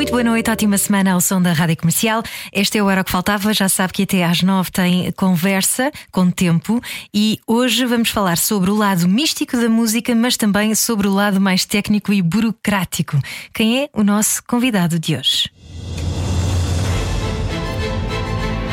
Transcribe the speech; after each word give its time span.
Muito 0.00 0.12
boa 0.12 0.24
noite, 0.24 0.50
ótima 0.50 0.78
semana 0.78 1.12
ao 1.12 1.20
som 1.20 1.42
da 1.42 1.52
Rádio 1.52 1.76
Comercial. 1.76 2.22
Este 2.54 2.78
é 2.78 2.82
o 2.82 2.88
Era 2.88 3.02
o 3.02 3.04
que 3.04 3.10
Faltava. 3.10 3.52
Já 3.52 3.68
sabe 3.68 3.92
que 3.92 4.04
até 4.04 4.24
às 4.24 4.42
nove 4.42 4.70
tem 4.70 5.12
conversa 5.12 5.92
com 6.10 6.30
tempo 6.30 6.80
e 7.12 7.38
hoje 7.46 7.84
vamos 7.84 8.08
falar 8.08 8.38
sobre 8.38 8.70
o 8.70 8.74
lado 8.74 9.06
místico 9.06 9.58
da 9.58 9.68
música, 9.68 10.14
mas 10.14 10.38
também 10.38 10.74
sobre 10.74 11.06
o 11.06 11.12
lado 11.12 11.38
mais 11.38 11.66
técnico 11.66 12.14
e 12.14 12.22
burocrático. 12.22 13.18
Quem 13.52 13.82
é 13.82 13.90
o 13.92 14.02
nosso 14.02 14.42
convidado 14.44 14.98
de 14.98 15.16
hoje? 15.16 15.50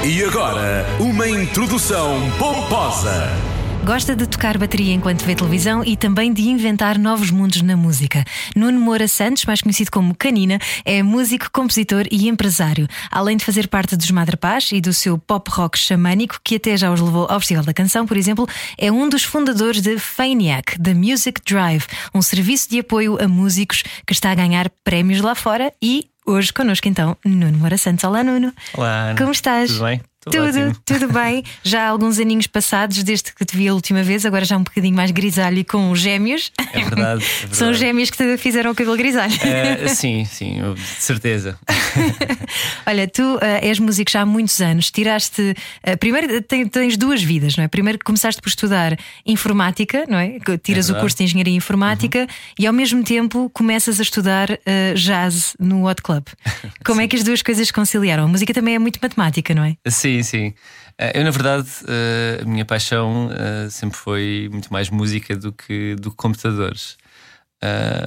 E 0.05 0.23
agora, 0.23 0.85
uma 0.97 1.27
introdução 1.27 2.21
pomposa. 2.39 3.56
Gosta 3.87 4.17
de 4.17 4.27
tocar 4.27 4.57
bateria 4.57 4.93
enquanto 4.93 5.23
vê 5.23 5.33
televisão 5.33 5.81
e 5.81 5.95
também 5.95 6.33
de 6.33 6.41
inventar 6.41 6.99
novos 6.99 7.31
mundos 7.31 7.61
na 7.61 7.77
música. 7.77 8.25
Nuno 8.53 8.77
Moura 8.77 9.07
Santos, 9.07 9.45
mais 9.45 9.61
conhecido 9.61 9.91
como 9.91 10.13
Canina, 10.13 10.59
é 10.83 11.01
músico, 11.01 11.49
compositor 11.53 12.03
e 12.11 12.27
empresário. 12.27 12.85
Além 13.09 13.37
de 13.37 13.45
fazer 13.45 13.69
parte 13.69 13.95
dos 13.95 14.11
Madre 14.11 14.35
Paz 14.35 14.73
e 14.73 14.81
do 14.81 14.91
seu 14.91 15.17
pop 15.17 15.49
rock 15.49 15.79
xamânico, 15.79 16.37
que 16.43 16.57
até 16.57 16.75
já 16.75 16.91
os 16.91 16.99
levou 16.99 17.27
ao 17.29 17.39
Festival 17.39 17.63
da 17.63 17.73
Canção, 17.73 18.05
por 18.05 18.17
exemplo, 18.17 18.45
é 18.77 18.91
um 18.91 19.07
dos 19.07 19.23
fundadores 19.23 19.81
de 19.81 19.97
Faniac, 19.97 20.77
The 20.81 20.93
Music 20.93 21.39
Drive, 21.45 21.85
um 22.13 22.21
serviço 22.21 22.69
de 22.69 22.79
apoio 22.79 23.17
a 23.23 23.25
músicos 23.25 23.83
que 24.05 24.11
está 24.11 24.31
a 24.31 24.35
ganhar 24.35 24.69
prémios 24.83 25.21
lá 25.21 25.33
fora 25.33 25.71
e 25.81 26.09
Hoje 26.29 26.51
connosco 26.51 26.89
então 26.89 27.15
Nuno 27.23 27.57
Moura 27.57 27.77
Santos. 27.77 28.03
Olá 28.03 28.21
Nuno. 28.21 28.51
Olá. 28.73 29.15
Como 29.17 29.31
estás? 29.31 29.71
Tudo 29.71 29.85
bem? 29.85 30.01
Tudo, 30.31 30.79
tudo 30.85 31.13
bem. 31.13 31.43
Já 31.63 31.83
há 31.83 31.89
alguns 31.89 32.19
aninhos 32.19 32.47
passados 32.47 33.03
desde 33.03 33.33
que 33.33 33.45
te 33.45 33.55
vi 33.55 33.67
a 33.67 33.73
última 33.73 34.03
vez, 34.03 34.25
agora 34.25 34.45
já 34.45 34.57
um 34.57 34.63
bocadinho 34.63 34.95
mais 34.95 35.11
grisalho 35.11 35.59
e 35.59 35.63
com 35.63 35.91
os 35.91 35.99
gêmeos. 35.99 36.51
É 36.73 36.83
verdade. 36.83 37.23
É 37.23 37.27
verdade. 37.27 37.55
São 37.55 37.71
os 37.71 37.77
gêmeos 37.77 38.09
que 38.09 38.17
te 38.17 38.37
fizeram 38.37 38.71
o 38.71 38.75
cabelo 38.75 38.97
grisalho. 38.97 39.33
Uh, 39.33 39.89
sim, 39.89 40.25
sim, 40.25 40.59
de 40.73 40.81
certeza. 40.81 41.57
Olha, 42.85 43.07
tu 43.07 43.35
uh, 43.35 43.39
és 43.61 43.79
músico 43.79 44.11
já 44.11 44.21
há 44.21 44.25
muitos 44.25 44.59
anos, 44.61 44.91
tiraste. 44.91 45.55
Uh, 45.85 45.97
primeiro 45.97 46.41
tens, 46.41 46.69
tens, 46.69 46.97
duas 46.97 47.21
vidas, 47.21 47.55
não 47.55 47.63
é? 47.63 47.67
Primeiro 47.67 47.99
começaste 48.03 48.41
por 48.41 48.49
estudar 48.49 48.97
informática, 49.25 50.05
não 50.07 50.17
é? 50.17 50.37
Tiras 50.61 50.89
é 50.89 50.93
o 50.93 50.99
curso 50.99 51.17
de 51.17 51.23
engenharia 51.23 51.55
informática 51.55 52.19
uhum. 52.19 52.27
e 52.59 52.67
ao 52.67 52.73
mesmo 52.73 53.03
tempo 53.03 53.49
começas 53.53 53.99
a 53.99 54.03
estudar 54.03 54.47
jazz 54.95 55.55
no 55.59 55.87
Hot 55.87 56.01
Club. 56.01 56.25
Como 56.85 57.01
é 57.01 57.07
que 57.07 57.15
as 57.15 57.23
duas 57.23 57.41
coisas 57.41 57.71
conciliaram? 57.71 58.25
A 58.25 58.27
música 58.27 58.53
também 58.53 58.75
é 58.75 58.79
muito 58.79 58.99
matemática, 59.01 59.53
não 59.53 59.63
é? 59.63 59.75
Sim. 59.87 60.16
Sim, 60.17 60.23
sim. 60.23 60.53
Eh, 60.97 61.19
eu, 61.19 61.23
na 61.23 61.31
verdade, 61.31 61.69
eh, 61.87 62.39
a 62.41 62.45
minha 62.45 62.65
paixão 62.65 63.29
eh, 63.31 63.69
sempre 63.69 63.97
foi 63.97 64.49
muito 64.51 64.71
mais 64.73 64.89
música 64.89 65.35
do 65.35 65.51
que, 65.51 65.95
do 65.95 66.11
que 66.11 66.17
computadores. 66.17 66.97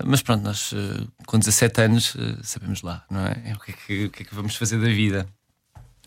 mas 0.04 0.22
pronto, 0.22 0.42
nós 0.42 0.72
com 1.26 1.38
17 1.38 1.80
anos 1.82 2.16
sabemos 2.42 2.82
lá, 2.82 3.04
não 3.10 3.20
é? 3.26 3.54
O 3.54 3.60
que 3.60 3.70
é 3.72 3.74
que, 3.74 4.04
o 4.06 4.10
que, 4.10 4.22
é 4.22 4.26
que 4.26 4.34
vamos 4.34 4.56
fazer 4.56 4.78
da 4.78 4.88
vida? 4.88 5.26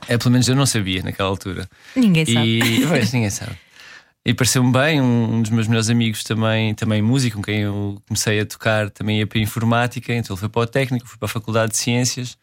É, 0.08 0.18
pelo 0.18 0.32
menos 0.32 0.48
eu 0.48 0.56
não 0.56 0.66
sabia 0.66 1.02
naquela 1.02 1.30
altura. 1.30 1.68
Ninguém 1.96 2.26
sabe. 2.26 2.48
E, 2.48 2.88
pois, 2.88 3.12
ninguém 3.14 3.30
sabe. 3.30 3.58
E 4.26 4.34
pareceu-me 4.34 4.72
bem, 4.72 5.02
um, 5.02 5.36
um, 5.36 5.42
dos 5.42 5.52
meus 5.52 5.68
melhores 5.68 5.90
amigos 5.90 6.24
também, 6.24 6.74
também 6.74 7.02
músico, 7.02 7.38
com 7.38 7.44
quem 7.44 7.62
eu 7.62 8.02
comecei 8.08 8.40
a 8.40 8.46
tocar, 8.46 8.90
também 8.90 9.20
ia 9.20 9.28
para 9.28 9.38
a 9.38 9.42
informática, 9.42 10.14
então 10.14 10.34
ele 10.34 10.40
foi 10.40 10.48
para 10.48 10.62
o 10.62 10.68
técnico, 10.68 11.08
fui 11.08 11.18
para 11.18 11.26
a 11.26 11.30
Faculdade 11.30 11.74
de 11.74 11.78
Ciências. 11.78 12.38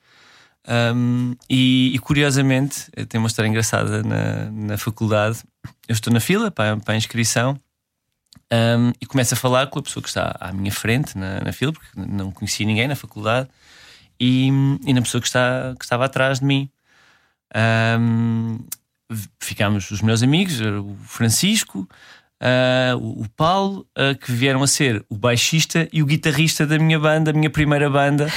Um, 0.69 1.34
e, 1.48 1.92
e, 1.95 1.98
curiosamente, 1.98 2.90
tem 3.08 3.18
uma 3.18 3.27
história 3.27 3.48
engraçada 3.48 4.02
na, 4.02 4.51
na 4.51 4.79
faculdade. 4.79 5.42
Eu 5.89 5.95
estou 5.95 6.12
na 6.12 6.20
fila 6.20 6.51
para, 6.51 6.77
para 6.77 6.95
a 6.95 6.96
inscrição 6.96 7.58
um, 8.52 8.92
e 9.01 9.07
começo 9.07 9.34
a 9.34 9.36
falar 9.36 9.68
com 9.68 9.79
a 9.79 9.83
pessoa 9.83 10.02
que 10.02 10.08
está 10.08 10.36
à 10.40 10.52
minha 10.52 10.73
frente 10.73 11.17
na, 11.17 11.40
na 11.40 11.52
fila, 11.52 11.73
porque 11.73 11.89
não 11.96 12.30
conhecia 12.30 12.67
ninguém 12.67 12.89
na 12.89 12.96
faculdade, 12.96 13.48
e, 14.18 14.48
e 14.84 14.92
na 14.92 15.01
pessoa 15.01 15.20
que, 15.20 15.27
está, 15.27 15.74
que 15.79 15.84
estava 15.84 16.05
atrás 16.05 16.40
de 16.40 16.45
mim. 16.45 16.68
Um, 17.98 18.58
ficámos 19.40 19.90
os 19.90 20.02
meus 20.02 20.23
amigos, 20.23 20.61
o 20.61 20.96
Francisco, 21.05 21.89
uh, 22.40 22.96
o 22.96 23.29
Paulo, 23.30 23.86
uh, 23.98 24.17
que 24.18 24.30
vieram 24.30 24.63
a 24.63 24.67
ser 24.67 25.05
o 25.08 25.17
baixista 25.17 25.89
e 25.92 26.02
o 26.02 26.07
guitarrista 26.07 26.67
da 26.67 26.79
minha 26.79 26.98
banda, 26.98 27.30
a 27.30 27.34
minha 27.34 27.51
primeira 27.51 27.89
banda 27.89 28.30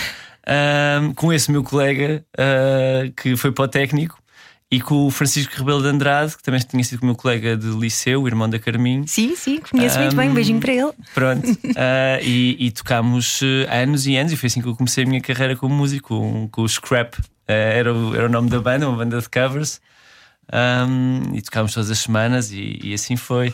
com 1.16 1.32
esse 1.32 1.52
meu 1.52 1.64
colega 1.64 2.24
uh, 2.38 3.12
que 3.14 3.36
foi 3.36 3.52
para 3.52 3.66
o 3.66 3.68
técnico 3.68 4.22
e 4.70 4.82
com 4.82 5.06
o 5.06 5.12
Francisco 5.12 5.56
Rebelo 5.56 5.84
de 5.84 5.88
Andrade, 5.88 6.36
que 6.36 6.42
também 6.42 6.60
tinha 6.60 6.84
sido 6.84 7.06
meu 7.06 7.16
colega 7.16 7.56
de 7.56 7.68
liceu, 7.68 8.24
o 8.24 8.28
irmão 8.28 8.50
da 8.50 8.58
Carminho. 8.58 9.08
Sim, 9.08 9.36
sim, 9.36 9.60
conheço 9.60 9.98
um, 9.98 10.02
muito 10.02 10.16
bem, 10.16 10.30
um 10.32 10.34
beijinho 10.34 10.60
para 10.60 10.74
ele. 10.74 10.92
Pronto, 11.14 11.48
uh, 11.48 12.24
e, 12.24 12.58
e, 12.60 12.72
tocámos 12.72 13.42
anos 13.70 14.08
e 14.08 14.18
anos, 14.18 14.34
e 14.34 14.36
foi 14.36 14.48
assim 14.48 14.62
que 14.62 14.68
eu 14.68 14.76
comecei 14.76 15.04
a 15.04 15.08
minha 15.08 15.22
carreira 15.22 15.56
como 15.56 15.76
músico, 15.76 16.08
com, 16.08 16.48
com 16.48 16.62
o 16.64 16.68
Scrap, 16.68 17.20
uh, 17.20 17.24
era, 17.48 17.94
o, 17.94 18.16
era 18.16 18.26
o 18.26 18.30
nome 18.30 18.50
da 18.50 18.60
banda, 18.60 18.90
uma 18.90 18.98
banda 18.98 19.22
de 19.22 19.30
covers, 19.30 19.80
e 21.34 21.42
tocámos 21.44 21.74
todas 21.74 21.92
as 21.92 22.00
semanas, 22.00 22.52
e, 22.52 22.80
e 22.84 22.94
assim 22.96 23.16
foi. 23.16 23.54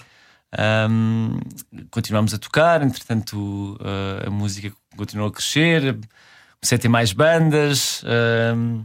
Continuámos 1.91 2.33
a 2.33 2.37
tocar, 2.37 2.81
entretanto, 2.81 3.77
uh, 3.81 4.27
a 4.27 4.29
música 4.29 4.71
continuou 4.95 5.27
a 5.27 5.31
crescer 5.33 5.99
comecei 6.61 6.77
a 6.77 6.79
ter 6.79 6.89
mais 6.89 7.13
bandas, 7.13 8.03
um, 8.55 8.83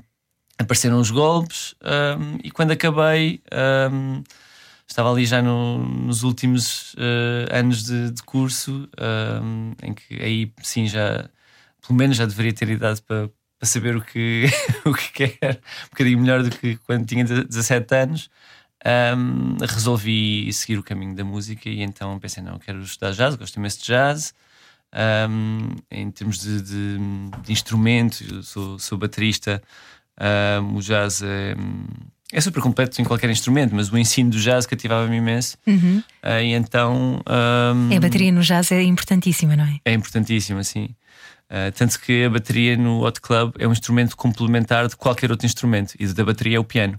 apareceram 0.58 1.00
os 1.00 1.10
golpes 1.10 1.74
um, 1.82 2.38
e 2.42 2.50
quando 2.50 2.70
acabei 2.70 3.42
um, 3.92 4.22
estava 4.86 5.10
ali 5.10 5.26
já 5.26 5.42
no, 5.42 5.78
nos 5.78 6.22
últimos 6.22 6.94
uh, 6.94 7.52
anos 7.52 7.84
de, 7.84 8.10
de 8.12 8.22
curso, 8.22 8.88
em 9.82 9.92
que 9.92 10.22
aí 10.22 10.52
sim 10.62 10.86
já 10.86 11.28
pelo 11.86 11.98
menos 11.98 12.16
já 12.16 12.26
deveria 12.26 12.52
ter 12.52 12.68
idade 12.70 13.02
para, 13.02 13.28
para 13.58 13.68
saber 13.68 13.96
o 13.96 14.02
que, 14.02 14.46
o 14.84 14.94
que 14.94 15.28
quer, 15.28 15.60
um 15.86 15.90
bocadinho 15.90 16.18
melhor 16.18 16.42
do 16.42 16.50
que 16.50 16.76
quando 16.78 17.06
tinha 17.06 17.24
17 17.24 17.94
anos. 17.94 18.30
Um, 18.86 19.56
resolvi 19.64 20.52
seguir 20.52 20.78
o 20.78 20.82
caminho 20.82 21.14
da 21.14 21.24
música 21.24 21.70
e 21.70 21.82
então 21.82 22.18
pensei: 22.18 22.42
não, 22.42 22.58
quero 22.58 22.82
estudar 22.82 23.12
jazz, 23.12 23.34
gosto 23.34 23.56
imenso 23.56 23.78
de 23.78 23.86
jazz. 23.86 24.34
Um, 24.94 25.70
em 25.90 26.10
termos 26.10 26.38
de, 26.38 26.62
de, 26.62 26.98
de 27.44 27.52
instrumento, 27.52 28.42
sou, 28.42 28.78
sou 28.78 28.96
baterista. 28.96 29.60
Um, 30.62 30.76
o 30.76 30.80
jazz 30.80 31.20
é, 31.22 31.56
é, 32.32 32.40
super 32.40 32.62
completo 32.62 33.00
em 33.00 33.04
qualquer 33.04 33.28
instrumento, 33.28 33.74
mas 33.74 33.90
o 33.90 33.98
ensino 33.98 34.30
do 34.30 34.38
jazz 34.38 34.66
cativava-me 34.66 35.16
imenso. 35.16 35.58
Uhum. 35.66 36.02
Uh, 36.22 36.40
e 36.42 36.52
então. 36.52 37.20
Um, 37.28 37.96
a 37.96 38.00
bateria 38.00 38.30
no 38.30 38.42
jazz 38.42 38.70
é 38.70 38.82
importantíssima, 38.82 39.56
não 39.56 39.64
é? 39.64 39.78
É 39.84 39.92
importantíssima, 39.92 40.62
sim. 40.62 40.94
Uh, 41.50 41.70
tanto 41.76 42.00
que 42.00 42.24
a 42.24 42.30
bateria 42.30 42.76
no 42.76 43.04
Hot 43.04 43.20
Club 43.20 43.54
é 43.58 43.66
um 43.66 43.72
instrumento 43.72 44.16
complementar 44.16 44.88
de 44.88 44.96
qualquer 44.96 45.30
outro 45.30 45.46
instrumento, 45.46 45.94
e 45.98 46.06
da 46.06 46.24
bateria 46.24 46.56
é 46.56 46.60
o 46.60 46.64
piano. 46.64 46.98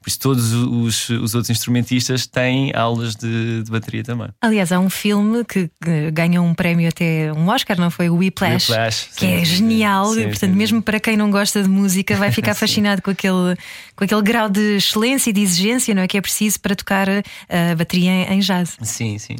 Por 0.00 0.08
isso, 0.08 0.20
todos 0.20 0.52
os, 0.52 1.08
os 1.08 1.34
outros 1.34 1.50
instrumentistas 1.50 2.26
têm 2.26 2.72
aulas 2.74 3.16
de, 3.16 3.62
de, 3.64 3.70
bateria 3.70 4.04
também. 4.04 4.28
Aliás, 4.40 4.70
há 4.70 4.78
um 4.78 4.88
filme 4.88 5.44
que 5.44 5.68
ganhou 6.12 6.46
um 6.46 6.54
prémio 6.54 6.88
até 6.88 7.32
um 7.32 7.48
Oscar, 7.48 7.78
não 7.78 7.90
foi? 7.90 8.08
O 8.08 8.16
Whiplash, 8.16 8.70
Whiplash 8.70 9.08
que 9.16 9.26
é 9.26 9.28
sim, 9.28 9.42
é 9.42 9.44
genial. 9.44 10.14
Sim, 10.14 10.20
e, 10.20 10.28
portanto, 10.28 10.54
mesmo 10.54 10.80
para 10.80 11.00
quem 11.00 11.16
não 11.16 11.30
gosta 11.30 11.62
de 11.62 11.68
música, 11.68 12.16
vai 12.16 12.30
ficar 12.30 12.54
fascinado 12.56 13.02
com 13.02 13.10
aquele, 13.10 13.56
com 13.96 14.04
aquele 14.04 14.22
grau 14.22 14.48
de 14.48 14.76
excelência 14.76 15.30
e 15.30 15.32
de 15.32 15.40
exigência 15.40 15.94
não 15.94 16.02
é? 16.02 16.08
que 16.08 16.16
é 16.16 16.20
preciso 16.20 16.60
para 16.60 16.76
tocar 16.76 17.08
a 17.08 17.74
bateria 17.76 18.32
em 18.32 18.38
jazz. 18.38 18.76
Sim, 18.82 19.18
sim. 19.18 19.36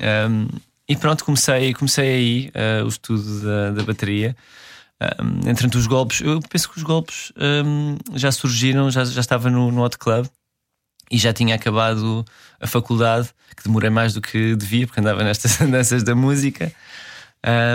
Um, 0.00 0.48
e 0.88 0.96
pronto, 0.96 1.24
comecei, 1.24 1.72
comecei 1.74 2.08
aí 2.08 2.50
uh, 2.80 2.84
o 2.84 2.88
estudo 2.88 3.40
da, 3.42 3.70
da 3.70 3.82
bateria. 3.84 4.34
Um, 5.00 5.48
entretanto, 5.48 5.78
os 5.78 5.86
golpes, 5.86 6.20
eu 6.20 6.40
penso 6.40 6.68
que 6.68 6.76
os 6.76 6.82
golpes 6.82 7.32
um, 7.36 7.96
já 8.14 8.30
surgiram, 8.30 8.90
já, 8.90 9.04
já 9.04 9.20
estava 9.20 9.48
no, 9.48 9.72
no 9.72 9.82
Hot 9.82 9.96
Club 9.96 10.26
e 11.10 11.16
já 11.16 11.32
tinha 11.32 11.54
acabado 11.54 12.24
a 12.60 12.66
faculdade, 12.66 13.30
que 13.56 13.64
demorei 13.64 13.90
mais 13.90 14.12
do 14.12 14.20
que 14.20 14.54
devia, 14.54 14.86
porque 14.86 15.00
andava 15.00 15.24
nestas 15.24 15.58
andanças 15.60 16.02
da 16.02 16.14
música. 16.14 16.70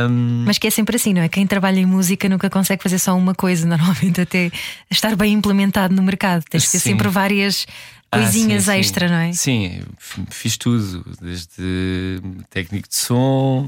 Um... 0.08 0.44
Mas 0.46 0.60
que 0.60 0.68
é 0.68 0.70
sempre 0.70 0.96
assim, 0.96 1.14
não 1.14 1.24
é? 1.24 1.28
Quem 1.28 1.48
trabalha 1.48 1.80
em 1.80 1.86
música 1.86 2.30
nunca 2.30 2.50
consegue 2.50 2.84
fazer 2.84 3.00
só 3.00 3.18
uma 3.18 3.34
coisa, 3.34 3.66
normalmente 3.68 4.22
até 4.22 4.52
estar 4.90 5.16
bem 5.16 5.34
implementado 5.34 5.96
no 5.96 6.04
mercado. 6.04 6.44
Tens 6.50 6.66
que 6.66 6.72
ter 6.74 6.80
sempre 6.80 7.10
várias 7.10 7.66
coisinhas 8.12 8.70
ah, 8.70 8.74
sim, 8.74 8.80
extra, 8.80 9.08
sim. 9.08 9.14
não 9.14 9.20
é? 9.20 9.34
Sim, 9.34 9.82
fiz 10.30 10.56
tudo, 10.58 11.04
desde 11.20 12.22
técnico 12.52 12.88
de 12.88 12.96
som 12.96 13.68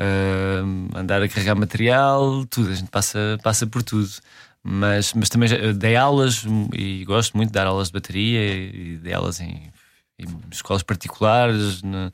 uh, 0.00 0.98
andar 0.98 1.22
a 1.22 1.28
carregar 1.28 1.54
material, 1.54 2.44
tudo, 2.46 2.70
a 2.70 2.74
gente 2.74 2.90
passa, 2.90 3.38
passa 3.42 3.66
por 3.66 3.82
tudo. 3.82 4.08
Mas, 4.62 5.12
mas 5.12 5.28
também 5.28 5.48
já, 5.48 5.56
dei 5.72 5.94
aulas 5.94 6.44
e 6.72 7.04
gosto 7.04 7.36
muito 7.36 7.50
de 7.50 7.54
dar 7.54 7.66
aulas 7.66 7.88
de 7.88 7.92
bateria 7.92 8.40
e 8.40 8.96
dei 8.96 9.12
aulas 9.12 9.38
em, 9.38 9.70
em 10.18 10.26
escolas 10.50 10.82
particulares, 10.82 11.82
na, 11.82 12.10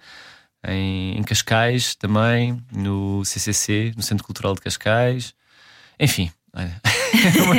em, 0.66 1.16
em 1.16 1.22
Cascais 1.22 1.94
também, 1.94 2.60
no 2.72 3.24
CCC, 3.24 3.92
no 3.96 4.02
Centro 4.02 4.24
Cultural 4.24 4.54
de 4.54 4.60
Cascais. 4.62 5.32
Enfim, 5.98 6.30
olha. 6.52 6.80
uma, 7.42 7.54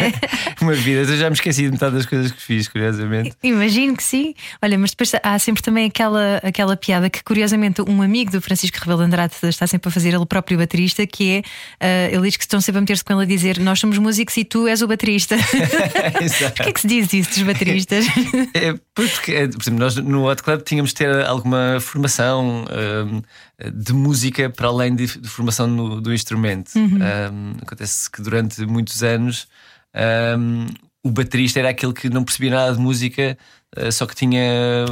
uma 0.62 0.74
vida. 0.74 1.02
Eu 1.02 1.18
já 1.18 1.30
me 1.30 1.36
esqueci 1.36 1.64
de 1.64 1.72
metade 1.72 1.96
das 1.96 2.06
coisas 2.06 2.32
que 2.32 2.42
fiz, 2.42 2.68
curiosamente. 2.68 3.34
Imagino 3.44 3.96
que 3.96 4.04
sim. 4.04 4.34
Olha, 4.62 4.78
mas 4.78 4.92
depois 4.92 5.12
há 5.22 5.40
sempre 5.40 5.62
também 5.62 5.88
aquela, 5.88 6.38
aquela 6.44 6.76
piada 6.76 7.10
que, 7.10 7.24
curiosamente, 7.24 7.82
um 7.82 8.02
amigo 8.02 8.32
do 8.32 8.42
Francisco 8.42 8.78
Rebelo 8.80 9.02
Andrade 9.02 9.34
está 9.44 9.68
sempre 9.68 9.90
a 9.90 9.92
fazer, 9.92 10.14
ele 10.14 10.26
próprio 10.26 10.58
baterista, 10.58 11.06
que 11.06 11.44
é 11.80 12.12
uh, 12.12 12.16
ele 12.16 12.28
diz 12.28 12.38
que 12.38 12.44
estão 12.44 12.62
sempre 12.62 12.80
a 12.80 12.82
meter-se 12.82 13.04
com 13.04 13.14
ele 13.14 13.24
a 13.24 13.26
dizer: 13.26 13.60
Nós 13.60 13.80
somos 13.80 13.98
músicos 13.98 14.38
e 14.38 14.44
tu 14.44 14.68
és 14.68 14.82
o 14.82 14.88
baterista. 14.88 15.36
Porquê 16.56 16.70
é 16.70 16.72
que 16.72 16.82
se 16.82 16.88
diz 16.88 17.14
isso 17.14 17.30
dos 17.32 17.44
bateristas? 17.44 18.06
é, 18.54 18.74
porque, 18.94 19.32
é, 19.34 19.48
por 19.48 19.62
exemplo, 19.62 19.80
nós 19.80 19.96
no 19.96 20.30
Hot 20.30 20.42
Club 20.42 20.62
tínhamos 20.62 20.92
de 20.92 20.96
ter 20.96 21.26
alguma 21.26 21.80
formação. 21.80 22.66
Um, 22.72 23.22
de 23.70 23.94
música 23.94 24.50
para 24.50 24.68
além 24.68 24.96
de, 24.96 25.06
de 25.06 25.28
formação 25.28 25.68
no, 25.68 26.02
do 26.02 26.14
instrumento. 26.14 26.74
Uhum. 26.76 26.98
Um, 26.98 27.52
acontece 27.62 28.10
que 28.10 28.22
durante 28.22 28.66
muitos 28.66 29.04
anos 29.04 29.48
um, 30.40 30.68
o 31.04 31.12
baterista 31.12 31.60
era 31.60 31.70
aquele 31.70 31.94
que 31.94 32.10
não 32.10 32.24
percebia 32.24 32.52
nada 32.52 32.74
de 32.74 32.80
música, 32.80 33.38
uh, 33.78 33.92
só 33.92 34.06
que 34.06 34.16
tinha, 34.16 34.86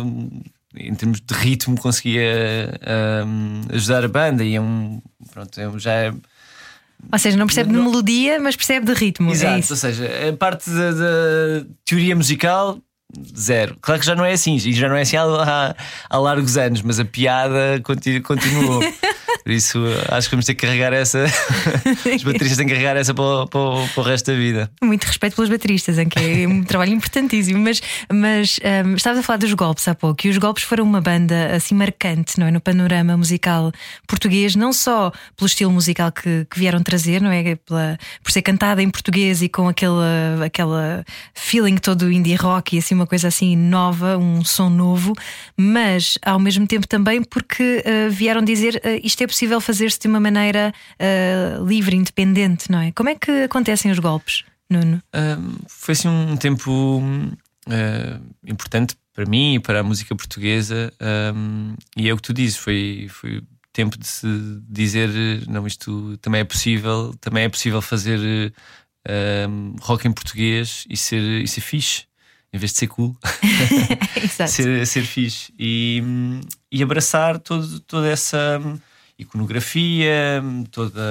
em 0.75 0.93
termos 0.95 1.21
de 1.21 1.33
ritmo, 1.33 1.79
conseguia 1.79 2.79
um, 3.25 3.61
ajudar 3.73 4.03
a 4.03 4.07
banda 4.07 4.43
e 4.43 4.55
é 4.55 4.61
um, 4.61 5.01
pronto, 5.31 5.59
é 5.59 5.79
já 5.79 5.93
é, 5.93 6.13
ou 7.11 7.17
seja, 7.17 7.37
não 7.37 7.47
percebe 7.47 7.71
não... 7.71 7.79
de 7.79 7.89
melodia, 7.89 8.39
mas 8.39 8.55
percebe 8.55 8.85
de 8.85 8.93
ritmo. 8.93 9.29
É 9.29 9.33
Exato, 9.33 9.67
é 9.67 9.71
ou 9.71 9.77
seja, 9.77 10.29
a 10.29 10.37
parte 10.37 10.69
da, 10.69 10.91
da 10.91 11.65
teoria 11.85 12.15
musical 12.15 12.79
Zero. 13.35 13.75
Claro 13.81 13.99
que 13.99 14.05
já 14.05 14.15
não 14.15 14.23
é 14.23 14.33
assim, 14.33 14.59
já 14.59 14.87
não 14.87 14.95
é 14.95 15.01
assim 15.01 15.17
há, 15.17 15.23
há, 15.23 15.75
há 16.09 16.17
largos 16.19 16.57
anos, 16.57 16.81
mas 16.83 16.99
a 16.99 17.05
piada 17.05 17.81
continu, 17.83 18.21
continuou. 18.21 18.81
Por 19.49 19.53
isso 19.55 19.79
acho 20.09 20.29
que 20.29 20.35
vamos 20.35 20.45
ter 20.45 20.53
que 20.53 20.67
carregar 20.67 20.93
essa. 20.93 21.25
Os 22.15 22.21
bateristas 22.21 22.55
têm 22.55 22.67
que 22.67 22.73
carregar 22.73 22.95
essa 22.95 23.15
para 23.15 23.23
o, 23.23 23.47
para, 23.47 23.87
para 23.95 24.01
o, 24.01 24.03
resto 24.03 24.29
da 24.29 24.37
vida. 24.37 24.71
Muito 24.79 25.05
respeito 25.05 25.35
pelos 25.35 25.49
bateristas, 25.49 25.97
em 25.97 26.07
que 26.07 26.19
é 26.19 26.47
um 26.47 26.61
trabalho 26.63 26.93
importantíssimo. 26.93 27.57
Mas, 27.57 27.81
mas 28.13 28.59
um, 28.85 28.93
estavas 28.93 29.21
a 29.21 29.23
falar 29.23 29.37
dos 29.37 29.51
golpes 29.55 29.87
há 29.87 29.95
pouco, 29.95 30.27
e 30.27 30.29
os 30.29 30.37
golpes 30.37 30.63
foram 30.63 30.83
uma 30.83 31.01
banda 31.01 31.55
assim 31.55 31.73
marcante 31.73 32.39
não 32.39 32.45
é? 32.45 32.51
no 32.51 32.61
panorama 32.61 33.17
musical 33.17 33.71
português, 34.05 34.55
não 34.55 34.71
só 34.71 35.11
pelo 35.35 35.47
estilo 35.47 35.71
musical 35.71 36.11
que, 36.11 36.45
que 36.47 36.59
vieram 36.59 36.83
trazer, 36.83 37.19
não 37.19 37.31
é? 37.31 37.55
Pela, 37.55 37.97
por 38.21 38.31
ser 38.31 38.43
cantada 38.43 38.83
em 38.83 38.89
português 38.91 39.41
e 39.41 39.49
com 39.49 39.67
aquela, 39.67 40.45
aquela 40.45 41.03
feeling 41.33 41.77
todo 41.77 42.11
indie 42.11 42.35
rock 42.35 42.75
e 42.75 42.77
assim 42.77 42.93
uma 42.93 43.07
coisa 43.07 43.29
assim 43.29 43.55
nova, 43.55 44.15
um 44.15 44.45
som 44.45 44.69
novo, 44.69 45.15
mas 45.57 46.19
ao 46.23 46.39
mesmo 46.39 46.67
tempo 46.67 46.87
também 46.87 47.23
porque 47.23 47.83
uh, 47.83 48.11
vieram 48.11 48.43
dizer 48.43 48.75
uh, 48.85 48.99
isto 49.03 49.23
é 49.23 49.25
possível 49.25 49.38
fazer-se 49.61 49.99
de 49.99 50.07
uma 50.07 50.19
maneira 50.19 50.73
uh, 50.99 51.65
livre, 51.65 51.95
independente, 51.95 52.71
não 52.71 52.79
é? 52.79 52.91
Como 52.91 53.09
é 53.09 53.15
que 53.15 53.43
acontecem 53.43 53.91
os 53.91 53.99
golpes, 53.99 54.43
Nuno? 54.69 55.01
foi 55.67 55.93
assim 55.93 56.07
um 56.07 56.37
tempo 56.37 57.01
importante 58.45 58.95
para 59.13 59.25
mim 59.25 59.55
e 59.55 59.59
para 59.59 59.81
a 59.81 59.83
música 59.83 60.15
portuguesa, 60.15 60.93
um, 61.35 61.75
e 61.97 62.07
é 62.07 62.13
o 62.13 62.15
que 62.15 62.23
tu 62.23 62.33
dizes, 62.33 62.57
foi, 62.57 63.07
foi 63.09 63.43
tempo 63.73 63.97
de 63.97 64.07
se 64.07 64.27
dizer 64.67 65.09
não, 65.47 65.67
isto 65.67 66.17
também 66.17 66.41
é 66.41 66.43
possível, 66.43 67.13
também 67.19 67.43
é 67.43 67.49
possível 67.49 67.81
fazer 67.81 68.53
rock 69.81 70.07
em 70.07 70.11
português 70.11 70.85
e 70.89 70.95
ser, 70.95 71.21
e 71.41 71.47
ser 71.47 71.61
fixe 71.61 72.09
em 72.51 72.57
vez 72.57 72.71
de 72.71 72.79
ser 72.79 72.87
cool, 72.87 73.15
ser, 74.47 74.85
ser 74.87 75.03
fixe 75.03 75.53
e, 75.57 76.01
e 76.71 76.81
abraçar 76.81 77.39
todo, 77.39 77.79
toda 77.81 78.07
essa 78.07 78.59
iconografia, 79.19 80.41
toda, 80.71 81.01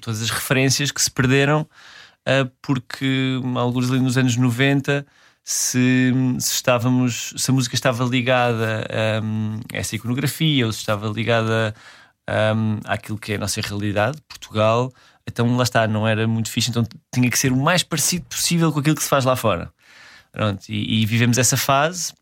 todas 0.00 0.22
as 0.22 0.30
referências 0.30 0.90
que 0.90 1.00
se 1.00 1.10
perderam, 1.10 1.60
uh, 1.60 2.50
porque 2.60 3.40
alguns 3.56 3.90
ali 3.90 4.00
nos 4.00 4.16
anos 4.16 4.36
90. 4.36 5.06
Se, 5.50 6.12
se, 6.40 6.52
estávamos, 6.56 7.32
se 7.38 7.50
a 7.50 7.54
música 7.54 7.74
estava 7.74 8.04
ligada 8.04 8.86
um, 9.24 9.58
a 9.72 9.78
essa 9.78 9.96
iconografia 9.96 10.66
ou 10.66 10.72
se 10.72 10.80
estava 10.80 11.08
ligada 11.08 11.74
um, 12.54 12.80
àquilo 12.84 13.16
que 13.16 13.32
é 13.32 13.36
a 13.36 13.38
nossa 13.38 13.58
realidade, 13.62 14.18
Portugal, 14.28 14.92
então 15.26 15.56
lá 15.56 15.62
está, 15.62 15.88
não 15.88 16.06
era 16.06 16.28
muito 16.28 16.50
fixe, 16.50 16.68
então 16.68 16.86
tinha 17.14 17.30
que 17.30 17.38
ser 17.38 17.50
o 17.50 17.56
mais 17.56 17.82
parecido 17.82 18.26
possível 18.26 18.70
com 18.70 18.80
aquilo 18.80 18.96
que 18.96 19.02
se 19.02 19.08
faz 19.08 19.24
lá 19.24 19.36
fora. 19.36 19.72
Pronto, 20.32 20.62
e, 20.68 21.02
e 21.02 21.06
vivemos 21.06 21.38
essa 21.38 21.56
fase. 21.56 22.12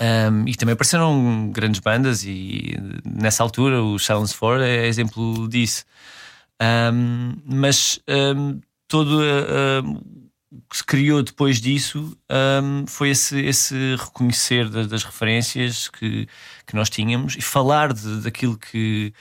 Um, 0.00 0.48
e 0.48 0.54
também 0.54 0.72
apareceram 0.72 1.50
grandes 1.50 1.80
bandas, 1.80 2.24
e 2.24 2.76
nessa 3.04 3.42
altura 3.42 3.82
o 3.82 3.98
Silence 3.98 4.36
4 4.36 4.62
é 4.62 4.86
exemplo 4.86 5.48
disso. 5.48 5.84
Um, 6.60 7.34
mas 7.44 8.00
um, 8.08 8.60
todo 8.88 9.20
o 10.50 10.60
que 10.68 10.76
se 10.76 10.84
criou 10.84 11.22
depois 11.22 11.60
disso 11.60 12.16
foi 12.86 13.10
esse, 13.10 13.40
esse 13.40 13.96
reconhecer 13.96 14.68
das, 14.68 14.86
das 14.86 15.02
referências 15.02 15.88
que, 15.88 16.28
que 16.66 16.74
nós 16.74 16.90
tínhamos 16.90 17.36
e 17.36 17.42
falar 17.42 17.92
de, 17.92 18.20
daquilo 18.22 18.58
que. 18.58 19.12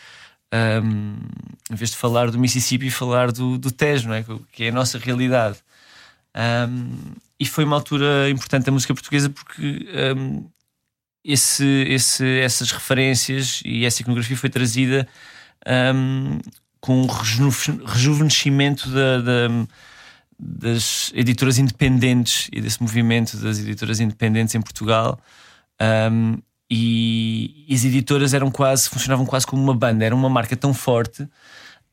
em 0.53 1.75
vez 1.75 1.91
de 1.91 1.97
falar 1.97 2.29
do 2.31 2.39
Mississippi, 2.39 2.89
falar 2.91 3.31
do, 3.31 3.57
do 3.57 3.71
Tejo, 3.71 4.09
não 4.09 4.15
é? 4.15 4.25
que 4.51 4.65
é 4.65 4.69
a 4.69 4.73
nossa 4.73 4.97
realidade. 4.97 5.59
E 7.39 7.45
foi 7.45 7.63
uma 7.63 7.77
altura 7.77 8.29
importante 8.29 8.65
da 8.65 8.71
música 8.71 8.93
portuguesa 8.93 9.29
porque 9.29 9.87
esse, 11.23 11.65
esse, 11.87 12.39
essas 12.39 12.71
referências 12.71 13.61
e 13.65 13.85
essa 13.85 14.01
iconografia 14.01 14.37
foi 14.37 14.49
trazida 14.49 15.07
um, 15.95 16.39
com 16.79 17.03
um 17.03 17.07
rejuvenescimento 17.85 18.89
da, 18.89 19.21
da, 19.21 19.47
das 20.39 21.11
editoras 21.13 21.57
independentes 21.59 22.49
e 22.51 22.59
desse 22.59 22.81
movimento 22.81 23.37
das 23.37 23.59
editoras 23.59 23.99
independentes 23.99 24.55
em 24.55 24.61
Portugal. 24.61 25.19
Um, 25.79 26.37
e, 26.69 27.65
e 27.67 27.75
as 27.75 27.83
editoras 27.83 28.33
eram 28.33 28.49
quase, 28.49 28.89
funcionavam 28.89 29.25
quase 29.25 29.45
como 29.45 29.61
uma 29.61 29.75
banda, 29.75 30.05
era 30.05 30.15
uma 30.15 30.29
marca 30.29 30.55
tão 30.55 30.73
forte 30.73 31.27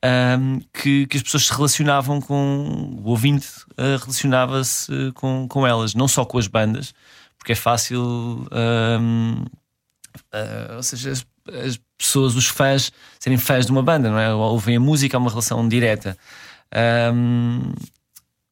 um, 0.03 0.61
que, 0.73 1.05
que, 1.07 1.17
as 1.17 1.23
pessoas 1.23 1.45
se 1.45 1.53
relacionavam 1.53 2.21
com 2.21 2.97
o 3.03 3.09
ouvinte, 3.09 3.47
uh, 3.71 3.99
relacionava-se 3.99 5.11
com, 5.15 5.47
com 5.47 5.67
elas, 5.67 5.93
não 5.93 6.07
só 6.07 6.23
com 6.23 6.37
as 6.37 6.47
bandas, 6.47 6.93
porque 7.39 7.53
é 7.53 7.55
fácil, 7.55 8.01
um, 8.01 9.43
uh, 9.43 9.49
ah, 10.31 10.73
ou 10.75 10.83
seja, 10.83 11.11
as, 11.11 11.25
as, 11.65 11.79
pessoas, 11.97 12.35
os 12.35 12.47
fãs, 12.47 12.91
serem 13.19 13.37
fãs 13.37 13.65
de 13.65 13.71
uma 13.71 13.81
banda, 13.81 14.09
não 14.09 14.19
é? 14.19 14.33
Ouvem 14.33 14.75
a 14.75 14.79
música, 14.79 15.17
há 15.17 15.19
uma 15.19 15.29
relação 15.29 15.67
direta. 15.67 16.17
Um, 17.13 17.73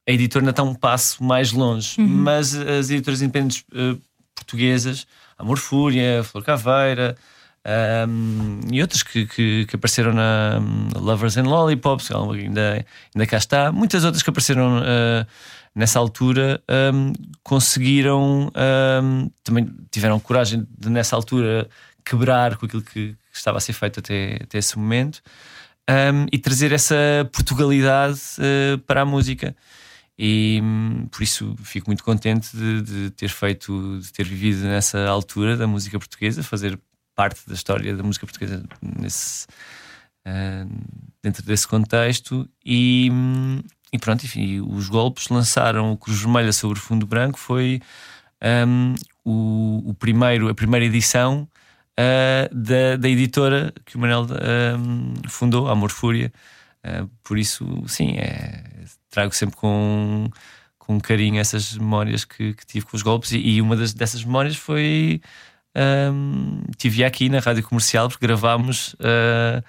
a 0.07 0.11
editora 0.11 0.43
ainda 0.43 0.51
está 0.51 0.63
um 0.63 0.73
passo 0.73 1.23
mais 1.23 1.51
longe, 1.51 1.99
uhum. 1.99 2.07
mas 2.07 2.55
as 2.55 2.89
editoras 2.89 3.21
independentes 3.21 3.63
uh, 3.73 4.01
portuguesas, 4.33 5.05
Amor 5.37 5.57
Fúria, 5.57 6.23
Flor 6.23 6.43
Caveira, 6.43 7.15
um, 8.07 8.61
e 8.71 8.81
outras 8.81 9.03
que, 9.03 9.25
que, 9.25 9.65
que, 9.65 9.75
apareceram 9.75 10.13
na 10.13 10.61
Lovers 10.95 11.35
and 11.35 11.43
Lollipops, 11.43 12.09
ainda, 12.11 12.85
ainda 13.13 13.27
cá 13.27 13.37
está. 13.37 13.71
Muitas 13.73 14.05
outras 14.05 14.23
que 14.23 14.29
apareceram 14.29 14.79
uh, 14.79 15.27
nessa 15.77 15.99
altura 15.99 16.61
um, 16.93 17.13
conseguiram, 17.43 18.51
um, 19.03 19.29
também 19.43 19.69
tiveram 19.91 20.19
coragem 20.19 20.67
de, 20.77 20.89
nessa 20.89 21.15
altura, 21.15 21.69
quebrar 22.03 22.57
com 22.57 22.65
aquilo 22.65 22.81
que, 22.81 23.15
estava 23.31 23.59
a 23.59 23.61
ser 23.61 23.73
feito 23.73 23.99
até, 23.99 24.39
até 24.41 24.57
esse 24.57 24.75
momento 24.79 25.21
e 26.31 26.39
trazer 26.39 26.71
essa 26.71 26.95
Portugalidade 27.31 28.19
uh, 28.39 28.79
para 28.79 29.01
a 29.01 29.05
música. 29.05 29.55
E 30.17 30.59
um, 30.63 31.07
por 31.11 31.21
isso 31.21 31.55
fico 31.63 31.87
muito 31.87 32.03
contente 32.03 32.49
de, 32.57 32.81
de, 32.81 33.11
ter 33.11 33.29
feito, 33.29 33.99
de 34.01 34.11
ter 34.11 34.25
vivido 34.25 34.63
nessa 34.63 35.07
altura 35.07 35.55
da 35.55 35.67
música 35.67 35.99
portuguesa, 35.99 36.41
fazer 36.41 36.79
parte 37.15 37.47
da 37.47 37.53
história 37.53 37.95
da 37.95 38.01
música 38.01 38.25
portuguesa 38.25 38.63
nesse, 38.81 39.45
uh, 40.25 40.67
dentro 41.21 41.43
desse 41.43 41.67
contexto. 41.67 42.49
E, 42.65 43.11
e 43.91 43.97
pronto, 43.97 44.25
enfim, 44.25 44.59
os 44.61 44.89
golpes 44.89 45.29
lançaram 45.29 45.91
o 45.91 45.97
Cruz 45.97 46.19
Vermelha 46.19 46.51
sobre 46.51 46.77
o 46.77 46.81
fundo 46.81 47.05
branco. 47.05 47.39
Foi 47.39 47.81
um, 48.67 48.95
o, 49.23 49.89
o, 49.89 49.93
primeiro, 49.93 50.49
a 50.49 50.53
primeira 50.53 50.85
edição 50.85 51.47
uh, 51.97 52.55
da, 52.55 52.97
da 52.97 53.09
editora 53.09 53.73
que 53.85 53.95
o 53.95 53.99
Manel 53.99 54.27
um, 54.77 55.13
fundou, 55.29 55.69
Amor 55.69 55.91
Fúria. 55.91 56.31
Uh, 56.85 57.09
por 57.23 57.37
isso, 57.37 57.83
sim, 57.87 58.17
é, 58.17 58.63
trago 59.09 59.33
sempre 59.33 59.55
com, 59.55 60.29
com 60.77 60.99
carinho 60.99 61.39
essas 61.39 61.77
memórias 61.77 62.25
que, 62.25 62.53
que 62.53 62.65
tive 62.65 62.85
com 62.85 62.95
os 62.95 63.03
golpes. 63.03 63.31
E, 63.31 63.37
e 63.37 63.61
uma 63.61 63.75
das, 63.75 63.93
dessas 63.93 64.23
memórias 64.23 64.55
foi 64.57 65.21
um, 66.13 66.63
tive 66.75 67.03
aqui 67.03 67.29
na 67.29 67.39
rádio 67.39 67.63
comercial 67.63 68.09
porque 68.09 68.25
gravámos 68.25 68.93
uh, 68.95 69.63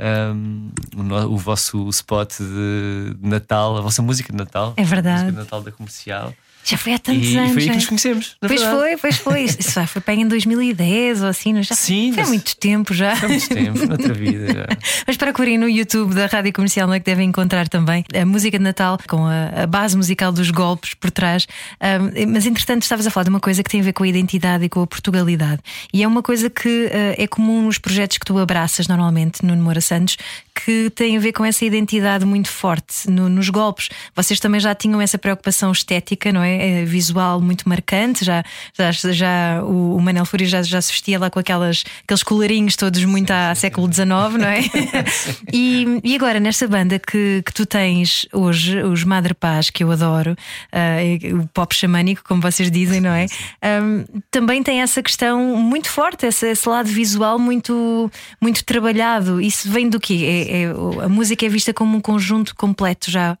um, 0.00 0.70
o, 0.96 1.34
o, 1.34 1.36
vosso 1.36 1.88
spot 1.90 2.38
de 2.38 3.16
Natal, 3.20 3.76
a 3.76 3.80
vossa 3.80 4.02
música 4.02 4.32
de 4.32 4.38
Natal. 4.38 4.74
É 4.76 4.84
verdade. 4.84 5.08
A 5.08 5.24
música 5.24 5.32
de 5.32 5.38
Natal 5.38 5.62
da 5.62 5.72
comercial. 5.72 6.34
Já 6.62 6.76
foi 6.76 6.92
há 6.94 6.98
tantos 6.98 7.28
e 7.28 7.36
anos. 7.38 7.52
foi 7.52 7.62
aí 7.62 7.68
que 7.68 7.72
é? 7.72 7.74
nos 7.76 7.86
conhecemos. 7.86 8.36
na 8.40 8.48
Pois 8.48 8.60
verdade. 8.60 8.80
foi, 8.80 8.96
pois 8.98 9.16
foi. 9.16 9.42
Isso 9.44 9.72
já 9.72 9.86
foi 9.86 10.02
aí 10.06 10.20
em 10.20 10.28
2010 10.28 11.22
ou 11.22 11.28
assim, 11.28 11.52
não 11.52 11.60
é? 11.60 11.62
já 11.62 11.74
Sim, 11.74 12.12
foi 12.12 12.22
há 12.22 12.26
muito 12.26 12.56
tempo 12.56 12.92
já. 12.94 13.12
Há 13.14 13.28
muito 13.28 13.48
tempo, 13.48 13.86
noutra 13.86 14.12
vida. 14.14 14.46
já. 14.52 14.66
Mas 15.06 15.16
procurem 15.16 15.56
no 15.58 15.68
YouTube 15.68 16.14
da 16.14 16.26
Rádio 16.26 16.52
Comercial, 16.52 16.86
não 16.86 16.94
é 16.94 17.00
que 17.00 17.06
devem 17.06 17.28
encontrar 17.28 17.68
também 17.68 18.04
a 18.14 18.24
música 18.26 18.58
de 18.58 18.62
Natal 18.64 18.98
com 19.08 19.24
a, 19.26 19.62
a 19.62 19.66
base 19.66 19.96
musical 19.96 20.30
dos 20.32 20.50
golpes 20.50 20.94
por 20.94 21.10
trás. 21.10 21.46
Ahm, 21.80 22.10
mas 22.28 22.46
entretanto, 22.46 22.82
estavas 22.82 23.06
a 23.06 23.10
falar 23.10 23.24
de 23.24 23.30
uma 23.30 23.40
coisa 23.40 23.62
que 23.62 23.70
tem 23.70 23.80
a 23.80 23.84
ver 23.84 23.92
com 23.92 24.04
a 24.04 24.08
identidade 24.08 24.64
e 24.64 24.68
com 24.68 24.82
a 24.82 24.86
Portugalidade. 24.86 25.60
E 25.92 26.02
é 26.02 26.06
uma 26.08 26.22
coisa 26.22 26.50
que 26.50 26.90
ah, 26.92 27.14
é 27.22 27.26
comum 27.26 27.62
nos 27.62 27.78
projetos 27.78 28.18
que 28.18 28.24
tu 28.26 28.38
abraças 28.38 28.86
normalmente, 28.86 29.44
no 29.44 29.56
Moura 29.56 29.80
Santos, 29.80 30.16
que 30.64 30.90
tem 30.94 31.16
a 31.16 31.20
ver 31.20 31.32
com 31.32 31.44
essa 31.44 31.64
identidade 31.64 32.24
muito 32.24 32.48
forte 32.48 33.08
no- 33.10 33.28
nos 33.30 33.48
golpes. 33.48 33.88
Vocês 34.14 34.38
também 34.38 34.60
já 34.60 34.74
tinham 34.74 35.00
essa 35.00 35.16
preocupação 35.18 35.72
estética, 35.72 36.32
não 36.32 36.42
é? 36.42 36.49
Eh, 36.50 36.84
Visual 36.84 37.40
muito 37.40 37.68
marcante. 37.68 38.24
Já, 38.24 38.42
já, 38.76 38.90
já 38.92 39.62
o, 39.62 39.96
o 39.96 40.00
Manel 40.00 40.24
Fúria 40.24 40.46
já, 40.46 40.62
já 40.62 40.80
se 40.80 40.92
vestia 40.92 41.18
lá 41.18 41.30
com 41.30 41.38
aquelas, 41.38 41.84
aqueles 42.04 42.22
colarinhos 42.22 42.76
todos 42.76 43.04
muito 43.04 43.30
a 43.30 43.54
século 43.54 43.92
XIX, 43.92 44.06
não 44.08 44.46
é? 44.48 44.60
e, 45.52 46.00
e 46.02 46.14
agora, 46.14 46.40
nesta 46.40 46.66
banda 46.66 46.98
que, 46.98 47.42
que 47.44 47.52
tu 47.52 47.66
tens 47.66 48.26
hoje, 48.32 48.82
os 48.82 49.04
Madre 49.04 49.34
Paz, 49.34 49.70
que 49.70 49.84
eu 49.84 49.90
adoro, 49.90 50.36
e 50.72 51.32
o 51.32 51.46
pop 51.52 51.74
xamânico, 51.74 52.22
como 52.26 52.40
vocês 52.40 52.70
dizem, 52.70 53.00
não 53.00 53.10
é? 53.10 53.26
Ahm, 53.62 54.04
também 54.30 54.62
tem 54.62 54.80
essa 54.80 55.02
questão 55.02 55.56
muito 55.56 55.88
forte, 55.88 56.26
esse, 56.26 56.48
esse 56.50 56.68
lado 56.68 56.88
visual 56.88 57.38
muito, 57.38 58.10
muito 58.40 58.64
trabalhado. 58.64 59.40
Isso 59.40 59.70
vem 59.70 59.88
do 59.88 60.00
quê? 60.00 60.46
É, 60.48 60.62
é- 60.62 61.04
a 61.04 61.08
música 61.08 61.44
é 61.46 61.48
vista 61.48 61.72
como 61.72 61.96
um 61.96 62.00
conjunto 62.00 62.54
completo 62.54 63.10
já. 63.10 63.36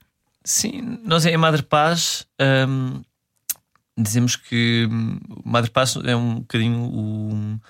Sim, 0.50 0.98
nós 1.04 1.24
em 1.24 1.36
Madre 1.36 1.62
Paz 1.62 2.26
hum, 2.68 3.02
dizemos 3.96 4.34
que 4.34 4.88
hum, 4.90 5.20
Madre 5.44 5.70
Paz 5.70 5.94
é 6.04 6.16
um 6.16 6.40
bocadinho 6.40 6.80
o- 6.80 7.60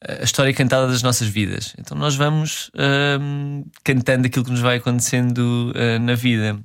a 0.00 0.24
história 0.24 0.54
cantada 0.54 0.88
das 0.88 1.02
nossas 1.02 1.28
vidas. 1.28 1.74
Então 1.78 1.94
nós 1.94 2.16
vamos 2.16 2.70
hum, 3.20 3.66
cantando 3.84 4.26
aquilo 4.26 4.46
que 4.46 4.50
nos 4.50 4.60
vai 4.60 4.78
acontecendo 4.78 5.74
uh, 5.76 5.98
na 6.00 6.14
vida. 6.14 6.58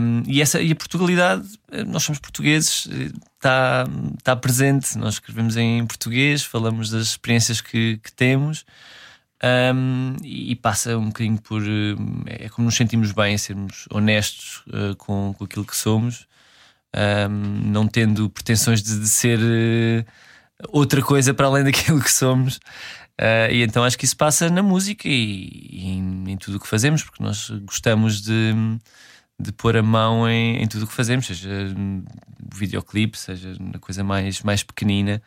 Hum, 0.00 0.22
e, 0.26 0.40
essa, 0.40 0.58
e 0.62 0.72
a 0.72 0.76
Portugalidade, 0.76 1.46
eh, 1.70 1.84
nós 1.84 2.02
somos 2.02 2.18
portugueses, 2.18 2.88
está 3.36 3.84
tá 4.22 4.34
presente. 4.34 4.96
Nós 4.96 5.14
escrevemos 5.14 5.58
em 5.58 5.86
português, 5.86 6.42
falamos 6.42 6.88
das 6.88 7.08
experiências 7.08 7.60
que, 7.60 7.98
que 8.02 8.12
temos. 8.14 8.64
Um, 9.44 10.16
e 10.22 10.56
passa 10.56 10.96
um 10.96 11.06
bocadinho 11.06 11.38
por. 11.42 11.60
um, 11.60 12.22
É 12.26 12.48
como 12.48 12.64
nos 12.64 12.74
sentimos 12.74 13.12
bem, 13.12 13.36
sermos 13.36 13.86
honestos 13.90 14.62
uh, 14.68 14.96
com, 14.96 15.34
com 15.36 15.44
aquilo 15.44 15.66
que 15.66 15.76
somos, 15.76 16.26
um, 17.28 17.70
não 17.70 17.86
tendo 17.86 18.30
pretensões 18.30 18.82
de, 18.82 19.00
de 19.00 19.08
ser 19.08 19.38
uh, 19.38 20.04
outra 20.68 21.02
coisa 21.02 21.34
para 21.34 21.46
além 21.46 21.64
daquilo 21.64 22.00
que 22.00 22.10
somos. 22.10 22.56
Uh, 23.20 23.50
e 23.50 23.62
então 23.62 23.84
acho 23.84 23.98
que 23.98 24.06
isso 24.06 24.16
passa 24.16 24.48
na 24.48 24.62
música 24.62 25.06
e, 25.06 25.68
e 25.70 25.88
em, 25.88 26.24
em 26.32 26.36
tudo 26.38 26.56
o 26.56 26.60
que 26.60 26.66
fazemos, 26.66 27.02
porque 27.02 27.22
nós 27.22 27.50
gostamos 27.66 28.22
de, 28.22 28.54
de 29.38 29.52
pôr 29.52 29.76
a 29.76 29.82
mão 29.82 30.28
em, 30.28 30.62
em 30.62 30.66
tudo 30.66 30.84
o 30.84 30.88
que 30.88 30.94
fazemos, 30.94 31.26
seja 31.26 31.68
no 31.74 32.02
videoclipe, 32.54 33.18
seja 33.18 33.54
na 33.60 33.78
coisa 33.78 34.02
mais, 34.02 34.40
mais 34.42 34.62
pequenina. 34.62 35.20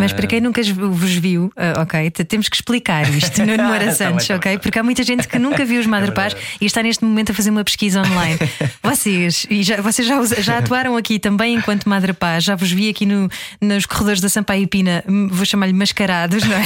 Mas 0.00 0.12
para 0.12 0.26
quem 0.26 0.40
nunca 0.40 0.62
vos 0.62 1.12
viu, 1.14 1.52
ah, 1.56 1.82
ok, 1.82 2.10
temos 2.10 2.48
que 2.48 2.56
explicar 2.56 3.08
isto 3.14 3.44
no 3.44 3.56
Moura 3.62 3.84
Tá 3.86 3.92
Santos, 3.92 4.26
tá 4.26 4.36
ok? 4.36 4.52
bem. 4.52 4.58
Porque 4.58 4.78
há 4.78 4.82
muita 4.82 5.02
gente 5.02 5.28
que 5.28 5.38
nunca 5.38 5.64
viu 5.64 5.80
os 5.80 5.86
Madre 5.86 6.12
Paz 6.12 6.34
e 6.60 6.64
está 6.66 6.82
neste 6.82 7.04
momento 7.04 7.32
a 7.32 7.34
fazer 7.34 7.50
uma 7.50 7.62
pesquisa 7.64 8.00
online. 8.00 8.38
Vocês, 8.82 9.46
e 9.50 9.62
já, 9.62 9.80
vocês 9.80 10.06
já, 10.06 10.22
já 10.40 10.58
atuaram 10.58 10.96
aqui 10.96 11.18
também 11.18 11.54
enquanto 11.56 11.88
Madre 11.88 12.12
Paz, 12.12 12.44
já 12.44 12.54
vos 12.54 12.70
vi 12.70 12.88
aqui 12.88 13.04
no, 13.06 13.28
nos 13.60 13.86
corredores 13.86 14.20
da 14.20 14.28
Sampaio 14.28 14.62
e 14.62 14.66
Pina, 14.66 15.02
hum, 15.08 15.28
vou 15.30 15.44
chamar-lhe 15.44 15.72
mascarados, 15.72 16.42
não 16.44 16.56
é? 16.56 16.64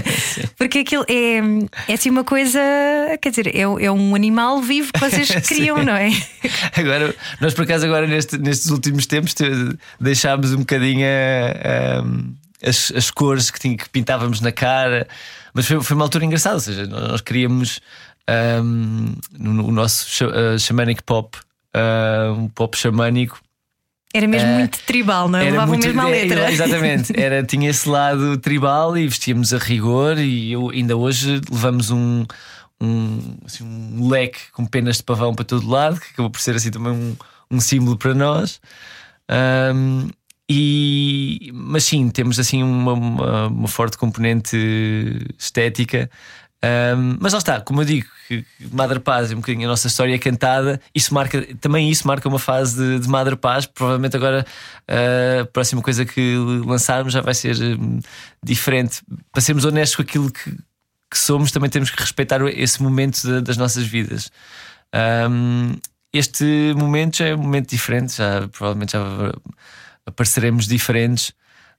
Porque 0.56 0.78
aquilo 0.80 1.04
é, 1.08 1.38
é 1.88 1.94
assim 1.94 2.10
uma 2.10 2.24
coisa, 2.24 2.58
quer 3.20 3.30
dizer, 3.30 3.46
é, 3.54 3.60
é 3.60 3.90
um 3.92 4.14
animal 4.14 4.60
vivo 4.62 4.92
que 4.92 5.00
vocês 5.00 5.28
criam, 5.46 5.82
não 5.82 5.94
é? 5.94 6.10
Agora, 6.76 7.14
nós 7.40 7.54
por 7.54 7.64
acaso, 7.64 7.84
agora 7.86 8.06
neste- 8.06 8.38
nestes 8.38 8.70
últimos 8.70 9.06
tempos, 9.06 9.34
te- 9.34 9.44
deixámos 10.00 10.52
um 10.52 10.58
bocadinho 10.58 11.06
a- 11.06 12.04
as, 12.64 12.92
as 12.94 13.10
cores 13.10 13.50
que, 13.50 13.58
tinha- 13.60 13.76
que 13.76 13.88
pintávamos 13.88 14.40
na 14.40 14.52
cara, 14.52 15.06
mas 15.54 15.66
foi, 15.66 15.82
foi 15.82 15.96
uma 15.96 16.04
altura 16.04 16.24
engraçada. 16.24 16.54
Ou 16.56 16.60
seja, 16.60 16.86
nós 16.86 17.20
queríamos 17.20 17.80
no, 18.62 19.52
no 19.54 19.72
nosso 19.72 20.08
cha- 20.08 20.26
ah, 20.54 20.58
shamanic 20.58 21.02
pop, 21.02 21.36
ah, 21.74 22.32
um 22.36 22.48
pop 22.48 22.76
xamânico. 22.76 23.40
Era 24.12 24.26
mesmo 24.26 24.48
Eh, 24.48 24.58
muito 24.58 24.78
tribal, 24.80 25.28
não 25.28 25.38
é? 25.38 25.42
Era 25.42 25.50
Levavam 25.52 25.74
muito- 25.74 25.86
mesmo 25.86 26.02
é, 26.02 26.10
letra. 26.10 26.50
Exatamente, 26.52 27.12
era, 27.20 27.42
tinha 27.46 27.70
esse 27.70 27.88
lado 27.88 28.36
tribal 28.38 28.98
e 28.98 29.06
vestíamos 29.06 29.52
a 29.54 29.58
rigor. 29.58 30.18
E 30.18 30.50
eu, 30.52 30.70
ainda 30.70 30.96
hoje 30.96 31.40
levamos 31.50 31.90
um, 31.90 32.24
um, 32.80 33.36
assim, 33.46 33.62
um 33.64 34.08
leque 34.08 34.40
com 34.52 34.66
penas 34.66 34.96
de 34.96 35.04
pavão 35.04 35.32
para 35.34 35.44
todo 35.44 35.68
lado, 35.68 36.00
que 36.00 36.08
acabou 36.12 36.28
por 36.30 36.40
ser 36.40 36.56
assim 36.56 36.70
também 36.72 36.92
um, 36.92 37.16
um 37.52 37.60
símbolo 37.60 37.96
para 37.96 38.12
nós. 38.14 38.60
Ahm, 39.28 40.08
e, 40.52 41.52
mas 41.54 41.84
sim, 41.84 42.08
temos 42.08 42.40
assim 42.40 42.60
uma, 42.60 42.92
uma, 42.92 43.46
uma 43.46 43.68
forte 43.68 43.96
componente 43.96 44.56
estética. 45.38 46.10
Ahm, 46.60 47.16
mas 47.20 47.32
lá 47.32 47.38
está, 47.38 47.60
como 47.60 47.82
eu 47.82 47.84
digo, 47.84 48.08
que 48.26 48.44
Madre 48.72 48.98
Paz 48.98 49.30
é 49.30 49.34
um 49.34 49.38
bocadinho 49.38 49.66
a 49.66 49.70
nossa 49.70 49.86
história 49.86 50.18
cantada. 50.18 50.80
Isso 50.92 51.14
marca, 51.14 51.40
também 51.60 51.88
isso 51.88 52.04
marca 52.04 52.28
uma 52.28 52.38
fase 52.40 52.76
de, 52.76 52.98
de 52.98 53.08
Madre 53.08 53.36
Paz. 53.36 53.64
Provavelmente 53.64 54.16
agora 54.16 54.44
ah, 54.88 55.42
a 55.42 55.44
próxima 55.46 55.80
coisa 55.82 56.04
que 56.04 56.34
lançarmos 56.66 57.12
já 57.12 57.20
vai 57.20 57.32
ser 57.32 57.56
hum, 57.78 58.00
diferente. 58.42 59.02
Para 59.30 59.40
sermos 59.40 59.64
honestos 59.64 59.94
com 59.94 60.02
aquilo 60.02 60.32
que, 60.32 60.50
que 60.50 61.16
somos, 61.18 61.52
também 61.52 61.70
temos 61.70 61.90
que 61.90 62.00
respeitar 62.02 62.40
esse 62.48 62.82
momento 62.82 63.24
da- 63.24 63.40
das 63.40 63.56
nossas 63.56 63.84
vidas. 63.86 64.32
Ahm, 64.92 65.76
este 66.12 66.74
momento 66.76 67.18
já 67.18 67.26
é 67.28 67.34
um 67.36 67.38
momento 67.38 67.70
diferente, 67.70 68.16
já 68.16 68.48
provavelmente 68.48 68.92
já 68.92 69.32
apareceremos 70.06 70.66
diferentes. 70.66 71.32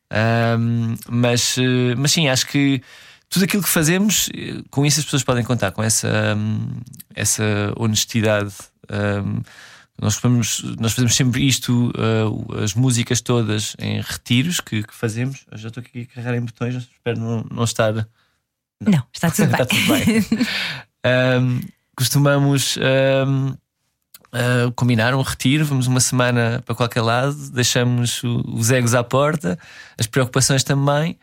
Ahm, 0.09 0.95
mas, 1.09 1.57
eh, 1.57 1.95
mas 1.95 2.11
sim, 2.11 2.27
acho 2.27 2.47
que 2.47 2.81
tudo 3.29 3.43
aquilo 3.45 3.63
que 3.63 3.69
fazemos, 3.69 4.29
eh, 4.35 4.61
com 4.69 4.85
isso 4.85 4.99
as 4.99 5.05
pessoas 5.05 5.23
podem 5.23 5.43
contar, 5.43 5.71
com 5.71 5.81
essa, 5.81 6.37
essa 7.15 7.73
honestidade. 7.77 8.53
Hum, 8.91 9.41
nós, 10.01 10.15
fazemos, 10.15 10.63
nós 10.79 10.93
fazemos 10.93 11.15
sempre 11.15 11.47
isto, 11.47 11.91
uh, 11.91 12.63
as 12.63 12.73
músicas 12.73 13.21
todas 13.21 13.75
em 13.77 14.01
retiros 14.01 14.59
que, 14.59 14.83
que 14.83 14.93
fazemos. 14.93 15.45
Eu 15.51 15.57
já 15.57 15.67
estou 15.67 15.81
aqui 15.81 16.01
a 16.01 16.15
carregar 16.15 16.35
em 16.35 16.41
botões, 16.41 16.75
espero 16.75 17.19
não, 17.19 17.45
não 17.51 17.63
estar. 17.63 17.93
Não, 18.81 19.03
está 19.13 19.29
tudo 19.29 19.47
bem. 19.51 19.61
Está 19.61 19.65
tudo 19.65 19.87
bem. 19.87 20.47
Um, 21.03 21.59
costumamos 21.95 22.77
um, 22.77 23.55
uh, 24.33 24.71
combinar 24.73 25.13
um 25.13 25.21
retiro, 25.21 25.65
vamos 25.65 25.88
uma 25.88 26.00
semana 26.00 26.61
para 26.65 26.75
qualquer 26.75 27.01
lado, 27.01 27.35
deixamos 27.51 28.21
os 28.23 28.71
egos 28.71 28.93
à 28.93 29.03
porta, 29.03 29.57
as 29.97 30.07
preocupações 30.07 30.63
também. 30.63 31.17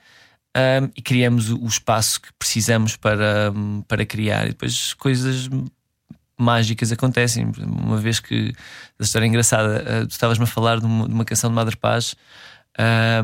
um, 0.57 0.91
e 0.97 1.03
criamos 1.03 1.51
o, 1.51 1.67
espaço 1.67 2.21
que 2.21 2.29
precisamos 2.39 2.97
para, 2.97 3.53
para 3.87 4.05
criar. 4.07 4.47
E 4.47 4.49
depois 4.49 4.95
coisas 4.95 5.49
mágicas 6.39 6.93
acontecem. 6.93 7.51
Uma 7.59 7.99
vez 7.99 8.21
que 8.21 8.55
a 8.99 9.03
história 9.03 9.27
é 9.27 9.29
engraçada, 9.29 10.03
uh, 10.03 10.07
tu 10.07 10.13
estavas-me 10.13 10.45
a 10.45 10.47
falar 10.47 10.81
de 10.81 10.87
uma, 10.87 11.07
de 11.07 11.15
uma 11.15 11.25
canção 11.25 11.51
de 11.51 11.57
Madre 11.57 11.77
Paz 11.77 12.15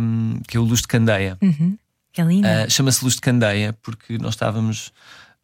um, 0.01 0.41
que 0.49 0.57
é 0.57 0.61
o 0.61 0.65
Luz 0.65 0.81
de 0.81 0.89
Candeia. 0.89 1.39
Uhum. 1.41 1.79
Que 2.13 2.21
é 2.21 2.25
linda. 2.25 2.67
Uh, 2.67 2.71
Chama-se 2.71 3.03
Luz 3.05 3.15
de 3.15 3.21
Candeia 3.21 3.73
porque 3.83 4.19
nós 4.19 4.35
estávamos 4.35 4.89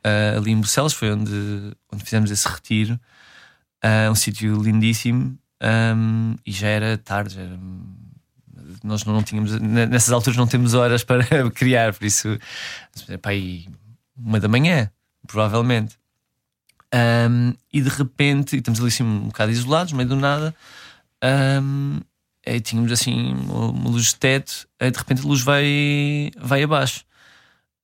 uh, 0.05 0.39
ali 0.39 0.51
em 0.51 0.61
Bucelas, 0.61 0.93
foi 0.93 1.13
onde, 1.13 1.73
onde 1.93 2.05
fizemos 2.05 2.31
esse 2.31 2.49
retiro, 2.49 2.99
uh, 3.85 4.11
um 4.11 4.15
sítio 4.15 4.61
lindíssimo 4.63 5.39
um, 5.63 6.37
e 6.47 6.53
já 6.53 6.69
era 6.69 6.99
tarde. 6.99 7.35
já 7.35 7.43
era- 7.43 7.59
nós 8.83 9.05
não, 9.05 9.23
tínhamos, 9.23 9.61
ne- 9.61 9.87
nessas 9.87 10.13
alturas 10.13 10.37
não 10.37 10.47
temos 10.47 10.75
horas 10.75 11.05
para 11.05 11.25
criar, 11.53 11.93
por 11.93 12.05
isso, 12.05 12.39
é 13.09 13.17
para 13.17 13.33
aí 13.33 13.69
uma 14.17 14.41
da 14.41 14.49
manhã, 14.49 14.91
provavelmente. 15.27 15.99
Um, 16.93 17.55
e 17.73 17.81
de 17.81 17.89
repente, 17.89 18.57
e 18.57 18.59
estamos 18.59 18.81
ali 18.81 18.89
assim 18.89 19.03
um 19.03 19.27
bocado 19.27 19.53
isolados, 19.53 19.93
meio 19.93 20.09
do 20.09 20.17
nada. 20.17 20.55
Um, 21.63 22.01
aí 22.47 22.61
tínhamos 22.61 22.91
assim 22.91 23.33
uma, 23.35 23.89
luz 23.91 24.07
de 24.07 24.17
teto, 24.17 24.69
aí 24.79 24.91
de 24.91 24.99
repente 24.99 25.23
a 25.23 25.27
luz 25.27 25.43
vai, 25.43 26.31
vai 26.39 26.63
abaixo. 26.63 27.05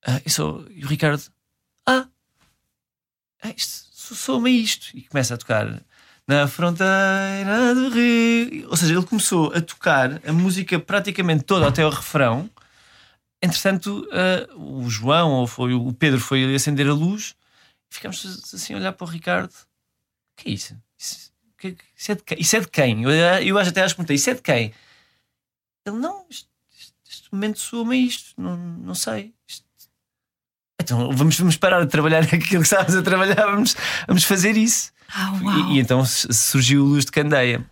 Ah, 0.06 0.20
e, 0.24 0.80
e 0.80 0.84
o 0.84 0.88
Ricardo, 0.88 1.22
ah, 1.86 2.06
ah 3.42 3.50
isto, 3.56 3.86
isto. 4.48 4.96
E 4.96 5.02
começa 5.02 5.34
a 5.34 5.36
tocar 5.36 5.82
na 6.26 6.46
fronteira 6.48 7.74
do 7.74 7.88
rio. 7.90 8.68
Ou 8.70 8.76
seja, 8.76 8.94
ele 8.94 9.06
começou 9.06 9.52
a 9.54 9.60
tocar 9.60 10.20
a 10.26 10.32
música 10.32 10.78
praticamente 10.78 11.44
toda 11.44 11.68
até 11.68 11.82
ao 11.82 11.90
refrão. 11.90 12.50
Entretanto, 13.42 14.08
ah, 14.12 14.52
o 14.56 14.88
João 14.88 15.30
ou 15.32 15.46
foi 15.46 15.74
o 15.74 15.92
Pedro 15.92 16.20
foi 16.20 16.54
acender 16.54 16.88
a 16.88 16.94
luz 16.94 17.34
ficámos 17.90 18.24
assim 18.54 18.74
a 18.74 18.76
olhar 18.76 18.92
para 18.92 19.04
o 19.04 19.10
Ricardo. 19.10 19.52
O 19.52 20.42
que 20.42 20.50
é 20.50 20.52
isso? 20.52 20.76
Isso- 20.98 21.32
que, 21.58 21.74
isso, 21.96 22.12
é 22.12 22.14
de 22.14 22.22
quem? 22.22 22.38
isso 22.40 22.56
é 22.56 22.60
de 22.60 22.68
quem? 22.68 23.02
Eu, 23.02 23.10
eu 23.10 23.58
até 23.58 23.82
acho 23.82 23.94
que 23.94 23.96
perguntei: 23.96 24.16
Isso 24.16 24.30
é 24.30 24.34
de 24.34 24.42
quem? 24.42 24.74
Ele, 25.86 25.96
não, 25.96 26.26
isto, 26.28 26.48
este 27.08 27.32
momento 27.32 27.58
soa-me 27.58 27.96
isto, 28.06 28.38
não, 28.38 28.56
não 28.56 28.94
sei. 28.94 29.32
Isto... 29.48 29.64
Então 30.80 31.10
vamos, 31.12 31.38
vamos 31.38 31.56
parar 31.56 31.82
de 31.82 31.90
trabalhar 31.90 32.22
aquilo 32.24 32.42
que 32.42 32.56
estávamos 32.56 32.94
a 32.94 33.02
trabalhar, 33.02 33.46
vamos, 33.46 33.74
vamos 34.06 34.24
fazer 34.24 34.56
isso. 34.56 34.92
Ah, 35.14 35.32
e, 35.70 35.74
e, 35.76 35.78
então 35.78 36.04
surgiu 36.04 36.84
Luz 36.84 37.04
de 37.04 37.12
Candeia. 37.12 37.64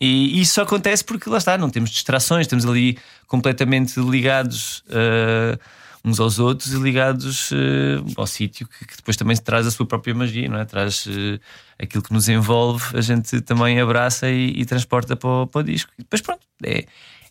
E 0.00 0.40
isso 0.40 0.54
só 0.54 0.62
acontece 0.62 1.04
porque 1.04 1.30
lá 1.30 1.38
está, 1.38 1.56
não 1.56 1.70
temos 1.70 1.90
distrações, 1.90 2.42
estamos 2.42 2.66
ali 2.66 2.98
completamente 3.28 4.00
ligados 4.00 4.82
uh, 4.88 5.56
uns 6.04 6.18
aos 6.18 6.38
outros 6.38 6.72
e 6.72 6.76
ligados 6.76 7.52
uh, 7.52 8.04
ao 8.16 8.26
sítio 8.26 8.66
que, 8.66 8.84
que, 8.84 8.96
depois 8.96 9.16
também 9.16 9.36
traz 9.36 9.66
a 9.66 9.70
sua 9.70 9.86
própria 9.86 10.14
magia, 10.14 10.48
não 10.48 10.58
é? 10.58 10.64
Traz 10.64 11.06
uh, 11.06 11.40
aquilo 11.78 12.02
que 12.02 12.12
nos 12.12 12.28
envolve, 12.28 12.96
a 12.96 13.00
gente 13.00 13.40
também 13.42 13.80
abraça 13.80 14.28
e, 14.28 14.60
e 14.60 14.64
transporta 14.64 15.14
para 15.14 15.28
o, 15.28 15.46
para 15.46 15.60
o, 15.60 15.62
disco. 15.64 15.92
E 15.96 16.02
depois 16.02 16.20
pronto, 16.20 16.44
é, 16.64 16.84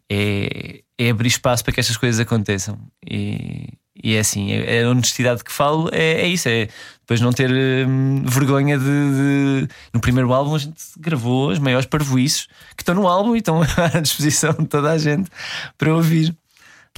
é, 0.10 0.82
é, 0.98 1.10
abrir 1.10 1.27
espaço 1.27 1.63
para 1.63 1.74
que 1.74 1.80
estas 1.82 1.98
coisas 1.98 2.20
aconteçam. 2.20 2.80
E, 3.06 3.68
e 4.03 4.15
é 4.15 4.20
assim, 4.20 4.51
é, 4.51 4.77
é 4.77 4.84
a 4.84 4.89
honestidade 4.89 5.43
que 5.43 5.51
falo 5.51 5.89
é, 5.91 6.22
é 6.22 6.27
isso, 6.27 6.50
é 6.50 6.67
depois 7.12 7.20
não 7.20 7.34
ter 7.34 7.51
hum, 7.51 8.24
vergonha 8.25 8.77
de, 8.77 8.86
de, 8.86 9.67
No 9.93 10.00
primeiro 10.00 10.31
álbum 10.31 10.55
a 10.55 10.58
gente 10.58 10.81
gravou 10.98 11.50
as 11.50 11.60
maiores 11.60 11.86
parvoices 11.86 12.48
que 12.75 12.84
estão 12.84 12.96
no 12.96 13.05
álbum 13.05 13.36
e 13.36 13.39
estão 13.39 13.62
à 13.93 14.00
disposição 14.00 14.53
de 14.53 14.65
toda 14.65 14.91
a 14.91 14.98
gente 14.98 15.29
para 15.77 15.93
ouvir. 15.93 16.29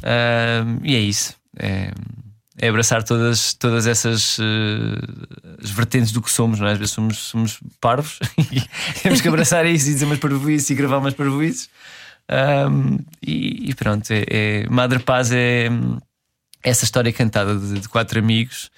Uh, 0.02 0.80
e 0.84 0.96
é 0.96 1.00
isso. 1.00 1.36
É, 1.58 1.92
é, 2.60 2.70
abraçar 2.70 3.02
todas, 3.02 3.56
todas 3.56 3.88
essas 3.88 4.38
uh, 4.38 4.44
vertentes 5.60 6.12
do 6.12 6.22
que 6.22 6.32
somos, 6.32 6.60
não 6.60 6.68
é? 6.68 6.74
Às 6.74 6.78
vezes 6.78 6.94
somos, 6.94 7.18
somos 7.18 7.60
parvos 7.82 8.20
e 8.38 8.62
temos 9.02 9.20
que 9.20 9.28
abraçar 9.28 9.66
isso 9.66 9.90
e 9.90 9.94
dizer 9.94 10.06
umas 10.06 10.20
parvoices 10.20 10.70
e 10.70 10.76
gravar 10.76 11.00
umas 11.00 11.16
parvoices. 11.16 11.70
Um, 12.30 13.00
e, 13.22 13.72
e, 13.72 13.74
pronto, 13.74 14.10
é, 14.12 14.24
é, 14.30 14.70
Madre 14.70 15.00
Paz 15.00 15.32
é 15.32 15.70
essa 16.64 16.86
história 16.86 17.12
cantada 17.12 17.56
de, 17.58 17.82
de 17.82 17.90
quatro 17.90 18.18
amigos 18.18 18.72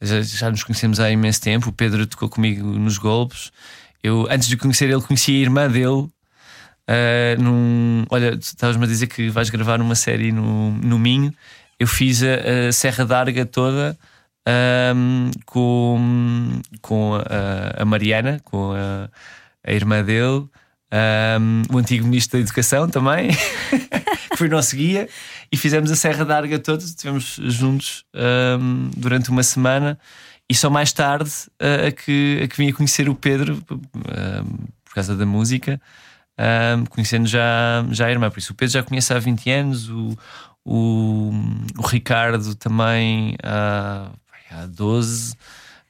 já, 0.00 0.20
já, 0.22 0.50
nos 0.50 0.62
conhecemos 0.62 1.00
há 1.00 1.10
imenso 1.10 1.40
tempo. 1.40 1.70
O 1.70 1.72
Pedro 1.72 2.06
tocou 2.06 2.28
comigo 2.28 2.66
nos 2.66 2.98
golpes. 2.98 3.50
Eu, 4.02 4.26
antes 4.30 4.48
de 4.48 4.56
conhecer 4.56 4.88
ele, 4.88 5.02
conheci 5.02 5.32
a 5.32 5.38
irmã 5.38 5.68
dele. 5.68 6.08
Uh, 6.88 7.42
num, 7.42 8.04
olha, 8.08 8.34
estavas-me 8.34 8.84
a 8.84 8.86
dizer 8.86 9.08
que 9.08 9.28
vais 9.28 9.50
gravar 9.50 9.80
uma 9.80 9.94
série 9.94 10.32
no, 10.32 10.70
no 10.72 10.98
Minho. 10.98 11.34
Eu 11.78 11.86
fiz 11.86 12.22
a, 12.22 12.68
a 12.68 12.72
Serra 12.72 13.04
d'Arga 13.04 13.44
toda 13.44 13.98
um, 14.94 15.30
com, 15.44 16.60
com 16.80 17.14
a, 17.14 17.82
a, 17.82 17.84
Mariana, 17.84 18.40
com 18.44 18.72
a, 18.72 19.08
a 19.64 19.72
irmã 19.72 20.02
dele, 20.02 20.48
um, 21.40 21.62
o 21.74 21.78
antigo 21.78 22.06
Ministro 22.06 22.38
da 22.38 22.42
Educação 22.42 22.88
também, 22.88 23.30
que 24.30 24.36
foi 24.36 24.48
o 24.48 24.50
nosso 24.50 24.74
guia 24.74 25.08
e 25.52 25.56
fizemos 25.56 25.90
a 25.90 25.96
Serra 25.96 26.24
da 26.24 26.36
Arga 26.36 26.58
todos, 26.58 26.86
estivemos 26.86 27.38
juntos 27.42 28.04
um, 28.60 28.90
durante 28.96 29.30
uma 29.30 29.42
semana 29.42 29.98
e 30.48 30.54
só 30.54 30.70
mais 30.70 30.92
tarde 30.92 31.30
uh, 31.60 31.88
a, 31.88 31.92
que, 31.92 32.40
a 32.42 32.48
que 32.48 32.56
vim 32.56 32.70
a 32.70 32.72
conhecer 32.72 33.08
o 33.08 33.14
Pedro 33.14 33.62
uh, 33.70 34.68
por 34.84 34.94
causa 34.94 35.14
da 35.14 35.26
música, 35.26 35.80
conhecendo 36.90 37.26
já, 37.26 37.84
já 37.90 38.06
a 38.06 38.10
irmã. 38.10 38.30
Por 38.30 38.38
isso, 38.38 38.52
o 38.52 38.56
Pedro 38.56 38.72
já 38.72 38.82
conhece 38.82 39.12
há 39.12 39.18
20 39.18 39.50
anos, 39.50 39.90
o, 39.90 40.16
o, 40.64 41.30
o 41.76 41.86
Ricardo 41.86 42.54
também 42.54 43.36
há, 43.42 44.10
há 44.50 44.66
12. 44.66 45.34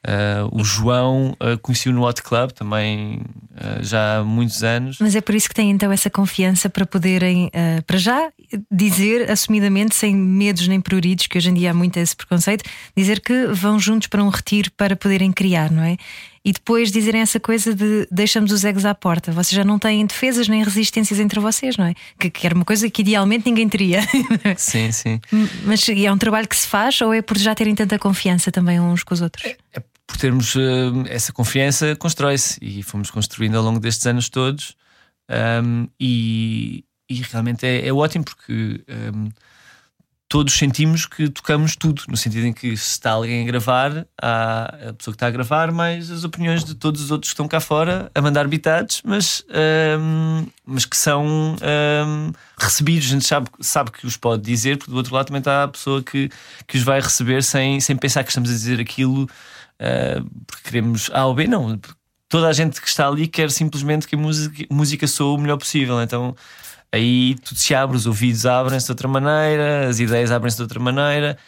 Uh, 0.07 0.49
o 0.53 0.65
João 0.65 1.37
uh, 1.43 1.59
conheci-o 1.61 1.93
no 1.93 2.07
Hot 2.07 2.23
Club 2.23 2.53
também 2.53 3.21
uh, 3.53 3.83
já 3.83 4.19
há 4.19 4.25
muitos 4.25 4.63
anos. 4.63 4.99
Mas 5.01 5.17
é 5.17 5.21
por 5.21 5.35
isso 5.35 5.49
que 5.49 5.55
têm 5.55 5.71
então 5.71 5.91
essa 5.91 6.09
confiança 6.09 6.71
para 6.71 6.87
poderem, 6.87 7.51
para 7.87 7.99
já, 7.99 8.31
dizer 8.71 9.31
assumidamente, 9.31 9.95
sem 9.95 10.15
medos 10.15 10.69
nem 10.69 10.81
pruridos, 10.81 11.27
que 11.27 11.37
hoje 11.37 11.51
em 11.51 11.55
dia 11.55 11.73
há 11.73 11.75
muito 11.75 11.97
esse 11.99 12.15
preconceito, 12.15 12.65
dizer 12.97 13.21
que 13.21 13.47
vão 13.49 13.79
juntos 13.79 14.09
para 14.09 14.23
um 14.23 14.29
retiro 14.29 14.71
para 14.77 14.95
poderem 14.95 15.33
criar, 15.33 15.71
não 15.71 15.83
é? 15.83 15.97
E 16.45 16.53
depois 16.53 16.91
dizerem 16.91 17.21
essa 17.21 17.41
coisa 17.41 17.75
de 17.75 18.07
deixamos 18.11 18.53
os 18.53 18.65
egos 18.65 18.85
à 18.85 18.95
porta. 18.95 19.33
Vocês 19.33 19.57
já 19.57 19.65
não 19.65 19.79
têm 19.79 20.07
defesas 20.07 20.49
nem 20.49 20.63
resistências 20.63 21.19
entre 21.21 21.41
vocês, 21.41 21.77
não 21.77 21.87
é? 21.87 21.95
Que, 22.19 22.31
que 22.31 22.47
era 22.47 22.55
uma 22.55 22.65
coisa 22.65 22.89
que 22.89 23.03
idealmente 23.03 23.47
ninguém 23.47 23.69
teria. 23.69 24.01
Sim, 24.57 24.93
sim. 24.93 25.21
Mas 25.65 25.87
é 25.89 26.13
um 26.13 26.19
trabalho 26.19 26.49
que 26.49 26.57
se 26.57 26.67
faz 26.67 27.01
ou 27.01 27.13
é 27.13 27.23
por 27.23 27.39
já 27.39 27.55
terem 27.55 27.75
tanta 27.75 27.99
confiança 27.99 28.51
também 28.51 28.81
uns 28.81 29.03
com 29.03 29.15
os 29.15 29.21
outros? 29.21 29.45
É, 29.45 29.57
é 29.75 29.83
por 30.07 30.17
termos 30.17 30.55
uh, 30.55 31.05
essa 31.09 31.33
confiança, 31.33 31.95
constrói-se 31.97 32.59
e 32.63 32.83
fomos 32.83 33.11
construindo 33.11 33.57
ao 33.57 33.63
longo 33.63 33.79
destes 33.79 34.07
anos 34.07 34.29
todos. 34.29 34.75
Um, 35.31 35.87
e, 36.01 36.85
e, 37.09 37.23
realmente 37.31 37.67
é, 37.67 37.87
é 37.87 37.93
ótimo 37.93 38.25
porque 38.25 38.83
um, 38.89 39.29
todos 40.29 40.53
sentimos 40.53 41.07
que 41.07 41.31
tocamos 41.31 41.75
tudo, 41.75 42.03
no 42.07 42.17
sentido 42.17 42.47
em 42.47 42.53
que 42.53 42.77
se 42.77 42.91
está 42.91 43.13
alguém 43.13 43.43
a 43.43 43.47
gravar, 43.47 44.07
há 44.21 44.65
a 44.89 44.93
pessoa 44.93 45.13
que 45.13 45.17
está 45.17 45.27
a 45.27 45.31
gravar, 45.31 45.73
mais 45.73 46.11
as 46.11 46.23
opiniões 46.23 46.63
de 46.65 46.75
todos 46.75 47.01
os 47.01 47.11
outros 47.11 47.31
que 47.31 47.35
estão 47.35 47.49
cá 47.49 47.61
fora 47.61 48.11
a 48.15 48.21
mandar 48.21 48.47
bitados, 48.47 49.01
mas, 49.05 49.43
um, 49.99 50.47
mas 50.67 50.85
que 50.85 50.97
são 50.97 51.57
recebidos. 52.59 53.07
A 53.07 53.11
gente 53.11 53.25
sabe, 53.25 53.49
sabe 53.61 53.91
que 53.91 54.07
os 54.07 54.19
pode 54.19 54.43
dizer, 54.43 54.77
porque 54.77 54.91
do 54.91 54.99
outro 54.99 55.15
lado 55.15 55.29
também 55.29 55.41
está 55.41 55.65
a 55.65 55.69
pessoa 55.69 56.03
que, 56.03 56.31
que 56.67 56.77
os 56.77 56.83
vai 56.83 57.01
receber 57.01 57.43
sem, 57.43 57.81
sem 57.81 57.97
pensar 57.97 58.23
que 58.23 58.29
estamos 58.29 58.51
a 58.51 58.53
dizer 58.53 58.79
aquilo 58.81 59.23
uh, 59.23 60.31
porque 60.47 60.63
queremos 60.65 61.11
A 61.15 61.25
ou 61.25 61.35
B, 61.35 61.47
não. 61.47 61.81
Toda 62.29 62.49
a 62.49 62.53
gente 62.53 62.83
que 62.83 62.89
está 62.89 63.09
ali 63.09 63.27
quer 63.27 63.51
simplesmente 63.51 64.07
que 64.07 64.15
a 64.15 64.19
música, 64.19 64.67
música 64.71 65.07
soe 65.07 65.37
o 65.37 65.41
melhor 65.41 65.57
possível. 65.57 66.03
Então 66.03 66.37
aí 66.93 67.37
tudo 67.45 67.59
se 67.59 67.75
abre, 67.75 67.97
os 67.97 68.07
ouvidos 68.07 68.47
abrem-se 68.47 68.87
de 68.87 68.93
outra 68.93 69.09
maneira, 69.09 69.89
as 69.89 69.99
ideias 69.99 70.31
abrem-se 70.31 70.57
de 70.57 70.63
outra 70.63 70.81
maneira 70.81 71.39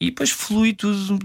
e 0.00 0.06
depois 0.06 0.30
flui 0.30 0.72
tudo, 0.72 1.18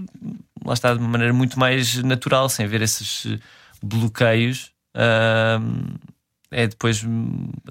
lá 0.64 0.74
está, 0.74 0.92
de 0.92 0.98
uma 0.98 1.08
maneira 1.08 1.32
muito 1.32 1.58
mais 1.58 1.94
natural, 2.02 2.48
sem 2.48 2.66
ver 2.66 2.82
esses 2.82 3.38
bloqueios. 3.82 4.72
Uh, 4.96 5.94
é 6.50 6.68
depois 6.68 7.04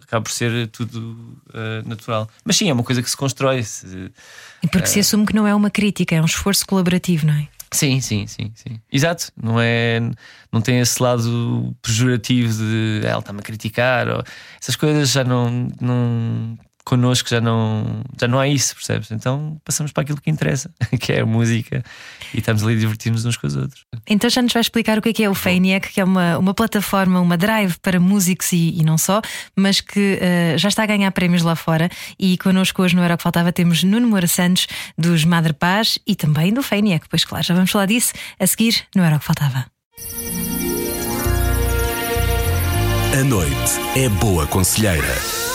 acaba 0.02 0.24
por 0.24 0.32
ser 0.32 0.68
tudo 0.68 1.40
uh, 1.50 1.88
natural. 1.88 2.30
Mas 2.44 2.58
sim, 2.58 2.70
é 2.70 2.74
uma 2.74 2.84
coisa 2.84 3.02
que 3.02 3.10
se 3.10 3.16
constrói. 3.16 3.64
-se, 3.64 4.12
e 4.62 4.68
porque 4.68 4.88
uh, 4.88 4.92
se 4.92 5.00
assume 5.00 5.26
que 5.26 5.34
não 5.34 5.48
é 5.48 5.56
uma 5.56 5.70
crítica, 5.70 6.16
é 6.16 6.22
um 6.22 6.26
esforço 6.26 6.66
colaborativo, 6.66 7.26
não 7.26 7.34
é? 7.34 7.48
Sim, 7.74 8.00
sim, 8.02 8.28
sim, 8.28 8.52
sim. 8.56 8.80
Exato. 8.92 9.32
Não 9.36 9.60
é, 9.60 10.00
não 10.52 10.62
tem 10.62 10.80
esse 10.80 11.02
lado 11.02 11.76
pejorativo 11.82 12.54
de 12.54 13.02
ah, 13.06 13.10
ela 13.10 13.20
está-me 13.20 13.40
a 13.40 13.44
criticar. 13.44 14.08
Ou, 14.08 14.24
essas 14.62 14.76
coisas 14.76 15.10
já 15.12 15.24
não, 15.24 15.68
não 15.82 16.58
connosco 16.84 17.30
já 17.30 17.40
não, 17.40 18.04
já 18.20 18.28
não 18.28 18.40
há 18.40 18.48
isso, 18.48 18.76
percebes? 18.76 19.12
Então 19.12 19.60
passamos 19.64 19.92
para 19.92 20.04
aquilo 20.04 20.20
que 20.20 20.30
interessa, 20.30 20.72
que 21.00 21.14
é 21.14 21.22
a 21.22 21.26
música, 21.26 21.84
e 22.34 22.40
estamos 22.40 22.64
ali 22.64 22.76
a 22.76 22.80
divertir-nos 22.80 23.26
uns 23.26 23.38
com 23.38 23.48
os 23.48 23.56
outros. 23.56 23.86
Então 24.08 24.30
já 24.30 24.42
nos 24.42 24.54
vai 24.54 24.62
explicar 24.62 24.98
o 24.98 25.02
que 25.02 25.10
é, 25.10 25.14
que 25.14 25.24
é 25.24 25.30
o 25.30 25.34
Faniac, 25.34 25.92
que 25.92 26.00
é 26.00 26.04
uma, 26.04 26.38
uma 26.38 26.54
plataforma, 26.54 27.20
uma 27.20 27.38
drive 27.38 27.78
para 27.82 28.00
músicos 28.00 28.52
e, 28.52 28.80
e 28.80 28.84
não 28.84 28.98
só, 28.98 29.22
mas 29.56 29.82
que 29.82 30.20
uh, 30.20 30.58
já 30.58 30.70
está 30.70 30.84
a 30.84 30.86
ganhar 30.86 31.12
prémios 31.12 31.42
lá 31.42 31.56
fora. 31.56 31.90
E 32.20 32.38
connosco 32.38 32.82
hoje 32.82 32.96
no 32.96 33.02
Era 33.02 33.16
o 33.16 33.18
que 33.18 33.24
Faltava 33.24 33.52
temos 33.52 33.84
Nuno 33.84 34.08
Moura 34.08 34.28
Santos, 34.28 34.68
dos 34.98 35.24
Madre 35.24 35.54
Paz 35.54 35.98
e 36.06 36.16
também 36.16 36.54
do 36.54 36.62
Faniac. 36.62 37.08
Pois 37.10 37.24
claro, 37.24 37.46
já 37.46 37.54
vamos 37.54 37.72
falar 37.72 37.86
disso 37.86 38.14
a 38.40 38.46
seguir 38.46 38.86
no 38.96 39.04
Era 39.04 39.16
o 39.16 39.20
que 39.20 39.26
Faltava. 39.26 39.66
A 43.14 43.24
noite 43.24 43.80
é 43.96 44.10
boa 44.10 44.48
conselheira. 44.48 45.53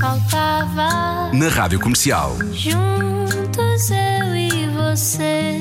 Faltava. 0.00 1.32
Na 1.32 1.48
Rádio 1.48 1.80
Comercial. 1.80 2.36
Juntos 2.52 3.90
eu 3.90 4.36
e 4.36 4.68
você. 4.68 5.58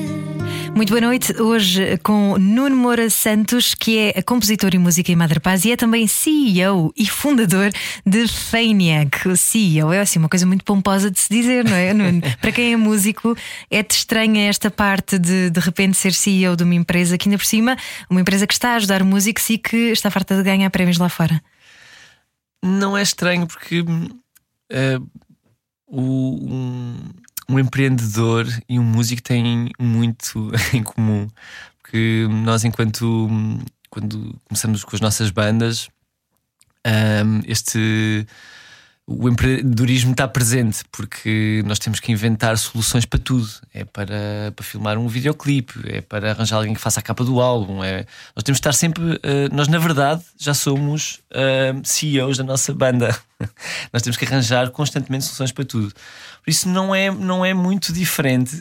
Muito 0.75 0.89
boa 0.89 1.01
noite. 1.01 1.41
Hoje 1.41 1.97
com 2.03 2.37
Nuno 2.37 2.75
Moura 2.75 3.09
Santos, 3.09 3.73
que 3.73 4.11
é 4.15 4.21
compositor 4.21 4.75
e 4.75 4.77
música 4.77 5.11
em 5.11 5.15
Madre 5.15 5.39
Paz 5.39 5.65
e 5.65 5.71
é 5.71 5.75
também 5.75 6.05
CEO 6.05 6.93
e 6.95 7.07
fundador 7.07 7.71
de 8.05 8.27
Faniac. 8.27 9.27
O 9.27 9.35
CEO 9.35 9.91
é 9.91 10.01
assim 10.01 10.19
uma 10.19 10.29
coisa 10.29 10.45
muito 10.45 10.63
pomposa 10.63 11.09
de 11.09 11.19
se 11.19 11.29
dizer, 11.29 11.65
não 11.65 11.75
é, 11.75 11.91
Nuno? 11.91 12.21
Para 12.39 12.51
quem 12.51 12.73
é 12.73 12.77
músico, 12.77 13.35
é-te 13.71 13.97
estranha 13.97 14.47
esta 14.47 14.69
parte 14.69 15.17
de 15.17 15.49
de 15.49 15.59
repente 15.59 15.97
ser 15.97 16.13
CEO 16.13 16.55
de 16.55 16.63
uma 16.63 16.75
empresa 16.75 17.17
que 17.17 17.27
ainda 17.27 17.39
por 17.39 17.45
cima, 17.45 17.75
uma 18.07 18.21
empresa 18.21 18.45
que 18.45 18.53
está 18.53 18.73
a 18.73 18.75
ajudar 18.75 19.03
músicos 19.03 19.49
e 19.49 19.57
que 19.57 19.91
está 19.91 20.11
farta 20.11 20.37
de 20.37 20.43
ganhar 20.43 20.69
prémios 20.69 20.99
lá 20.99 21.09
fora. 21.09 21.41
Não 22.63 22.95
é 22.97 23.01
estranho 23.01 23.47
porque 23.47 23.83
uh, 24.71 25.09
o, 25.87 26.01
um, 26.01 26.95
um, 27.49 27.59
empreendedor 27.59 28.45
e 28.67 28.79
um 28.79 28.83
músico 28.83 29.21
têm 29.21 29.69
muito 29.79 30.51
em 30.73 30.83
comum. 30.83 31.27
Porque 31.81 32.27
nós, 32.43 32.63
enquanto 32.63 33.29
quando 33.89 34.35
começamos 34.45 34.83
com 34.83 34.95
as 34.95 35.01
nossas 35.01 35.31
bandas, 35.31 35.89
um, 36.85 37.41
este 37.47 38.27
o 39.09 39.29
empreendedorismo 39.29 40.11
está 40.11 40.27
presente 40.27 40.83
porque 40.91 41.63
nós 41.65 41.79
temos 41.79 42.01
que 42.01 42.11
inventar 42.11 42.57
soluções 42.57 43.05
para 43.05 43.17
tudo. 43.17 43.47
É 43.73 43.85
para, 43.85 44.51
para 44.53 44.65
filmar 44.65 44.97
um 44.97 45.07
videoclipe, 45.07 45.79
é 45.85 46.01
para 46.01 46.31
arranjar 46.31 46.57
alguém 46.57 46.73
que 46.73 46.81
faça 46.81 46.99
a 46.99 47.03
capa 47.03 47.23
do 47.23 47.39
álbum. 47.39 47.81
É, 47.81 48.05
nós 48.35 48.43
temos 48.43 48.59
que 48.59 48.67
estar 48.67 48.73
sempre. 48.73 49.03
Uh, 49.03 49.47
nós, 49.53 49.69
na 49.69 49.79
verdade, 49.79 50.21
já 50.37 50.53
somos 50.53 51.21
uh, 51.31 51.81
CEOs 51.85 52.37
da 52.37 52.43
nossa 52.43 52.73
banda. 52.73 53.17
nós 53.93 54.01
temos 54.01 54.17
que 54.17 54.25
arranjar 54.25 54.69
constantemente 54.71 55.25
soluções 55.25 55.51
para 55.51 55.65
tudo. 55.65 55.93
Por 56.43 56.49
isso, 56.49 56.67
não 56.67 56.93
é, 56.93 57.11
não 57.11 57.45
é 57.45 57.53
muito 57.53 57.93
diferente 57.93 58.59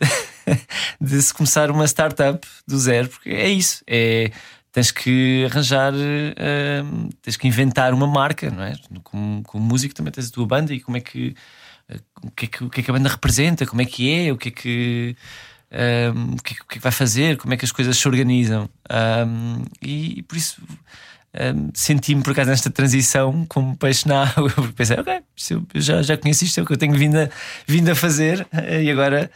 de 1.01 1.23
se 1.23 1.33
começar 1.33 1.71
uma 1.71 1.87
startup 1.87 2.47
do 2.67 2.79
zero, 2.79 3.09
porque 3.09 3.31
é 3.31 3.49
isso. 3.49 3.83
É 3.87 4.31
tens 4.77 4.91
que 4.91 5.47
arranjar, 5.51 5.95
uh, 5.95 7.09
tens 7.23 7.39
que 7.39 7.49
inventar 7.49 7.95
uma 7.95 8.07
marca, 8.07 8.51
não 8.51 8.63
é? 8.63 8.75
Como, 9.03 9.43
como 9.43 9.65
músico 9.65 9.95
também 9.95 10.13
tens 10.13 10.29
a 10.29 10.31
tua 10.31 10.47
banda 10.47 10.75
e 10.75 10.81
como 10.81 10.99
é 10.99 11.01
que, 11.01 11.35
uh, 11.89 11.99
o, 12.25 12.31
que 12.31 12.45
é 12.45 12.49
que 12.49 12.65
o 12.65 12.69
que 12.69 12.81
é 12.81 12.83
que 12.85 12.91
a 12.91 12.93
banda 12.93 13.09
representa, 13.09 13.65
como 13.65 13.81
é 13.81 13.87
que 13.87 14.13
é, 14.13 14.31
o 14.31 14.37
que 14.37 14.49
é 14.51 14.53
que, 14.53 15.17
um, 16.15 16.35
o, 16.35 16.43
que, 16.43 16.53
é 16.53 16.57
é 16.59 16.65
que 16.69 16.79
vai 16.79 16.93
fazer, 16.93 17.39
como 17.39 17.55
é 17.55 17.57
que 17.57 17.65
as 17.65 17.73
coisas 17.73 17.97
se 17.97 18.07
organizam. 18.07 18.69
Um, 18.91 19.65
e, 19.81 20.19
e, 20.19 20.23
por 20.23 20.37
isso 20.37 20.61
um, 21.41 21.71
senti-me 21.75 22.23
por 22.23 22.33
acaso 22.33 22.51
nesta 22.51 22.71
transição 22.71 23.45
como 23.49 23.77
peixe 23.77 24.09
na 24.09 24.25
água, 24.25 24.51
porque 24.51 24.73
pensei, 24.77 24.99
ok, 24.99 25.21
eu 25.75 25.81
já, 25.81 26.03
já 26.03 26.17
conheço 26.17 26.45
isto, 26.45 26.59
é 26.59 26.63
o 26.63 26.67
que 26.67 26.73
eu 26.73 26.77
tenho 26.77 26.95
vindo 26.95 27.17
a, 27.19 27.29
vindo 27.67 27.91
a 27.91 27.95
fazer 27.95 28.47
e 28.83 28.91
agora 28.91 29.31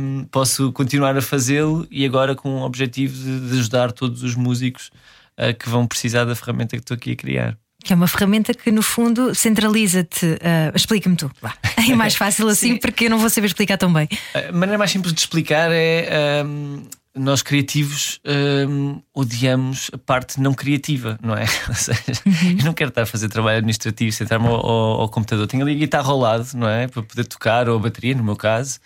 um, 0.00 0.24
posso 0.24 0.70
continuar 0.72 1.16
a 1.16 1.22
fazê-lo 1.22 1.86
e 1.90 2.04
agora 2.04 2.34
com 2.34 2.60
o 2.60 2.62
objetivo 2.62 3.14
de, 3.14 3.48
de 3.48 3.58
ajudar 3.58 3.92
todos 3.92 4.22
os 4.22 4.34
músicos 4.34 4.90
uh, 5.38 5.54
que 5.58 5.68
vão 5.68 5.86
precisar 5.86 6.24
da 6.24 6.34
ferramenta 6.34 6.76
que 6.76 6.82
estou 6.82 6.94
aqui 6.94 7.12
a 7.12 7.16
criar. 7.16 7.58
Que 7.82 7.92
é 7.92 7.96
uma 7.96 8.08
ferramenta 8.08 8.52
que, 8.52 8.72
no 8.72 8.82
fundo, 8.82 9.32
centraliza-te. 9.34 10.26
Uh, 10.26 10.74
Explica-me 10.74 11.16
tu. 11.16 11.30
É 11.88 11.94
mais 11.94 12.16
fácil 12.16 12.48
assim, 12.48 12.76
porque 12.78 13.04
eu 13.04 13.10
não 13.10 13.18
vou 13.18 13.30
saber 13.30 13.46
explicar 13.46 13.78
tão 13.78 13.92
bem. 13.92 14.08
A 14.34 14.50
maneira 14.50 14.76
mais 14.76 14.90
simples 14.90 15.14
de 15.14 15.20
explicar 15.20 15.70
é. 15.70 16.42
Um, 16.44 16.82
nós 17.16 17.42
criativos 17.42 18.20
um, 18.68 19.00
odiamos 19.14 19.90
a 19.92 19.98
parte 19.98 20.40
não 20.40 20.52
criativa, 20.52 21.18
não 21.22 21.34
é? 21.34 21.44
Ou 21.68 21.74
seja, 21.74 22.20
uhum. 22.26 22.58
eu 22.58 22.64
não 22.64 22.72
quero 22.74 22.90
estar 22.90 23.02
a 23.02 23.06
fazer 23.06 23.28
trabalho 23.28 23.58
administrativo, 23.58 24.12
sentar-me 24.12 24.46
ao, 24.46 24.54
ao, 24.54 25.00
ao, 25.00 25.08
computador. 25.08 25.46
Tenho 25.46 25.62
ali 25.62 25.72
a 25.72 25.78
guitarra 25.78 26.10
ao 26.10 26.18
lado, 26.18 26.46
não 26.54 26.68
é? 26.68 26.86
Para 26.86 27.02
poder 27.02 27.24
tocar, 27.24 27.68
ou 27.68 27.76
a 27.76 27.80
bateria, 27.80 28.14
no 28.14 28.22
meu 28.22 28.36
caso. 28.36 28.78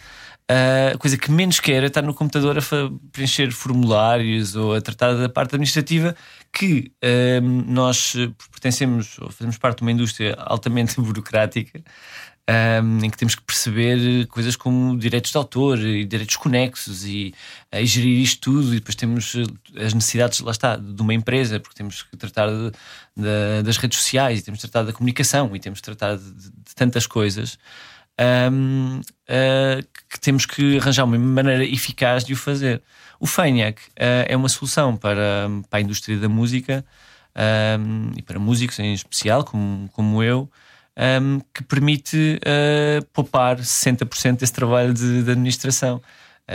Uh, 0.51 0.95
a 0.95 0.99
coisa 0.99 1.17
que 1.17 1.31
menos 1.31 1.61
quero 1.61 1.85
é 1.85 1.87
estar 1.87 2.03
no 2.03 2.13
computador 2.13 2.59
a 2.59 2.63
preencher 3.13 3.53
formulários 3.53 4.57
ou 4.57 4.75
a 4.75 4.81
tratar 4.81 5.15
da 5.15 5.29
parte 5.29 5.55
administrativa 5.55 6.17
que 6.53 6.91
uh, 7.05 7.41
nós 7.41 8.17
pertencemos 8.51 9.17
ou 9.21 9.31
fazemos 9.31 9.57
parte 9.59 9.79
de 9.79 9.83
uma 9.83 9.93
indústria 9.93 10.35
altamente 10.41 10.99
burocrática 11.01 11.81
um, 12.51 13.05
em 13.05 13.11
que 13.11 13.17
temos 13.17 13.35
que 13.35 13.43
perceber 13.43 14.27
coisas 14.27 14.57
como 14.57 14.99
direitos 14.99 15.31
de 15.31 15.37
autor 15.37 15.79
e 15.79 16.05
direitos 16.05 16.37
conexos 16.37 17.05
e, 17.05 17.33
e 17.73 17.87
gerir 17.87 18.21
isto 18.21 18.41
tudo. 18.41 18.73
E 18.75 18.79
depois 18.79 18.95
temos 18.95 19.37
as 19.77 19.95
necessidades, 19.95 20.41
lá 20.41 20.51
está, 20.51 20.77
de 20.77 21.01
uma 21.01 21.15
empresa, 21.15 21.61
porque 21.61 21.77
temos 21.77 22.03
que 22.03 22.17
tratar 22.17 22.49
de, 22.49 22.73
de, 23.17 23.63
das 23.63 23.77
redes 23.77 23.99
sociais 23.99 24.41
e 24.41 24.43
temos 24.43 24.61
que 24.61 24.69
tratar 24.69 24.87
da 24.87 24.93
comunicação 24.93 25.55
e 25.55 25.61
temos 25.61 25.81
que 25.81 25.85
tratar 25.85 26.17
de, 26.17 26.33
de 26.33 26.75
tantas 26.75 27.07
coisas 27.07 27.59
um, 28.53 28.99
uh, 28.99 29.03
ah, 29.29 29.83
que 30.09 30.21
temos 30.21 30.45
que 30.45 30.79
arranjar 30.79 31.05
uma 31.05 31.19
maneira 31.19 31.65
eficaz 31.65 32.25
de 32.25 32.33
o 32.33 32.37
fazer. 32.37 32.83
O 33.19 33.27
Faniac 33.27 33.81
uh, 33.81 34.27
é 34.27 34.37
uma 34.37 34.49
solução 34.49 34.97
para, 34.97 35.49
para 35.69 35.79
a 35.79 35.83
indústria 35.83 36.19
da 36.19 36.29
música 36.29 36.85
um, 37.79 38.11
e 38.17 38.23
para 38.23 38.39
músicos 38.39 38.79
em 38.79 38.93
especial, 38.93 39.45
como, 39.45 39.89
como 39.91 40.23
eu, 40.23 40.51
um, 40.99 41.41
que 41.55 41.63
permite 41.65 42.41
uh, 42.43 43.05
poupar 43.13 43.59
60% 43.59 44.39
desse 44.39 44.53
trabalho 44.53 44.93
de, 44.93 45.23
de 45.23 45.31
administração. 45.31 46.01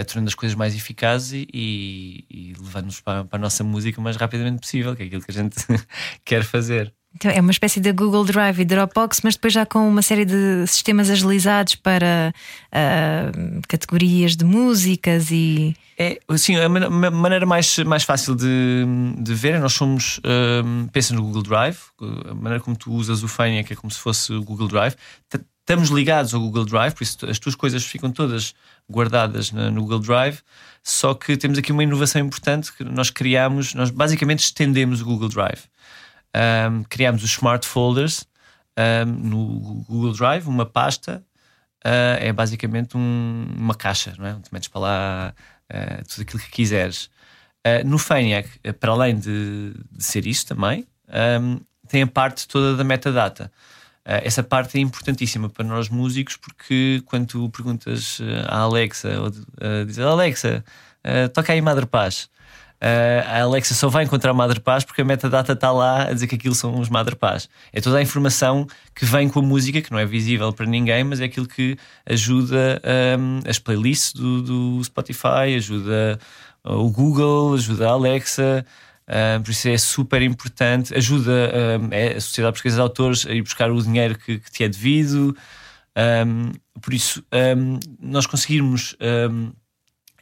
tornando 0.08 0.28
as 0.28 0.36
coisas 0.36 0.56
mais 0.56 0.76
eficazes 0.76 1.32
e, 1.34 1.48
e, 1.54 2.26
e 2.30 2.54
levando-nos 2.60 3.02
para, 3.02 3.26
para, 3.26 3.38
a 3.38 3.42
nossa 3.42 3.64
música 3.64 4.00
o 4.00 4.04
mais 4.04 4.16
rapidamente 4.18 4.60
possível, 4.60 4.96
que 4.96 5.04
é 5.04 5.06
aquilo 5.06 5.22
que 5.22 5.32
a 5.32 5.34
gente 5.34 5.56
quer 6.26 6.44
fazer. 6.44 6.94
Então 7.16 7.32
é 7.32 7.40
uma 7.40 7.52
espécie 7.52 7.80
de 7.80 7.92
Google 7.94 8.26
Drive 8.26 8.60
e 8.60 8.66
Dropbox, 8.66 9.22
mas 9.24 9.36
depois 9.36 9.54
já 9.54 9.66
com 9.66 9.88
uma 9.88 10.02
série 10.02 10.26
de 10.26 10.68
sistemas 10.68 11.10
agilizados 11.10 11.76
para 11.76 12.34
uh, 12.68 13.62
categorias 13.68 14.36
de 14.36 14.44
músicas 14.44 15.32
e. 15.32 15.76
É, 15.98 16.20
assim, 16.28 16.58
a 16.58 16.68
maneira 16.68 17.46
mais, 17.46 17.78
mais 17.80 18.04
fácil 18.04 18.36
de, 18.36 18.86
de 19.18 19.34
ver 19.34 19.54
é 19.54 19.60
nós 19.60 19.72
somos, 19.72 20.20
um, 20.66 20.88
pensa 20.88 21.14
no 21.14 21.22
Google 21.22 21.42
Drive, 21.42 21.78
a 22.30 22.34
maneira 22.34 22.60
como 22.60 22.76
tu 22.76 22.92
usas 22.92 23.24
o 23.24 23.30
Fania, 23.30 23.64
que 23.64 23.72
é 23.72 23.76
como 23.78 23.90
se 23.90 24.00
fosse 24.00 24.34
o 24.34 24.44
Google 24.44 24.68
Drive. 24.68 24.96
Estamos 25.62 25.90
ligados 25.90 26.34
ao 26.34 26.42
Google 26.42 26.66
Drive, 26.66 26.94
por 26.94 27.04
isso 27.04 27.26
as 27.26 27.40
tuas 27.40 27.56
coisas 27.56 27.86
ficam 27.86 28.12
todas 28.12 28.54
guardadas 28.92 29.54
no 29.54 29.82
Google 29.84 30.00
Drive. 30.00 30.40
Só 30.84 31.14
que 31.14 31.38
temos 31.38 31.58
aqui 31.58 31.72
uma 31.72 31.82
inovação 31.82 32.22
importante 32.22 32.74
que 32.74 32.84
nós 32.84 33.10
criamos, 33.10 33.74
nós 33.74 33.90
basicamente 33.90 34.40
estendemos 34.40 35.02
o 35.02 35.06
Google 35.06 35.30
Drive 35.30 35.62
um, 36.36 36.84
criámos 36.84 37.24
os 37.24 37.32
smart 37.32 37.66
folders 37.66 38.28
um, 38.78 39.06
no 39.06 39.84
Google 39.88 40.14
Drive, 40.14 40.48
uma 40.48 40.66
pasta. 40.66 41.24
Uh, 41.86 42.18
é 42.20 42.34
basicamente 42.34 42.98
um, 42.98 43.48
uma 43.56 43.76
caixa, 43.76 44.14
não 44.18 44.26
é? 44.26 44.34
Tu 44.34 44.50
metes 44.52 44.68
para 44.68 44.82
lá 44.82 45.34
uh, 45.72 46.08
tudo 46.08 46.24
aquilo 46.24 46.42
que 46.42 46.50
quiseres. 46.50 47.12
Uh, 47.66 47.86
no 47.86 47.98
Faniac, 47.98 48.50
para 48.80 48.92
além 48.92 49.18
de, 49.20 49.74
de 49.92 50.04
ser 50.04 50.26
isso 50.26 50.48
também, 50.48 50.86
um, 51.42 51.60
tem 51.88 52.02
a 52.02 52.08
parte 52.08 52.48
toda 52.48 52.76
da 52.76 52.84
metadata. 52.84 53.52
essa 54.04 54.42
parte 54.42 54.78
é 54.78 54.82
importantíssima 54.82 55.48
para 55.48 55.64
nós 55.64 55.88
músicos 55.88 56.36
porque 56.36 57.04
quando 57.06 57.28
tu 57.28 57.50
perguntas 57.50 58.20
à 58.48 58.62
Alexa, 58.62 59.22
ou, 59.22 59.30
dizes 59.86 60.00
Alexa, 60.00 60.66
toca 61.32 61.54
aí 61.54 61.62
Madre 61.62 61.86
Paz. 61.86 62.28
Uh, 62.86 63.26
a 63.28 63.42
Alexa 63.42 63.74
só 63.74 63.90
vai 63.90 64.04
encontrar 64.04 64.32
Madre 64.32 64.60
Paz 64.60 64.84
porque 64.84 65.02
a 65.02 65.06
metadata 65.06 65.54
está 65.54 65.72
lá 65.72 66.04
a 66.04 66.14
dizer 66.14 66.28
que 66.28 66.36
aquilo 66.36 66.54
são 66.54 66.80
os 66.80 66.88
Madre 66.88 67.16
Paz. 67.16 67.50
É 67.74 67.82
toda 67.82 67.98
a 67.98 68.02
informação 68.02 68.68
que 68.94 69.04
vem 69.06 69.28
com 69.28 69.40
a 69.40 69.42
música, 69.42 69.82
que 69.82 69.92
não 69.92 69.98
é 69.98 70.06
visível 70.06 70.54
para 70.54 70.68
ninguém, 70.68 71.04
mas 71.04 71.20
é 71.20 71.24
aquilo 71.24 71.48
que 71.48 71.76
ajuda 72.06 72.80
um, 73.20 73.40
as 73.50 73.58
playlists 73.58 74.14
do, 74.14 74.40
do 74.44 74.84
Spotify, 74.84 75.56
ajuda 75.58 76.20
o 76.64 76.88
Google, 76.92 77.56
ajuda 77.56 77.90
a 77.90 77.94
Alexa. 77.94 78.64
Um, 79.10 79.42
por 79.42 79.50
isso 79.50 79.68
é 79.68 79.78
super 79.80 80.22
importante, 80.22 80.94
ajuda 80.96 81.32
um, 81.82 81.88
é 81.92 82.18
a 82.18 82.22
Sociedade 82.22 82.54
Portuguesa 82.54 82.76
de 82.76 82.82
Autores 82.84 83.26
a 83.26 83.32
ir 83.32 83.42
buscar 83.42 83.72
o 83.72 83.82
dinheiro 83.82 84.16
que, 84.16 84.38
que 84.38 84.52
te 84.52 84.64
é 84.64 84.70
devido. 84.70 85.36
por 86.80 86.94
isso, 86.94 87.24
nós 88.00 88.28
conseguirmos 88.28 88.96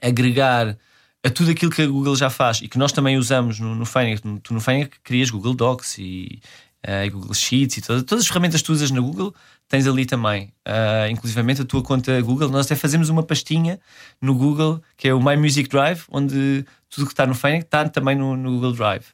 agregar 0.01 0.77
a 1.25 1.29
tudo 1.29 1.51
aquilo 1.51 1.71
que 1.71 1.81
a 1.81 1.87
Google 1.87 2.15
já 2.15 2.29
faz 2.29 2.61
e 2.61 2.67
que 2.67 2.77
nós 2.77 2.91
também 2.91 3.17
usamos 3.17 3.59
no, 3.59 3.73
no 3.73 3.85
Fanic. 3.85 4.21
Tu 4.41 4.53
no 4.53 4.59
Fanic 4.59 4.99
crias 5.03 5.29
Google 5.29 5.53
Docs 5.53 5.97
e 5.97 6.41
uh, 6.85 7.11
Google 7.11 7.33
Sheets 7.33 7.77
e 7.77 7.81
todas, 7.81 8.03
todas 8.03 8.23
as 8.23 8.27
ferramentas 8.27 8.61
que 8.61 8.67
tu 8.67 8.73
usas 8.73 8.91
na 8.91 8.99
Google 8.99 9.33
tens 9.69 9.87
ali 9.87 10.05
também. 10.05 10.53
Uh, 10.67 11.09
inclusivamente 11.09 11.61
a 11.61 11.65
tua 11.65 11.81
conta 11.81 12.21
Google. 12.21 12.49
Nós 12.49 12.65
até 12.65 12.75
fazemos 12.75 13.09
uma 13.09 13.23
pastinha 13.23 13.79
no 14.21 14.35
Google 14.35 14.81
que 14.97 15.07
é 15.07 15.13
o 15.13 15.23
My 15.23 15.37
Music 15.37 15.69
Drive, 15.69 16.03
onde 16.09 16.65
tudo 16.89 17.07
que 17.07 17.13
está 17.13 17.25
no 17.25 17.33
Fanic 17.33 17.63
está 17.63 17.87
também 17.87 18.15
no, 18.15 18.35
no 18.35 18.51
Google 18.51 18.73
Drive. 18.73 19.05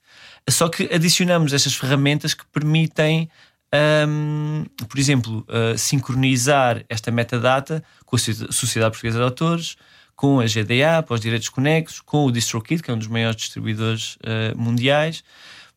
Só 0.50 0.68
que 0.68 0.90
adicionamos 0.92 1.54
estas 1.54 1.76
ferramentas 1.76 2.34
que 2.34 2.44
permitem 2.52 3.30
um, 4.08 4.66
por 4.88 4.98
exemplo, 4.98 5.46
uh, 5.48 5.78
sincronizar 5.78 6.84
esta 6.90 7.12
metadata 7.12 7.84
com 8.06 8.16
a 8.16 8.20
Sociedade 8.20 8.92
Portuguesa 8.92 9.20
de 9.20 9.24
Autores, 9.24 9.76
com 10.20 10.42
a 10.42 10.44
GDA 10.44 11.02
para 11.02 11.14
os 11.14 11.22
direitos 11.22 11.48
conexos, 11.48 12.02
com 12.02 12.26
o 12.26 12.32
DistroKid, 12.32 12.84
que 12.84 12.92
é 12.92 12.94
um 12.94 12.98
dos 12.98 13.08
maiores 13.08 13.38
distribuidores 13.38 14.18
uh, 14.18 14.58
mundiais. 14.58 15.24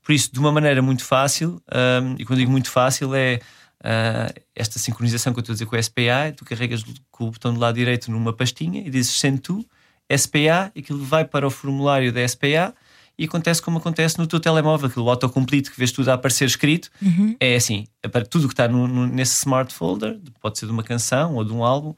Por 0.02 0.10
isso, 0.10 0.32
de 0.32 0.40
uma 0.40 0.50
maneira 0.50 0.82
muito 0.82 1.04
fácil, 1.04 1.62
um, 1.72 1.78
ehm, 1.78 2.16
e 2.18 2.24
quando 2.24 2.40
digo 2.40 2.50
muito 2.50 2.68
fácil, 2.68 3.14
é 3.14 3.38
uh, 3.84 4.40
esta 4.52 4.80
sincronização 4.80 5.32
que 5.32 5.38
eu 5.38 5.42
estou 5.42 5.52
a 5.52 5.54
dizer 5.54 5.66
com 5.66 5.76
o 5.76 5.80
SPA, 5.80 6.34
tu 6.36 6.44
carregas 6.44 6.82
com 7.08 7.28
o 7.28 7.30
botão 7.30 7.54
do 7.54 7.60
lado 7.60 7.76
direito 7.76 8.10
numa 8.10 8.32
pastinha 8.32 8.80
e 8.84 8.90
dizes 8.90 9.16
send 9.16 9.38
to 9.42 9.64
SPA, 10.10 10.72
e 10.74 10.80
aquilo 10.80 11.04
vai 11.04 11.24
para 11.24 11.46
o 11.46 11.50
formulário 11.50 12.12
da 12.12 12.26
SPA 12.26 12.74
e 13.16 13.26
acontece 13.26 13.62
como 13.62 13.78
acontece 13.78 14.18
no 14.18 14.26
teu 14.26 14.40
telemóvel, 14.40 14.88
aquele 14.88 15.08
autocomplete 15.08 15.70
que 15.70 15.78
vês 15.78 15.92
tudo 15.92 16.08
a 16.08 16.14
aparecer 16.14 16.46
escrito, 16.46 16.90
uhum. 17.00 17.36
é 17.38 17.54
assim, 17.54 17.86
é 18.02 18.08
para 18.08 18.24
tudo 18.24 18.48
que 18.48 18.54
está 18.54 18.66
no, 18.66 18.88
no, 18.88 19.06
nesse 19.06 19.36
smart 19.36 19.72
folder, 19.72 20.18
pode 20.40 20.58
ser 20.58 20.66
de 20.66 20.72
uma 20.72 20.82
canção 20.82 21.36
ou 21.36 21.44
de 21.44 21.52
um 21.52 21.62
álbum, 21.62 21.90
um, 21.90 21.94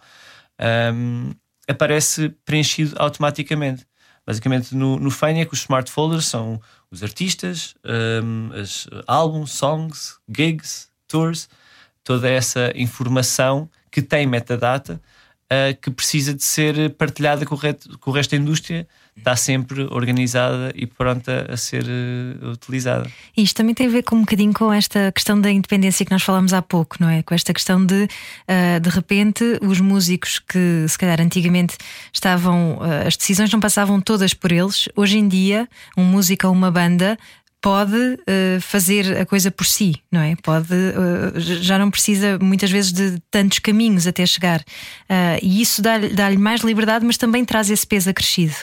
ehm, 0.58 1.30
aparece 1.68 2.30
preenchido 2.44 2.94
automaticamente. 2.98 3.86
Basicamente, 4.26 4.74
no, 4.74 4.98
no 4.98 5.10
Faniac, 5.10 5.52
os 5.52 5.60
smart 5.60 5.90
folders 5.90 6.26
são 6.26 6.60
os 6.90 7.02
artistas, 7.02 7.74
um, 7.84 8.50
as 8.54 8.86
álbuns, 9.06 9.52
songs, 9.52 10.18
gigs, 10.28 10.88
tours, 11.06 11.48
toda 12.02 12.28
essa 12.28 12.72
informação 12.74 13.68
que 13.90 14.00
tem 14.00 14.26
metadata 14.26 15.00
uh, 15.44 15.78
que 15.80 15.90
precisa 15.90 16.34
de 16.34 16.42
ser 16.42 16.94
partilhada 16.94 17.44
com 17.44 17.54
o, 17.54 17.58
resto, 17.58 17.98
com 17.98 18.10
o 18.10 18.14
resto 18.14 18.30
da 18.30 18.36
indústria, 18.36 18.88
está 19.16 19.36
sempre 19.36 19.82
organizada 19.90 20.72
e 20.74 20.86
pronta 20.86 21.46
a 21.48 21.56
ser 21.56 21.84
uh, 21.84 22.50
utilizada. 22.50 23.10
Isto 23.36 23.56
também 23.56 23.74
tem 23.74 23.86
a 23.86 23.90
ver 23.90 24.02
com 24.02 24.16
um 24.16 24.20
bocadinho 24.20 24.52
com 24.52 24.72
esta 24.72 25.10
questão 25.12 25.40
da 25.40 25.50
independência 25.50 26.04
que 26.04 26.12
nós 26.12 26.22
falámos 26.22 26.52
há 26.52 26.60
pouco, 26.60 26.96
não 27.00 27.08
é? 27.08 27.22
Com 27.22 27.34
esta 27.34 27.52
questão 27.52 27.84
de, 27.84 28.04
uh, 28.04 28.80
de 28.80 28.90
repente, 28.90 29.58
os 29.62 29.80
músicos 29.80 30.38
que 30.38 30.84
se 30.88 30.98
calhar 30.98 31.20
antigamente 31.20 31.76
estavam, 32.12 32.78
as 33.06 33.16
decisões 33.16 33.50
não 33.52 33.60
passavam 33.60 34.00
todas 34.00 34.34
por 34.34 34.52
eles, 34.52 34.88
hoje 34.96 35.18
em 35.18 35.28
dia, 35.28 35.68
um 35.96 36.04
músico 36.04 36.46
ou 36.46 36.52
uma 36.52 36.70
banda 36.70 37.18
pode 37.64 37.96
uh, 37.96 38.60
fazer 38.60 39.16
a 39.16 39.24
coisa 39.24 39.50
por 39.50 39.64
si, 39.64 39.94
não 40.12 40.20
é? 40.20 40.36
Pode, 40.42 40.74
uh, 40.74 41.40
já 41.40 41.78
não 41.78 41.90
precisa 41.90 42.38
muitas 42.38 42.70
vezes 42.70 42.92
de 42.92 43.18
tantos 43.30 43.58
caminhos 43.58 44.06
até 44.06 44.26
chegar. 44.26 44.60
Uh, 44.60 45.40
e 45.42 45.62
isso 45.62 45.80
dá-lhe 45.80 46.10
dá 46.10 46.30
mais 46.32 46.60
liberdade, 46.60 47.06
mas 47.06 47.16
também 47.16 47.42
traz 47.42 47.70
esse 47.70 47.86
peso 47.86 48.10
acrescido. 48.10 48.54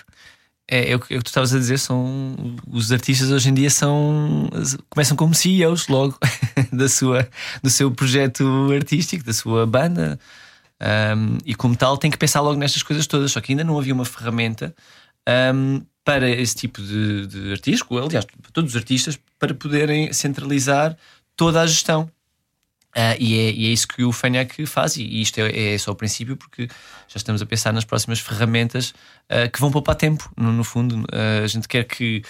É, 0.74 0.92
é, 0.92 0.96
o 0.96 1.00
que 1.02 1.20
tu 1.20 1.28
estavas 1.28 1.54
a 1.54 1.60
dizer, 1.60 1.78
são 1.78 2.34
os 2.72 2.94
artistas 2.94 3.30
hoje 3.30 3.50
em 3.50 3.54
dia 3.54 3.70
são 3.70 4.50
começam 4.90 5.18
como 5.18 5.36
CEOs 5.36 5.90
logo 5.90 6.18
da 6.72 6.88
sua, 6.88 7.28
do 7.62 7.70
seu 7.70 7.92
projeto 7.92 8.72
artístico, 8.74 9.26
da 9.26 9.34
sua 9.34 9.66
banda. 9.66 10.18
Um, 10.82 11.38
e 11.46 11.54
como 11.54 11.76
tal 11.76 11.98
tem 11.98 12.10
que 12.10 12.18
pensar 12.18 12.40
logo 12.40 12.58
nestas 12.58 12.84
coisas 12.84 13.06
todas, 13.06 13.34
só 13.34 13.42
que 13.42 13.52
ainda 13.52 13.66
não 13.66 13.78
havia 13.78 13.94
uma 13.94 14.06
ferramenta 14.06 14.74
um, 15.54 15.82
para 16.06 16.30
esse 16.30 16.56
tipo 16.56 16.82
de, 16.82 17.28
de 17.28 17.52
artistas, 17.52 17.86
aliás, 17.92 18.26
para 18.26 18.52
todos 18.54 18.72
os 18.72 18.78
artistas, 18.78 19.20
para 19.38 19.54
poderem 19.54 20.14
centralizar 20.14 20.98
toda 21.36 21.62
a 21.62 21.68
gestão. 21.68 22.10
Uh, 22.96 23.16
e, 23.20 23.40
é, 23.40 23.52
e, 23.52 23.68
é, 23.68 23.70
isso 23.70 23.88
que 23.88 24.04
o 24.04 24.12
FANAC 24.12 24.66
faz, 24.66 24.98
e 24.98 25.22
isto 25.22 25.40
é, 25.40 25.74
é, 25.74 25.78
só 25.78 25.92
o 25.92 25.96
princípio, 25.96 26.36
porque 26.36 26.68
já 27.08 27.16
estamos 27.16 27.42
a 27.42 27.46
pensar 27.46 27.72
nas 27.72 27.86
próximas 27.86 28.20
ferramentas 28.20 28.94
uh, 29.30 29.50
que 29.52 29.60
vão 29.62 29.72
poupar 29.72 29.96
tempo. 29.96 30.30
No, 30.36 30.52
no 30.52 30.64
fundo, 30.64 31.00
uh, 31.04 31.44
a 31.44 31.48
gente 31.48 31.68
quer 31.68 31.86
que 31.86 32.22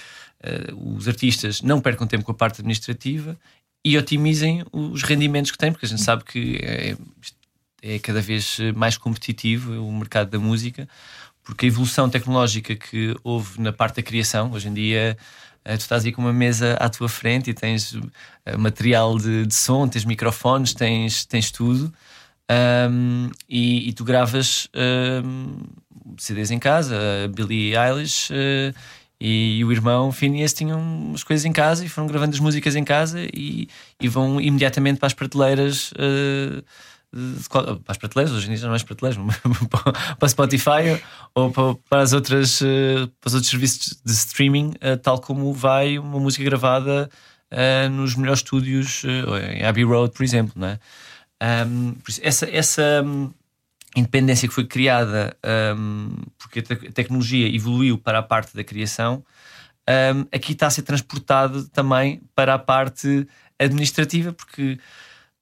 os 0.76 1.08
artistas 1.08 1.62
não 1.62 1.80
percam 1.80 2.08
tempo 2.08 2.24
com 2.24 2.32
a 2.32 2.36
parte 2.36 2.62
administrativa 2.62 3.38
e 3.86 3.96
otimizem 3.96 4.66
os 4.72 5.04
rendimentos 5.04 5.52
que 5.52 5.58
têm, 5.58 5.72
porque 5.72 5.86
a 5.86 5.90
gente 5.90 6.02
sabe 6.02 6.24
que 6.24 6.60
é, 6.64 6.98
é 7.84 8.00
cada 8.00 8.20
vez 8.22 8.58
mais 8.76 8.98
competitivo 8.98 9.74
o 9.74 9.94
mercado 9.94 10.32
da 10.32 10.40
música 10.40 10.90
porque 11.44 11.66
a 11.66 11.68
evolução 11.68 12.10
tecnológica 12.10 12.76
que 12.76 13.16
houve 13.24 13.60
na 13.60 13.74
parte 13.74 13.98
da 13.98 14.04
criação, 14.04 14.52
hoje 14.52 14.68
em 14.68 14.74
dia 14.74 15.18
eh, 15.64 15.78
tu 15.78 15.82
estás 15.82 16.06
aí 16.06 16.12
com 16.12 16.22
uma 16.22 16.34
mesa 16.34 16.74
à 16.76 16.90
tua 16.90 17.08
frente 17.08 17.50
e 17.50 17.54
tens 17.54 17.98
eh, 18.46 18.58
material 18.58 19.18
de, 19.18 19.46
de 19.46 19.54
som, 19.54 19.88
tens 19.88 20.06
microfones, 20.06 20.74
tens, 20.74 21.26
tens 21.26 21.52
tudo. 21.52 21.94
Um, 22.90 23.30
e, 23.48 23.88
e, 23.88 23.94
tu 23.94 24.04
gravas 24.04 24.68
um, 25.24 25.58
CDs 26.18 26.52
em 26.52 26.60
casa, 26.60 26.98
a 27.24 27.28
Billie 27.30 27.78
Eilish 27.78 28.30
uh, 28.30 28.76
e, 29.18 29.60
e, 29.60 29.64
o 29.64 29.72
irmão 29.72 30.12
Phineas 30.12 30.52
tinham 30.52 30.82
umas 30.82 31.24
coisas 31.24 31.46
em 31.46 31.54
casa 31.54 31.86
e 31.86 31.88
foram 31.88 32.08
gravando 32.08 32.34
as 32.34 32.42
músicas 32.42 32.76
em 32.76 32.84
casa 32.84 33.22
e, 33.34 33.70
e 34.02 34.08
vão 34.10 34.42
imediatamente 34.42 35.00
para 35.00 35.08
as 35.08 35.14
prateleiras 35.14 35.94
uh, 35.94 36.62
para 37.50 37.78
as 37.88 37.98
prateleiras, 37.98 38.34
hoje 38.34 38.50
em 38.50 38.56
dia 38.56 38.66
não 38.66 38.74
é 38.74 38.78
as 38.78 38.84
prateleiras, 38.84 39.22
para 40.18 40.30
Spotify 40.30 41.02
ou 41.36 41.52
para, 41.90 42.02
as 42.02 42.14
outras, 42.14 42.62
eh, 42.62 43.08
para 43.20 43.28
os 43.28 43.34
outros 43.34 43.50
serviços 43.50 44.02
de 44.04 44.12
streaming, 44.14 44.74
eh, 44.80 44.96
tal 44.96 45.20
como 45.20 45.54
vai 45.54 46.00
uma 46.00 46.20
música 46.20 46.44
gravada 46.44 47.10
uh, 47.52 47.90
nos 47.90 48.16
melhores 48.16 48.40
estúdios, 48.40 49.04
em 49.54 49.66
Abbey 49.66 49.84
Road, 49.84 50.14
por 50.14 50.24
exemplo. 50.24 50.54
Não 50.56 50.68
é? 50.70 50.80
Essa, 52.22 52.50
essa 52.50 53.04
um, 53.04 53.30
independência 53.94 54.48
que 54.48 54.54
foi 54.54 54.66
criada 54.66 55.36
um, 55.76 56.16
porque 56.38 56.60
a, 56.60 56.64
te 56.64 56.74
a, 56.74 56.92
tecnologia 56.94 57.54
evoluiu 57.54 57.98
para 57.98 58.20
a 58.20 58.24
parte 58.24 58.56
da 58.56 58.64
criação, 58.64 59.22
aqui 60.32 60.54
está 60.54 60.68
a 60.68 60.70
ser 60.70 60.84
transportado 60.84 61.68
também 61.70 62.22
para 62.34 62.54
a 62.54 62.60
parte 62.60 63.28
administrativa, 63.60 64.32
porque 64.32 64.80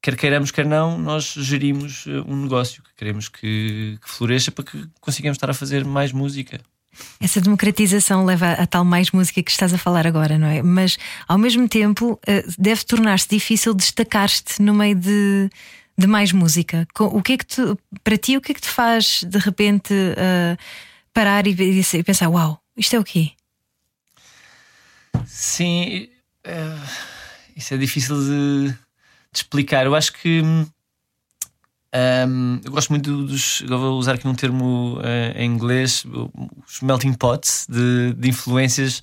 quer 0.02 0.16
queiramos, 0.16 0.52
quer 0.52 0.66
não, 0.66 0.98
nós 0.98 1.34
gerimos 1.38 2.06
eh, 2.08 2.22
um 2.26 2.44
negócio 2.44 2.82
que 2.84 2.90
queremos 2.96 3.28
que, 3.28 3.98
que 4.02 4.10
floresça 4.10 4.52
para 4.52 4.66
que 4.66 4.88
consigamos 5.00 5.36
estar 5.36 5.50
a 5.50 5.54
fazer 5.54 5.84
mais 5.86 6.12
música. 6.12 6.60
Essa 7.20 7.40
democratização 7.40 8.26
leva 8.26 8.52
a 8.54 8.66
tal 8.66 8.84
mais 8.84 9.12
música 9.12 9.44
que 9.44 9.52
estás 9.52 9.74
a 9.74 9.78
falar 9.78 10.08
agora, 10.08 10.38
não 10.38 10.48
é? 10.48 10.62
Mas 10.62 10.98
ao 11.28 11.38
mesmo 11.38 11.68
tempo 11.68 12.20
eh, 12.26 12.44
deve 12.58 12.84
tornar-se 12.84 13.28
difícil 13.30 13.74
destacar-te 13.74 14.62
no 14.62 14.74
meio 14.74 14.96
de, 14.96 15.50
de 15.98 16.08
mais 16.08 16.32
música. 16.32 16.88
O 16.98 17.22
que 17.22 17.34
é 17.34 17.38
que 17.38 17.46
tu, 17.46 17.78
para 18.04 18.18
ti, 18.18 18.38
o 18.38 18.42
que 18.42 18.52
é 18.54 18.56
que 18.56 18.62
te 18.62 18.70
faz 18.70 19.24
de 19.24 19.38
repente 19.38 19.94
uh, 19.94 20.58
parar 21.14 21.46
e, 21.46 21.52
e, 21.52 22.04
pensar: 22.04 22.30
Uau, 22.30 22.60
isto 22.76 22.96
é 22.96 23.00
o 23.00 23.04
quê? 23.04 23.32
Sim, 25.26 26.10
uh, 26.48 26.90
isso 27.56 27.74
é 27.74 27.78
difícil 27.78 28.16
de 28.24 28.74
de 29.32 29.40
explicar. 29.40 29.86
Eu 29.86 29.96
acho 29.96 30.14
que 30.14 30.42
um, 31.94 32.62
eu 32.64 32.72
gosto 32.72 32.90
muito 32.90 33.26
dos. 33.26 33.64
Vou 33.68 33.98
usar 33.98 34.14
aqui 34.14 34.28
um 34.28 34.36
termo 34.36 35.00
uh, 35.00 35.38
em 35.38 35.50
inglês, 35.52 36.06
os 36.68 36.82
melting 36.82 37.14
pots 37.14 37.66
de, 37.68 38.14
de 38.14 38.30
influências. 38.30 39.02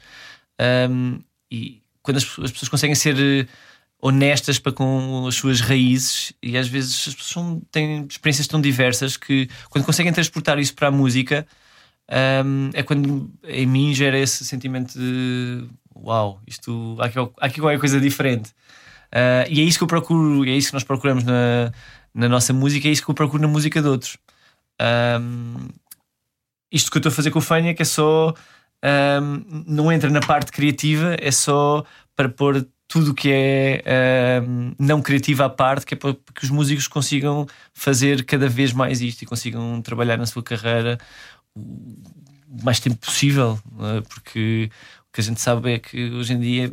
Um, 0.90 1.20
e 1.50 1.82
quando 2.02 2.18
as, 2.18 2.24
as, 2.24 2.50
pessoas 2.52 2.68
conseguem 2.68 2.94
ser 2.94 3.16
eh, 3.18 3.46
honestas 4.00 4.58
para 4.58 4.72
com 4.72 5.26
as 5.26 5.34
suas 5.34 5.60
raízes, 5.60 6.32
e 6.42 6.56
às 6.56 6.68
vezes 6.68 7.08
as 7.08 7.14
pessoas 7.14 7.60
têm 7.70 8.06
experiências 8.08 8.46
tão 8.46 8.60
diversas 8.60 9.16
que 9.16 9.48
quando 9.68 9.84
conseguem 9.84 10.12
transportar 10.12 10.58
isso 10.58 10.74
para 10.74 10.88
a 10.88 10.90
música. 10.90 11.46
Um, 12.08 12.70
é 12.72 12.84
quando 12.84 13.28
em 13.42 13.66
mim 13.66 13.92
gera 13.92 14.16
esse 14.16 14.44
sentimento 14.44 14.96
de 14.96 15.64
uau, 15.96 16.40
isto 16.46 16.96
há 17.00 17.06
aqui, 17.06 17.18
há 17.18 17.46
aqui 17.46 17.60
qualquer 17.60 17.80
coisa 17.80 18.00
diferente. 18.00 18.52
Uh, 19.16 19.48
e 19.48 19.62
é 19.62 19.64
isso 19.64 19.78
que 19.78 19.84
eu 19.84 19.88
procuro, 19.88 20.44
é 20.44 20.52
isso 20.52 20.68
que 20.68 20.74
nós 20.74 20.84
procuramos 20.84 21.24
na, 21.24 21.72
na 22.14 22.28
nossa 22.28 22.52
música, 22.52 22.86
é 22.86 22.90
isso 22.90 23.02
que 23.02 23.10
eu 23.10 23.14
procuro 23.14 23.40
na 23.40 23.48
música 23.48 23.80
de 23.80 23.88
outros. 23.88 24.18
Um, 24.78 25.68
isto 26.70 26.90
que 26.90 26.98
eu 26.98 27.00
estou 27.00 27.10
a 27.10 27.14
fazer 27.14 27.30
com 27.30 27.38
o 27.38 27.42
Fania, 27.42 27.72
que 27.72 27.80
é 27.80 27.84
só. 27.84 28.34
Um, 28.84 29.64
não 29.66 29.90
entra 29.90 30.10
na 30.10 30.20
parte 30.20 30.52
criativa, 30.52 31.16
é 31.18 31.30
só 31.30 31.82
para 32.14 32.28
pôr 32.28 32.66
tudo 32.86 33.14
que 33.14 33.30
é 33.32 34.42
um, 34.46 34.74
não 34.78 35.00
criativo 35.00 35.42
à 35.42 35.48
parte, 35.48 35.86
que 35.86 35.94
é 35.94 35.96
para 35.96 36.14
que 36.34 36.44
os 36.44 36.50
músicos 36.50 36.86
consigam 36.86 37.46
fazer 37.72 38.22
cada 38.24 38.48
vez 38.48 38.72
mais 38.72 39.00
isto 39.00 39.22
e 39.22 39.26
consigam 39.26 39.80
trabalhar 39.80 40.18
na 40.18 40.26
sua 40.26 40.42
carreira 40.42 40.98
o 41.54 42.62
mais 42.62 42.78
tempo 42.78 42.96
possível, 42.96 43.58
é? 43.80 44.02
porque 44.02 44.70
o 45.08 45.12
que 45.12 45.20
a 45.20 45.24
gente 45.24 45.40
sabe 45.40 45.72
é 45.72 45.78
que 45.78 46.10
hoje 46.10 46.34
em 46.34 46.40
dia 46.40 46.72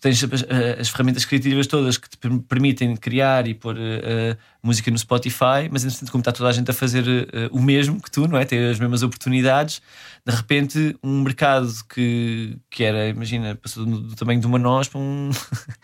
tens 0.00 0.24
as, 0.24 0.44
as, 0.80 0.88
ferramentas 0.88 1.24
criativas 1.24 1.66
todas 1.66 1.96
que 1.96 2.08
te 2.08 2.16
permitem 2.48 2.96
criar 2.96 3.46
e 3.46 3.54
pôr 3.54 3.76
uh, 3.76 4.36
música 4.62 4.90
no 4.90 4.98
Spotify, 4.98 5.68
mas 5.70 5.84
entretanto, 5.84 6.10
como 6.10 6.22
está 6.22 6.32
toda 6.32 6.48
a 6.48 6.52
gente 6.52 6.70
a 6.70 6.74
fazer 6.74 7.04
o 7.50 7.60
mesmo 7.60 8.00
que 8.00 8.10
tu, 8.10 8.26
não 8.26 8.38
é? 8.38 8.44
Ter 8.44 8.70
as 8.70 8.78
mesmas 8.78 9.02
oportunidades, 9.02 9.82
de 10.26 10.34
repente, 10.34 10.96
um 11.02 11.22
mercado 11.22 11.72
que, 11.88 12.56
que 12.70 12.84
era, 12.84 13.08
imagina, 13.08 13.56
passou 13.56 13.86
do, 13.86 14.00
do 14.00 14.14
tamanho 14.14 14.40
de 14.40 14.46
uma 14.46 14.58
nós 14.58 14.88
para 14.88 15.00
um. 15.00 15.30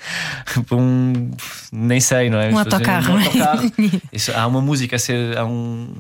para 0.67 0.77
um. 0.77 1.31
nem 1.73 2.01
sei, 2.01 2.29
não 2.29 2.39
é? 2.39 2.51
Um 2.51 2.59
autocarro. 2.59 3.15
Um 3.15 3.19
autocarro. 3.19 3.73
Isso, 4.13 4.33
há 4.33 4.47
uma 4.47 4.61
música 4.61 4.97
a 4.97 4.99
ser. 4.99 5.37
Há 5.39 5.45
um, 5.45 5.95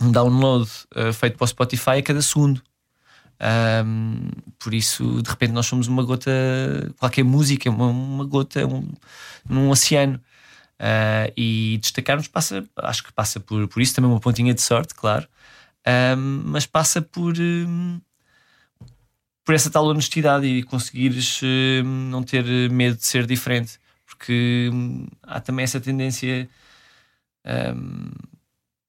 um 0.00 0.12
download 0.12 0.70
feito 1.14 1.36
para 1.36 1.44
o 1.44 1.48
Spotify 1.48 1.98
a 1.98 2.02
cada 2.02 2.22
segundo. 2.22 2.62
Um, 3.40 4.30
por 4.58 4.74
isso, 4.74 5.22
de 5.22 5.30
repente, 5.30 5.52
nós 5.52 5.66
somos 5.66 5.86
uma 5.86 6.02
gota, 6.02 6.30
qualquer 6.98 7.24
música, 7.24 7.70
uma, 7.70 7.86
uma 7.86 8.24
gota 8.24 8.66
um, 8.66 8.88
num 9.48 9.70
oceano. 9.70 10.20
Uh, 10.80 11.32
e 11.36 11.78
destacarmos 11.82 12.28
passa, 12.28 12.64
acho 12.76 13.02
que 13.02 13.12
passa 13.12 13.40
por, 13.40 13.66
por 13.66 13.82
isso 13.82 13.96
também 13.96 14.08
uma 14.08 14.20
pontinha 14.20 14.54
de 14.54 14.62
sorte, 14.62 14.94
claro, 14.94 15.26
um, 16.16 16.42
mas 16.44 16.66
passa 16.66 17.02
por, 17.02 17.34
um, 17.36 18.00
por 19.44 19.56
essa 19.56 19.70
tal 19.70 19.84
honestidade 19.86 20.46
e 20.46 20.62
conseguires 20.62 21.40
um, 21.42 22.10
não 22.10 22.22
ter 22.22 22.44
medo 22.70 22.96
de 22.96 23.04
ser 23.04 23.26
diferente, 23.26 23.80
porque 24.06 24.70
hum, 24.72 25.08
há 25.20 25.40
também 25.40 25.64
essa 25.64 25.80
tendência. 25.80 26.48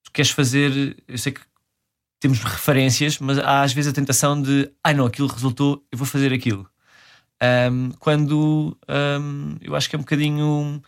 tu 0.04 0.12
queres 0.14 0.30
fazer, 0.30 0.96
eu 1.08 1.18
sei 1.18 1.32
que 1.32 1.42
temos 2.20 2.40
referências, 2.40 3.18
mas 3.20 3.40
há 3.40 3.62
às 3.62 3.74
vezes 3.74 3.92
a 3.92 3.96
tentação 3.96 4.42
de 4.42 4.70
ah 4.84 4.94
não, 4.94 5.06
aquilo 5.06 5.28
resultou, 5.28 5.84
eu 5.92 5.98
vou 5.98 6.08
fazer 6.08 6.34
aquilo. 6.34 6.70
Um, 7.42 7.92
quando 8.00 8.78
um, 8.90 9.56
eu 9.62 9.76
acho 9.76 9.90
que 9.90 9.96
é 9.96 10.00
um 10.00 10.02
bocadinho 10.02 10.82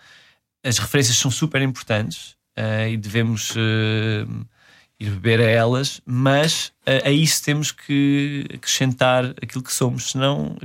as 0.63 0.77
referências 0.77 1.17
são 1.17 1.31
super 1.31 1.61
importantes 1.61 2.35
uh, 2.57 2.87
e 2.89 2.97
devemos 2.97 3.51
uh, 3.51 4.45
ir 4.99 5.09
beber 5.11 5.39
a 5.39 5.49
elas, 5.49 6.01
mas 6.05 6.73
uh, 6.85 7.07
a 7.07 7.11
isso 7.11 7.43
temos 7.43 7.71
que 7.71 8.45
acrescentar 8.53 9.33
aquilo 9.41 9.63
que 9.63 9.73
somos, 9.73 10.11
senão 10.11 10.57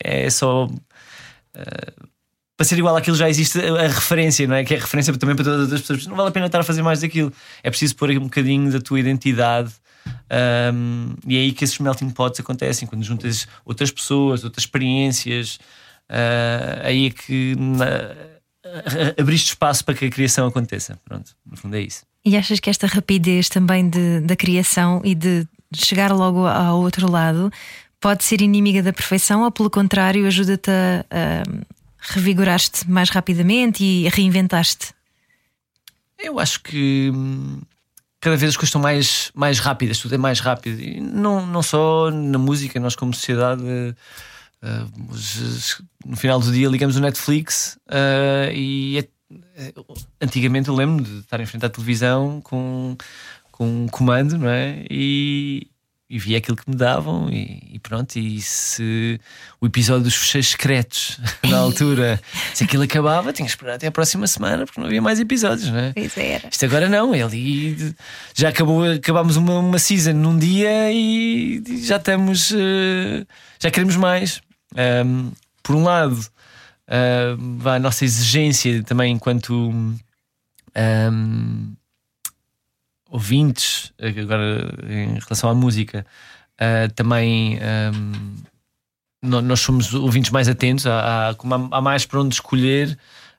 é 0.00 0.28
só 0.30 0.68
para 2.56 2.64
ser 2.64 2.78
igual 2.78 2.96
àquilo 2.96 3.16
já 3.16 3.28
existe 3.28 3.58
a 3.60 3.88
referência, 3.88 4.46
não 4.46 4.54
é? 4.54 4.64
Que 4.64 4.74
é 4.74 4.78
referência 4.78 5.12
também 5.16 5.34
para 5.34 5.44
todas 5.44 5.72
as 5.72 5.80
pessoas. 5.80 6.06
Não 6.06 6.16
vale 6.16 6.28
a 6.28 6.32
pena 6.32 6.46
estar 6.46 6.60
a 6.60 6.64
fazer 6.64 6.82
mais 6.82 7.00
daquilo. 7.00 7.32
É 7.62 7.70
preciso 7.70 7.96
pôr 7.96 8.10
um 8.10 8.20
bocadinho 8.20 8.70
da 8.70 8.80
tua 8.80 9.00
identidade. 9.00 9.72
Um, 10.74 11.14
e 11.26 11.36
é 11.36 11.40
aí 11.40 11.52
que 11.52 11.64
esses 11.64 11.78
melting 11.78 12.10
pots 12.10 12.40
acontecem 12.40 12.88
quando 12.88 13.02
juntas 13.02 13.46
outras 13.64 13.90
pessoas, 13.90 14.44
outras 14.44 14.64
experiências. 14.64 15.58
Uh, 16.10 16.82
aí 16.82 17.06
é 17.06 17.10
que 17.10 17.54
na, 17.56 18.14
abriste 19.18 19.48
espaço 19.48 19.84
para 19.84 19.94
que 19.94 20.06
a 20.06 20.10
criação 20.10 20.46
aconteça. 20.46 20.98
Pronto, 21.04 21.32
no 21.44 21.56
fundo 21.56 21.76
é 21.76 21.80
isso. 21.80 22.04
E 22.24 22.36
achas 22.36 22.58
que 22.58 22.70
esta 22.70 22.86
rapidez 22.86 23.48
também 23.48 23.88
de, 23.88 24.20
da 24.20 24.34
criação 24.34 25.00
e 25.04 25.14
de 25.14 25.46
chegar 25.74 26.12
logo 26.12 26.46
ao 26.46 26.80
outro 26.80 27.10
lado 27.10 27.52
pode 28.00 28.24
ser 28.24 28.40
inimiga 28.40 28.82
da 28.82 28.92
perfeição 28.92 29.42
ou, 29.42 29.50
pelo 29.50 29.70
contrário, 29.70 30.26
ajuda-te 30.26 30.70
a, 30.70 31.04
a 31.10 31.64
revigorar-te 31.98 32.88
mais 32.88 33.10
rapidamente 33.10 33.82
e 33.82 34.08
reinventaste? 34.08 34.92
Eu 36.18 36.38
acho 36.38 36.62
que 36.62 37.10
hum, 37.12 37.60
cada 38.24 38.38
vez 38.38 38.52
as 38.52 38.56
coisas 38.56 38.70
estão 38.70 38.80
mais, 38.80 39.30
mais 39.34 39.58
rápidas, 39.58 39.98
tudo 39.98 40.14
é 40.14 40.18
mais 40.18 40.40
rápido. 40.40 40.80
E 40.80 40.98
não, 40.98 41.46
não 41.46 41.62
só 41.62 42.10
na 42.10 42.38
música, 42.38 42.80
nós 42.80 42.96
como 42.96 43.12
sociedade. 43.12 43.62
Uh, 43.62 43.94
no 46.06 46.16
final 46.16 46.40
do 46.40 46.50
dia 46.50 46.66
ligamos 46.68 46.96
o 46.96 47.00
Netflix 47.00 47.78
uh, 47.86 48.50
e 48.50 48.98
é, 49.54 49.74
antigamente 50.22 50.70
eu 50.70 50.74
lembro 50.74 51.04
de 51.04 51.18
estar 51.18 51.38
em 51.38 51.44
frente 51.44 51.66
à 51.66 51.68
televisão 51.68 52.40
com, 52.40 52.96
com 53.52 53.84
um 53.84 53.88
comando, 53.88 54.38
não 54.38 54.48
é? 54.48 54.86
E, 54.90 55.66
e 56.08 56.18
via 56.18 56.38
aquilo 56.38 56.56
que 56.56 56.68
me 56.68 56.76
davam 56.76 57.30
e, 57.30 57.70
e, 57.72 57.78
pronto. 57.78 58.16
E 58.16 58.40
se 58.40 59.20
o 59.60 59.66
episódio 59.66 60.04
dos 60.04 60.14
fecheiros 60.14 60.50
secretos 60.50 61.18
na 61.48 61.58
altura, 61.58 62.20
se 62.52 62.64
aquilo 62.64 62.82
acabava, 62.82 63.32
tinha 63.32 63.46
que 63.46 63.50
esperar 63.50 63.74
até 63.74 63.86
a 63.86 63.92
próxima 63.92 64.26
semana 64.26 64.66
porque 64.66 64.80
não 64.80 64.86
havia 64.86 65.00
mais 65.00 65.18
episódios, 65.18 65.70
não 65.70 65.78
é? 65.78 65.92
Pois 65.92 66.16
era. 66.16 66.48
Isto 66.50 66.64
agora 66.66 66.88
não, 66.88 67.14
ele 67.14 67.94
já 68.34 68.50
acabou, 68.50 68.84
acabámos 68.84 69.36
uma, 69.36 69.58
uma 69.58 69.78
season 69.78 70.12
num 70.12 70.38
dia 70.38 70.92
e 70.92 71.62
já 71.84 71.96
estamos, 71.96 72.50
uh, 72.50 73.26
já 73.58 73.70
queremos 73.70 73.96
mais. 73.96 74.42
Um, 75.06 75.32
por 75.62 75.74
um 75.76 75.84
lado, 75.84 76.18
uh, 76.88 77.68
a 77.68 77.78
nossa 77.78 78.04
exigência 78.04 78.82
também 78.82 79.12
enquanto. 79.12 79.52
Um, 80.76 81.74
ouvintes, 83.14 83.92
agora 83.96 84.74
em 84.88 85.20
relação 85.20 85.48
à 85.48 85.54
música, 85.54 86.04
uh, 86.60 86.92
também 86.94 87.60
um, 87.94 88.34
nós 89.22 89.60
somos 89.60 89.94
ouvintes 89.94 90.32
mais 90.32 90.48
atentos, 90.48 90.84
há, 90.84 91.30
há, 91.30 91.36
há, 91.70 91.80
mais 91.80 92.04
para 92.04 92.20
onde 92.20 92.34
escolher, 92.34 92.98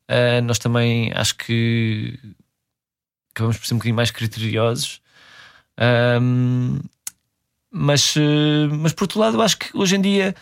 uh, 0.10 0.42
nós 0.46 0.60
também 0.60 1.12
acho 1.14 1.36
que 1.36 2.18
acabamos 3.34 3.58
por 3.58 3.68
ser 3.68 3.74
um 3.74 3.78
bocadinho 3.78 3.98
mais 3.98 4.12
criteriosos. 4.12 5.02
Um, 6.22 6.80
mas, 7.70 8.16
mas 8.80 8.94
por 8.94 9.04
outro 9.04 9.20
lado, 9.20 9.42
acho 9.42 9.58
que 9.58 9.78
hoje 9.78 9.98
em 9.98 10.02
dia 10.02 10.34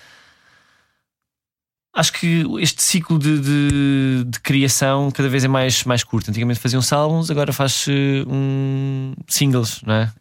Acho 1.96 2.14
que 2.14 2.44
este 2.60 2.82
ciclo 2.82 3.20
de, 3.20 3.40
de, 3.40 4.24
de, 4.26 4.40
criação 4.40 5.12
cada 5.12 5.30
vez 5.30 5.44
é 5.44 5.48
mais, 5.48 5.84
mais 5.84 6.04
curto. 6.04 6.32
Antigamente 6.32 6.60
faziam-se 6.60 6.92
álbuns, 6.92 7.30
agora 7.30 7.54
faz 7.54 7.86
um, 8.28 9.14
singles, 9.28 9.80
não 9.86 9.94
é? 9.94 10.12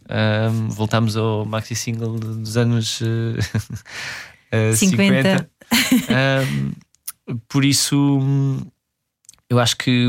Um, 0.51 0.69
voltamos 0.69 1.17
ao 1.17 1.47
maxi 1.47 1.75
single 1.75 2.19
dos 2.19 2.59
anos 2.59 3.01
uh, 3.01 3.05
uh, 4.53 4.77
50. 4.77 5.49
50. 5.73 6.13
Um, 6.13 6.73
por 7.49 7.65
isso, 7.65 8.21
eu 9.49 9.59
acho 9.59 9.79
que 9.79 10.07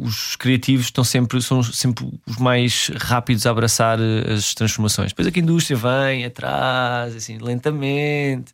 os 0.00 0.34
criativos 0.34 0.86
estão 0.86 1.04
sempre, 1.04 1.40
são 1.40 1.62
sempre 1.62 2.10
os 2.26 2.38
mais 2.38 2.90
rápidos 2.96 3.46
a 3.46 3.52
abraçar 3.52 4.00
as 4.00 4.52
transformações. 4.52 5.12
Depois 5.12 5.28
é 5.28 5.30
que 5.30 5.38
a 5.38 5.42
indústria 5.44 5.76
vem 5.76 6.24
atrás, 6.24 7.14
assim, 7.14 7.38
lentamente. 7.38 8.52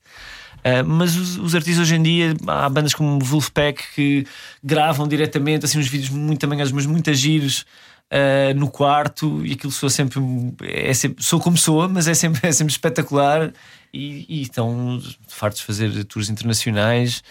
Uh, 0.64 0.82
mas 0.86 1.14
os, 1.14 1.36
os, 1.36 1.54
artistas 1.54 1.82
hoje 1.82 1.94
em 1.96 2.02
dia, 2.02 2.34
há 2.46 2.68
bandas 2.70 2.94
como 2.94 3.18
Wolfpack 3.18 3.82
que 3.94 4.26
gravam 4.62 5.06
diretamente 5.06 5.66
assim 5.66 5.78
uns 5.78 5.88
vídeos 5.88 6.08
muito 6.08 6.40
tamanhos, 6.40 6.72
mas 6.72 6.86
muito 6.86 7.12
giros. 7.12 7.66
Uh, 8.12 8.54
no 8.54 8.70
quarto 8.70 9.44
e 9.44 9.54
aquilo 9.54 9.72
soa 9.72 9.90
sempre, 9.90 10.20
é 10.62 10.92
sempre 10.94 11.24
sou 11.24 11.40
como 11.40 11.56
soa, 11.56 11.88
mas 11.88 12.06
é 12.06 12.14
sempre, 12.14 12.40
é 12.46 12.52
sempre 12.52 12.70
espetacular 12.70 13.52
e, 13.92 14.26
e 14.28 14.42
estão 14.42 15.02
fartos 15.26 15.60
de 15.60 15.66
fazer 15.66 16.04
tours 16.04 16.28
internacionais 16.28 17.24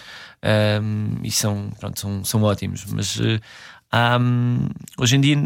um, 0.81 1.19
e 1.23 1.31
são, 1.31 1.69
pronto, 1.79 1.99
são, 1.99 2.23
são 2.25 2.43
ótimos. 2.43 2.85
Mas 2.85 3.17
uh, 3.17 3.39
um, 4.19 4.67
hoje 4.97 5.15
em 5.15 5.21
dia 5.21 5.37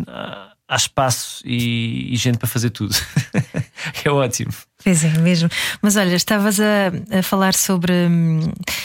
há 0.67 0.75
espaço 0.75 1.41
e, 1.45 2.13
e 2.13 2.15
gente 2.17 2.37
para 2.37 2.47
fazer 2.47 2.69
tudo. 2.71 2.95
é 4.07 4.11
ótimo. 4.11 4.51
Pois 4.83 5.03
é, 5.03 5.09
mesmo. 5.19 5.49
Mas 5.81 5.95
olha, 5.95 6.15
estavas 6.15 6.59
a, 6.59 7.17
a, 7.19 7.23
falar 7.23 7.53
sobre, 7.53 7.93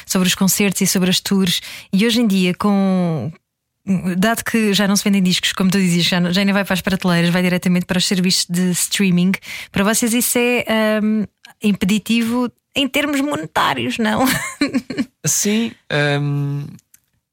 sobre 0.06 0.28
os 0.28 0.35
concertos 0.35 0.80
e 0.80 0.87
sobre 0.87 1.11
as 1.11 1.20
tours, 1.20 1.61
e 1.92 2.06
hoje 2.06 2.20
em 2.20 2.26
dia, 2.26 2.54
com. 2.54 3.32
Dado 4.16 4.44
que 4.44 4.72
já 4.72 4.87
não 4.87 4.94
se 4.94 5.02
vendem 5.02 5.20
discos, 5.20 5.52
como 5.52 5.68
tu 5.68 5.76
dizias, 5.76 6.04
já, 6.04 6.20
já 6.30 6.44
nem 6.44 6.54
vai 6.54 6.64
para 6.64 6.74
as 6.74 6.80
prateleiras, 6.80 7.30
vai 7.30 7.42
diretamente 7.42 7.85
para 7.85 7.98
os 7.98 8.06
serviços 8.06 8.46
de 8.48 8.70
streaming, 8.70 9.32
para 9.72 9.82
vocês 9.82 10.14
isso 10.14 10.38
é 10.38 11.00
um, 11.02 11.24
impeditivo 11.61 12.48
em 12.76 12.87
termos 12.87 13.20
monetários, 13.20 13.98
não? 13.98 14.24
Sim, 15.26 15.72
um, 16.20 16.64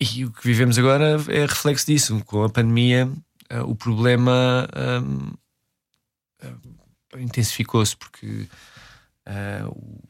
e 0.01 0.25
o 0.25 0.31
que 0.31 0.43
vivemos 0.43 0.79
agora 0.79 1.17
é 1.27 1.41
reflexo 1.41 1.85
disso. 1.85 2.19
Com 2.25 2.43
a 2.43 2.49
pandemia, 2.49 3.07
uh, 3.51 3.69
o 3.69 3.75
problema 3.75 4.67
um, 5.03 5.31
intensificou-se 7.17 7.95
porque 7.95 8.47
uh, 9.27 10.01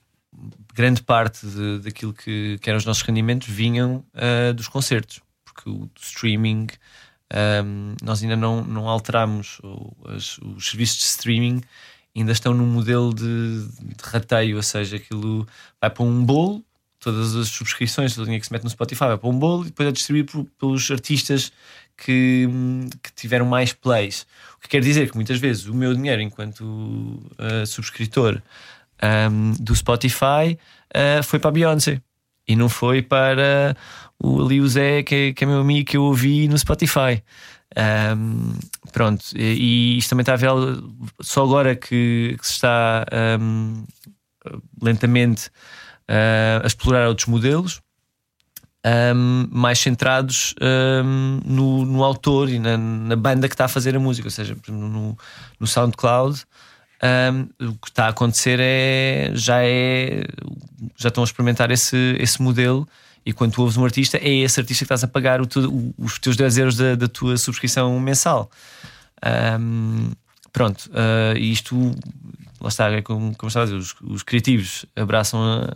grande 0.74 1.02
parte 1.02 1.46
de, 1.46 1.80
daquilo 1.80 2.14
que, 2.14 2.58
que, 2.60 2.70
eram 2.70 2.78
os 2.78 2.86
nossos 2.86 3.04
rendimentos 3.04 3.48
vinham 3.48 4.06
dos 4.56 4.68
concertos, 4.68 5.22
porque 5.44 5.70
o 5.70 5.90
streaming 6.00 6.68
um, 7.64 7.96
nós 8.02 8.24
ainda 8.24 8.36
não, 8.36 8.64
não 8.64 8.88
alteramos 8.88 9.60
os, 9.64 10.40
os 10.40 10.70
serviços 10.70 10.98
de 10.98 11.04
streaming 11.06 11.62
ainda 12.16 12.32
estão 12.32 12.54
num 12.54 12.66
modelo 12.66 13.14
de, 13.14 13.68
de 13.68 14.04
rateio, 14.04 14.58
ou 14.58 14.64
seja, 14.64 14.98
aquilo 14.98 15.48
vai 15.80 15.90
para 15.90 16.04
um 16.04 16.24
bolo, 16.24 16.64
todas 17.00 17.36
as 17.36 17.48
subscrições, 17.48 18.14
toda 18.14 18.26
a 18.26 18.28
linha 18.28 18.40
que 18.40 18.46
se 18.46 18.52
mete 18.52 18.64
no 18.64 18.70
Spotify 18.70 19.06
vai 19.06 19.18
para 19.18 19.30
um 19.30 19.38
bolo 19.38 19.64
e 19.64 19.66
depois 19.68 19.88
é 19.88 19.92
distribuído 19.92 20.50
pelos 20.60 20.92
artistas 20.92 21.52
que, 21.98 22.48
que, 23.04 23.14
tiveram 23.14 23.46
mais 23.46 23.74
plays. 23.74 24.26
O 24.58 24.62
que 24.62 24.70
quer 24.70 24.82
dizer 24.82 25.10
que 25.10 25.16
muitas 25.16 25.40
vezes 25.40 25.66
o 25.66 25.74
meu 25.74 25.94
dinheiro 25.94 26.22
enquanto 26.22 26.62
uh, 26.62 27.66
subscritor 27.66 28.42
um, 29.32 29.54
do 29.60 29.76
Spotify 29.76 30.58
uh, 30.96 31.24
foi 31.24 31.40
para 31.40 31.50
a 31.50 31.54
Beyoncé 31.54 32.02
e 32.48 32.56
não 32.56 32.68
foi 32.68 33.02
para 33.02 33.76
o 34.22 34.44
ali 34.44 34.60
o 34.60 34.68
Zé, 34.68 35.04
que 35.04 35.16
é, 35.16 35.34
que 35.34 35.44
é 35.44 35.48
meu 35.48 35.60
amigo 35.60 35.90
que 35.90 35.98
eu 35.98 36.04
ouvi 36.04 36.48
no 36.48 36.58
Spotify. 36.58 37.24
Um, 37.78 38.58
pronto, 38.92 39.24
e, 39.36 39.96
e, 39.96 39.98
isto 40.00 40.10
também 40.10 40.24
está 40.24 40.34
a 40.34 40.36
ver 40.36 40.50
só 41.22 41.44
agora 41.44 41.76
que, 41.76 42.36
que 42.40 42.48
se 42.48 42.54
está 42.54 43.06
um, 43.40 43.86
lentamente 44.82 45.52
uh, 46.10 46.64
a 46.64 46.68
explorar 46.68 47.08
outros 47.08 47.28
modelos 47.28 47.82
um, 49.16 49.48
mais 49.52 49.80
centrados 49.80 50.56
um, 50.62 51.40
no, 51.46 51.86
no, 51.86 52.04
autor 52.04 52.50
e 52.50 52.60
na, 52.60 52.78
na, 52.78 53.16
banda 53.16 53.48
que 53.48 53.54
está 53.54 53.66
a 53.66 53.68
fazer 53.68 53.96
a 53.96 54.00
música, 54.00 54.28
ou 54.28 54.32
seja, 54.32 54.56
no, 54.68 55.18
no 55.60 55.68
SoundCloud. 55.68 56.44
Um, 57.02 57.68
o 57.68 57.76
que 57.76 57.90
está 57.90 58.08
a 58.08 58.10
acontecer 58.10 58.60
é 58.62 59.32
já 59.34 59.64
é 59.64 60.26
já 60.98 61.08
estão 61.08 61.24
a 61.24 61.26
experimentar 61.26 61.72
esse, 61.72 62.18
esse 62.20 62.42
modelo 62.42 62.86
e 63.26 63.32
quando 63.32 63.54
tu 63.54 63.62
ouves 63.62 63.78
um 63.78 63.86
artista 63.86 64.18
é 64.18 64.30
esse 64.30 64.60
artista 64.60 64.84
que 64.84 64.86
estás 64.86 65.04
a 65.06 65.08
pagar 65.08 65.40
o, 65.40 65.46
o, 65.46 65.94
os 65.98 66.20
teus 66.20 66.36
10 66.36 66.58
euros 66.58 66.76
da, 66.76 66.96
da 66.96 67.08
tua 67.08 67.38
subscrição 67.38 67.98
mensal 68.02 68.52
pronto 70.52 70.90
uh, 70.90 71.38
isto 71.38 71.96
lá 72.62 72.70
está, 72.70 72.92
é 72.92 73.02
como, 73.02 73.36
como 73.36 73.48
estava 73.48 73.64
a 73.64 73.66
dizer, 73.68 73.78
os, 73.78 73.96
os 74.02 74.24
criativos 74.24 74.86
abraçam 74.96 75.42
a, 75.42 75.74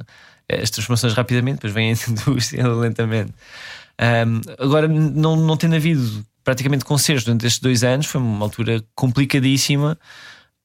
as 0.61 0.69
transformações 0.69 1.13
rapidamente, 1.13 1.55
depois 1.55 1.73
vem 1.73 1.91
a 1.91 2.11
indústria 2.11 2.67
lentamente. 2.67 3.33
Um, 4.01 4.41
agora, 4.59 4.87
não, 4.87 5.35
não 5.35 5.57
tendo 5.57 5.75
havido 5.75 6.25
praticamente 6.43 6.83
concertos 6.83 7.23
durante 7.23 7.45
estes 7.45 7.61
dois 7.61 7.83
anos, 7.83 8.05
foi 8.05 8.19
uma 8.19 8.45
altura 8.45 8.83
complicadíssima. 8.95 9.97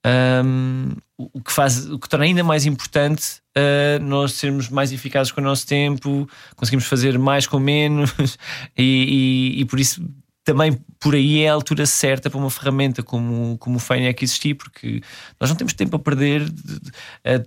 Um, 0.06 0.92
o 1.16 1.40
que 1.40 1.52
faz 1.52 1.90
o 1.90 1.98
que 1.98 2.08
torna 2.08 2.24
ainda 2.24 2.44
mais 2.44 2.64
importante 2.64 3.40
uh, 3.56 4.00
nós 4.00 4.34
sermos 4.34 4.68
mais 4.68 4.92
eficazes 4.92 5.32
com 5.32 5.40
o 5.40 5.44
nosso 5.44 5.66
tempo, 5.66 6.28
conseguimos 6.54 6.86
fazer 6.86 7.18
mais 7.18 7.46
com 7.46 7.58
menos, 7.58 8.14
e, 8.76 9.54
e, 9.56 9.60
e 9.60 9.64
por 9.64 9.80
isso 9.80 10.00
também 10.48 10.72
por 10.98 11.14
aí 11.14 11.42
é 11.42 11.50
a 11.50 11.52
altura 11.52 11.84
certa 11.84 12.30
para 12.30 12.38
uma 12.38 12.48
ferramenta 12.48 13.02
como, 13.02 13.58
como 13.58 13.76
o 13.76 13.78
Faniac 13.78 14.24
existir, 14.24 14.54
porque 14.54 15.02
nós 15.38 15.50
não 15.50 15.56
temos 15.58 15.74
tempo 15.74 15.96
a 15.96 15.98
perder. 15.98 16.50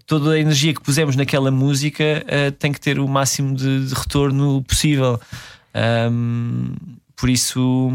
toda 0.06 0.34
a 0.34 0.40
energia 0.40 0.72
que 0.72 0.84
pusemos 0.84 1.16
naquela 1.16 1.50
música 1.50 2.24
tem 2.60 2.72
que 2.72 2.80
ter 2.80 3.00
o 3.00 3.08
máximo 3.08 3.56
de, 3.56 3.92
retorno 3.92 4.64
possível. 4.64 5.20
Um, 6.12 6.76
por 7.16 7.28
isso, 7.28 7.90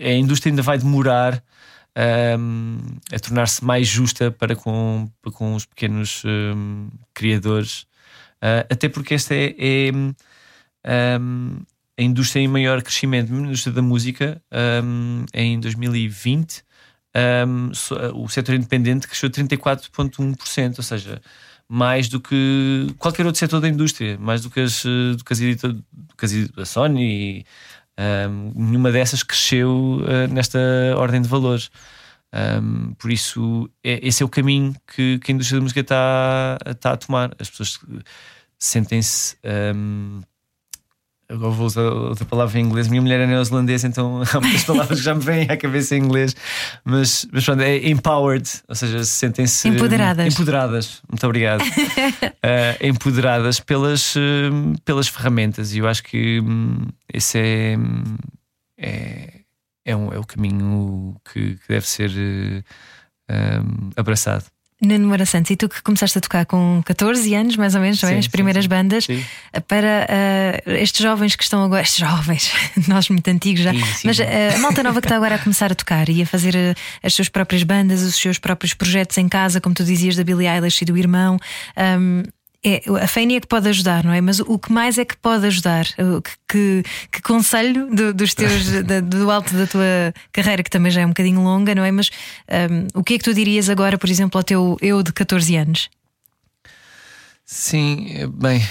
a 0.00 0.12
indústria 0.12 0.52
ainda 0.52 0.62
vai 0.62 0.78
demorar 0.78 1.42
um, 2.38 2.78
a 3.12 3.18
tornar-se 3.18 3.64
mais 3.64 3.88
justa 3.88 4.30
para 4.30 4.54
com, 4.54 5.10
para 5.20 5.32
com 5.32 5.56
os 5.56 5.64
pequenos 5.64 6.22
um, 6.24 6.88
criadores, 7.12 7.82
uh, 8.40 8.62
até 8.70 8.88
porque 8.88 9.14
esta 9.14 9.34
é, 9.34 9.56
é 9.58 9.90
a 11.98 12.02
indústria 12.02 12.42
em 12.42 12.48
maior 12.48 12.82
crescimento, 12.82 13.32
a 13.32 13.36
indústria 13.36 13.72
da 13.72 13.82
música, 13.82 14.42
em 15.32 15.60
2020. 15.60 16.62
o 18.14 18.28
setor 18.28 18.54
independente 18.54 19.06
cresceu 19.06 19.30
34,1%, 19.30 20.78
ou 20.78 20.82
seja, 20.82 21.20
mais 21.68 22.08
do 22.08 22.20
que 22.20 22.94
qualquer 22.98 23.26
outro 23.26 23.38
setor 23.38 23.60
da 23.60 23.68
indústria, 23.68 24.18
mais 24.18 24.42
do 24.42 24.50
que 24.50 24.60
as, 24.60 24.82
do 24.82 25.24
que 25.24 25.32
as, 25.32 25.38
do 25.38 26.16
que 26.16 26.24
as 26.24 26.32
a 26.58 26.64
Sony. 26.64 27.44
Um, 27.96 28.52
nenhuma 28.56 28.90
dessas 28.90 29.22
cresceu 29.22 30.00
uh, 30.02 30.32
nesta 30.32 30.58
ordem 30.96 31.22
de 31.22 31.28
valores. 31.28 31.70
Um, 32.34 32.94
por 32.94 33.10
isso, 33.12 33.70
é, 33.84 34.00
esse 34.06 34.22
é 34.22 34.26
o 34.26 34.28
caminho 34.28 34.74
que, 34.86 35.18
que 35.20 35.30
a 35.30 35.34
indústria 35.34 35.60
da 35.60 35.62
música 35.62 35.80
está, 35.80 36.58
está 36.66 36.92
a 36.92 36.96
tomar. 36.96 37.34
As 37.38 37.48
pessoas 37.48 37.78
sentem-se. 38.58 39.36
Um, 39.44 40.22
Agora 41.28 41.50
vou 41.50 41.66
usar 41.66 41.82
outra 41.82 42.24
palavra 42.24 42.58
em 42.58 42.64
inglês. 42.64 42.86
Minha 42.86 43.00
mulher 43.00 43.20
é 43.20 43.26
neozelandesa, 43.26 43.86
então 43.86 44.22
há 44.32 44.40
muitas 44.40 44.64
palavras 44.64 44.98
que 44.98 45.04
já 45.04 45.14
me 45.14 45.22
vêm 45.22 45.46
à 45.48 45.56
cabeça 45.56 45.96
em 45.96 46.00
inglês. 46.00 46.36
Mas, 46.84 47.26
mas 47.32 47.44
pronto, 47.44 47.62
é 47.62 47.88
empowered, 47.88 48.48
ou 48.68 48.74
seja, 48.74 49.02
sentem-se 49.04 49.68
empoderadas. 49.68 50.32
Empoderadas, 50.34 51.02
muito 51.08 51.24
obrigado. 51.24 51.62
uh, 51.62 51.64
empoderadas 52.86 53.58
pelas, 53.58 54.14
uh, 54.16 54.20
pelas 54.84 55.08
ferramentas. 55.08 55.74
E 55.74 55.78
eu 55.78 55.88
acho 55.88 56.02
que 56.02 56.40
um, 56.40 56.76
esse 57.12 57.38
é, 57.38 57.76
é, 58.78 59.40
é, 59.84 59.96
um, 59.96 60.12
é 60.12 60.18
o 60.18 60.24
caminho 60.24 61.16
que, 61.32 61.56
que 61.56 61.68
deve 61.68 61.88
ser 61.88 62.10
uh, 62.10 63.34
um, 63.34 63.90
abraçado. 63.96 64.44
Nuno 64.86 65.06
Moura 65.06 65.26
Santos, 65.26 65.50
e 65.50 65.56
tu 65.56 65.68
que 65.68 65.82
começaste 65.82 66.18
a 66.18 66.20
tocar 66.20 66.46
com 66.46 66.82
14 66.84 67.34
anos, 67.34 67.56
mais 67.56 67.74
ou 67.74 67.80
menos, 67.80 68.00
sim, 68.00 68.14
as 68.16 68.28
primeiras 68.28 68.64
sim, 68.64 68.70
sim. 68.70 68.76
bandas, 68.76 69.06
para 69.66 70.06
uh, 70.66 70.70
estes 70.72 71.02
jovens 71.02 71.36
que 71.36 71.42
estão 71.42 71.64
agora, 71.64 71.82
estes 71.82 71.98
jovens, 71.98 72.52
nós 72.88 73.08
muito 73.08 73.28
antigos 73.28 73.62
já, 73.62 73.72
mas 74.04 74.18
uh, 74.18 74.22
a 74.54 74.58
malta 74.58 74.82
nova 74.82 75.00
que 75.00 75.06
está 75.06 75.16
agora 75.16 75.36
a 75.36 75.38
começar 75.38 75.70
a 75.70 75.74
tocar 75.74 76.08
e 76.08 76.22
a 76.22 76.26
fazer 76.26 76.54
uh, 76.54 76.74
as 77.02 77.14
suas 77.14 77.28
próprias 77.28 77.62
bandas, 77.62 78.02
os 78.02 78.16
seus 78.16 78.38
próprios 78.38 78.74
projetos 78.74 79.16
em 79.18 79.28
casa, 79.28 79.60
como 79.60 79.74
tu 79.74 79.84
dizias, 79.84 80.16
da 80.16 80.24
Billie 80.24 80.48
Eilish 80.48 80.82
e 80.82 80.84
do 80.84 80.96
irmão. 80.96 81.38
Um, 81.76 82.22
é, 82.64 82.82
a 83.02 83.06
Fênia 83.06 83.36
é 83.36 83.40
que 83.40 83.46
pode 83.46 83.68
ajudar, 83.68 84.02
não 84.04 84.12
é? 84.12 84.20
Mas 84.20 84.40
o 84.40 84.58
que 84.58 84.72
mais 84.72 84.96
é 84.96 85.04
que 85.04 85.16
pode 85.18 85.46
ajudar? 85.46 85.84
Que, 85.86 86.32
que, 86.48 86.82
que 87.12 87.22
conselho 87.22 87.94
do, 87.94 88.14
dos 88.14 88.32
teus, 88.32 88.66
do 89.04 89.30
alto 89.30 89.54
da 89.54 89.66
tua 89.66 90.14
carreira, 90.32 90.62
que 90.62 90.70
também 90.70 90.90
já 90.90 91.02
é 91.02 91.04
um 91.06 91.10
bocadinho 91.10 91.42
longa, 91.42 91.74
não 91.74 91.84
é? 91.84 91.92
Mas 91.92 92.10
um, 92.70 93.00
o 93.00 93.04
que 93.04 93.14
é 93.14 93.18
que 93.18 93.24
tu 93.24 93.34
dirias 93.34 93.68
agora, 93.68 93.98
por 93.98 94.08
exemplo, 94.08 94.38
ao 94.38 94.44
teu 94.44 94.78
eu 94.80 95.02
de 95.02 95.12
14 95.12 95.56
anos? 95.56 95.90
Sim, 97.44 98.32
bem, 98.32 98.66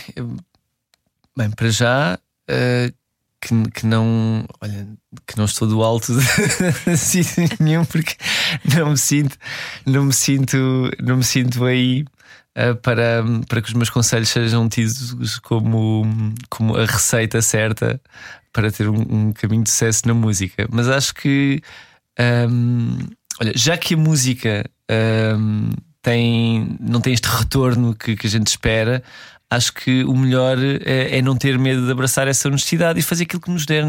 bem 1.38 1.52
para 1.52 1.70
já. 1.70 2.18
Uh, 2.50 2.92
que, 3.40 3.72
que, 3.72 3.86
não 3.86 4.46
olha, 4.62 4.88
que 5.28 5.38
não 5.38 5.46
estou 5.46 5.68
do 5.68 5.84
alto 5.84 6.14
de 6.88 6.98
sítio 6.98 7.44
nenhum 7.60 7.84
porque 7.84 8.16
não 8.74 8.92
me 8.92 8.98
sinto 8.98 9.38
não 9.86 10.06
me 10.06 10.14
sinto 10.14 10.58
não 11.02 11.18
me 11.18 11.24
sinto 11.24 11.66
aí 11.66 12.06
para, 12.82 13.24
para 13.48 13.62
que 13.62 13.70
os 13.70 13.74
meus 13.74 13.90
conselhos 13.90 14.30
sejam 14.30 14.70
tidos 14.70 15.40
como, 15.40 16.04
como 16.50 16.78
a 16.78 16.86
receita 16.86 17.42
certa 17.42 18.00
para 18.52 18.72
ter 18.72 18.88
um, 18.88 19.02
um 19.10 19.34
caminho 19.34 19.64
de 19.64 19.72
sucesso 19.72 20.08
na 20.08 20.14
música. 20.14 20.68
Mas 20.72 20.88
acho 20.88 21.16
que, 21.16 21.62
um, 22.50 23.00
olha, 23.42 23.54
já 23.56 23.76
que 23.76 23.96
a 23.96 23.98
música 23.98 24.64
um, 25.38 25.72
tem, 26.02 26.78
não 26.80 27.02
tem 27.02 27.14
este 27.14 27.28
retorno 27.28 27.96
que, 27.96 28.16
que 28.16 28.28
a 28.28 28.30
gente 28.30 28.48
espera, 28.48 29.02
acho 29.50 29.74
que 29.74 30.04
o 30.04 30.16
melhor 30.16 30.58
é, 30.86 31.18
é, 31.18 31.22
não 31.22 31.36
ter 31.36 31.58
medo 31.58 31.86
de 31.86 31.92
abraçar 31.92 32.28
essa 32.28 32.48
honestidade 32.48 33.00
e 33.00 33.04
fazer 33.04 33.24
aquilo 33.24 33.42
que 33.42 33.52
nos 33.52 33.66
der 33.66 33.84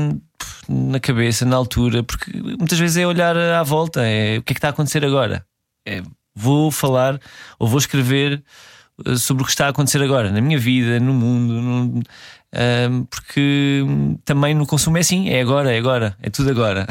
na 0.69 1.01
cabeça, 1.01 1.45
na 1.45 1.57
altura, 1.57 2.03
porque 2.03 2.33
muitas 2.41 2.79
vezes 2.79 2.97
é 2.97 3.07
olhar 3.07 3.37
à 3.37 3.63
volta, 3.63 4.03
é 4.07 4.39
o 4.39 4.43
que 4.43 4.53
é 4.53 4.55
que 4.55 4.59
está 4.59 4.69
a 4.69 4.71
acontecer 4.71 5.05
agora. 5.05 5.45
É, 5.87 6.03
vou 6.35 6.71
falar 6.71 7.21
ou 7.59 7.69
vou 7.69 7.79
escrever 7.79 8.43
eh, 9.07 9.17
sobre 9.17 9.43
o 9.43 9.47
que 9.47 9.53
está 9.53 9.67
a 9.67 9.71
acontecer 9.71 10.03
agora 10.03 10.31
na 10.31 10.41
minha 10.41 10.59
vida, 10.59 11.01
no 11.01 11.15
mundo, 11.15 11.53
no, 11.61 12.03
um, 12.55 13.05
porque 13.07 13.83
também 14.25 14.55
no 14.55 14.65
consumo 14.65 14.97
é 14.97 15.01
assim, 15.01 15.29
é 15.29 15.41
agora, 15.41 15.75
é 15.75 15.79
agora, 15.79 16.17
é 16.23 16.31
tudo 16.31 16.51
agora. 16.51 16.87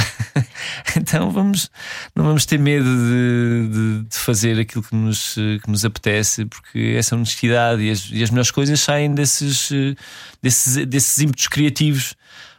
então 0.97 1.31
vamos, 1.31 1.71
não 2.13 2.25
vamos 2.25 2.45
ter 2.45 2.59
medo 2.59 2.83
de, 2.83 3.69
de, 3.69 4.03
de, 4.09 4.17
fazer 4.17 4.59
aquilo 4.59 4.83
que 4.83 4.93
nos, 4.93 5.35
que 5.35 5.69
nos 5.69 5.85
apetece, 5.85 6.45
porque 6.45 6.95
essa 6.97 7.15
honestidade 7.15 7.81
e 7.81 7.91
as, 7.91 8.09
e 8.11 8.21
as 8.21 8.29
melhores 8.29 8.51
coisas 8.51 8.79
saem 8.81 9.13
desses, 9.13 9.71
desses, 10.41 10.85
desses 10.85 11.17
ímpetos 11.19 11.47
criativos 11.47 12.15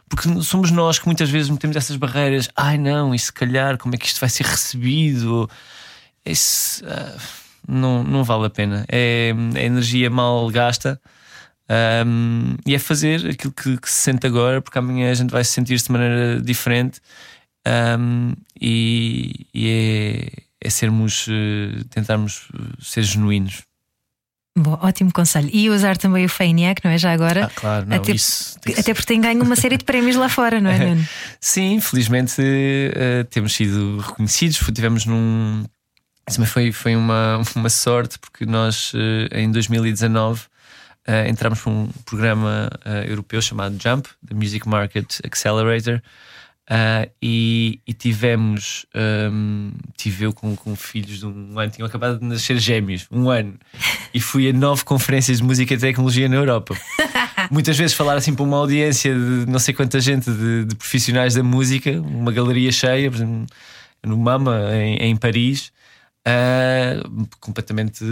porque 0.07 0.43
somos 0.43 0.71
nós 0.71 0.99
que 0.99 1.07
muitas 1.07 1.29
vezes 1.29 1.49
metemos 1.49 1.75
essas 1.75 1.95
barreiras. 1.95 2.47
Ai 2.55 2.77
não, 2.77 3.13
e 3.13 3.19
se 3.19 3.33
calhar, 3.33 3.77
como 3.77 3.95
é 3.95 3.97
que 3.97 4.05
isto 4.05 4.19
vai 4.19 4.29
ser 4.29 4.45
recebido? 4.45 5.49
Esse, 6.25 6.83
uh, 6.83 7.19
não, 7.67 8.03
não 8.03 8.23
vale 8.23 8.45
a 8.45 8.49
pena. 8.49 8.85
É, 8.87 9.33
é 9.55 9.65
energia 9.65 10.09
mal 10.09 10.49
gasta. 10.49 10.99
Um, 12.05 12.57
e 12.65 12.75
é 12.75 12.79
fazer 12.79 13.27
aquilo 13.31 13.51
que, 13.51 13.77
que, 13.77 13.89
se 13.89 14.03
sente 14.03 14.27
agora, 14.27 14.61
porque 14.61 14.77
amanhã 14.77 15.09
a 15.09 15.13
gente 15.15 15.31
vai 15.31 15.43
se 15.43 15.51
sentir 15.51 15.77
de 15.77 15.91
maneira 15.91 16.39
diferente. 16.41 16.99
Um, 17.67 18.33
e, 18.59 19.47
e 19.53 19.69
é, 19.69 20.67
é, 20.67 20.69
sermos, 20.69 21.27
uh, 21.27 21.83
tentarmos 21.89 22.47
ser 22.79 23.01
genuínos. 23.01 23.63
Bom, 24.57 24.79
ótimo 24.81 25.11
conselho. 25.11 25.49
E 25.51 25.69
usar 25.69 25.97
também 25.97 26.23
o 26.23 26.29
Feiniac, 26.29 26.79
não 26.85 26.91
é? 26.91 26.97
Já 26.97 27.11
agora. 27.11 27.45
Ah, 27.45 27.51
claro, 27.53 27.85
não, 27.87 27.97
até, 27.97 28.13
isso, 28.13 28.57
isso. 28.65 28.79
até 28.79 28.93
porque 28.93 29.07
tem 29.07 29.19
ganho 29.19 29.43
uma 29.43 29.55
série 29.55 29.75
de 29.75 29.83
prémios 29.83 30.15
lá 30.15 30.29
fora, 30.29 30.61
não 30.61 30.69
é, 30.69 30.77
Nuno? 30.85 31.05
Sim, 31.41 31.81
felizmente 31.81 32.41
uh, 32.41 33.25
temos 33.25 33.53
sido 33.53 33.97
reconhecidos. 33.97 34.57
Tivemos 34.73 35.05
num, 35.05 35.65
isso 36.27 36.37
também 36.37 36.49
foi, 36.49 36.71
foi 36.71 36.95
uma, 36.95 37.41
uma 37.55 37.69
sorte, 37.69 38.17
porque 38.17 38.45
nós 38.45 38.91
eh, 38.95 39.41
em 39.41 39.51
2019 39.51 40.47
Uh, 41.07 41.29
entramos 41.29 41.61
para 41.61 41.71
um 41.71 41.87
programa 42.03 42.67
uh, 42.83 43.07
europeu 43.07 43.39
chamado 43.39 43.77
Jump, 43.79 44.09
the 44.27 44.33
Music 44.33 44.67
Market 44.67 45.19
Accelerator, 45.23 46.01
uh, 46.67 47.07
e, 47.21 47.79
e, 47.85 47.93
tivemos, 47.93 48.87
um, 49.31 49.71
tive 49.95 50.25
eu 50.25 50.33
com, 50.33 50.55
com 50.55 50.75
filhos 50.75 51.19
de 51.19 51.27
um 51.27 51.59
ano, 51.59 51.71
tinham 51.71 51.85
acabado 51.85 52.17
de 52.17 52.25
nascer 52.25 52.57
gêmeos, 52.57 53.05
um 53.11 53.29
ano, 53.29 53.53
e 54.15 54.19
fui 54.19 54.49
a 54.49 54.53
nove 54.53 54.83
conferências 54.83 55.37
de 55.37 55.43
música 55.43 55.75
e 55.75 55.77
tecnologia 55.77 56.27
na 56.27 56.37
Europa. 56.37 56.75
Muitas 57.51 57.77
vezes 57.77 57.95
falar 57.95 58.15
assim 58.15 58.33
para 58.33 58.43
uma 58.43 58.57
audiência 58.57 59.13
de 59.13 59.45
não 59.47 59.59
sei 59.59 59.75
quanta 59.75 59.99
gente 59.99 60.31
de, 60.31 60.65
de 60.65 60.75
profissionais 60.75 61.35
da 61.35 61.43
música, 61.43 61.91
uma 62.01 62.31
galeria 62.31 62.71
cheia, 62.71 63.11
por 63.11 63.17
exemplo, 63.17 63.45
no 64.03 64.17
Mama, 64.17 64.75
em, 64.75 64.95
em 64.95 65.15
Paris. 65.15 65.71
Uh, 66.27 67.27
completamente 67.39 68.03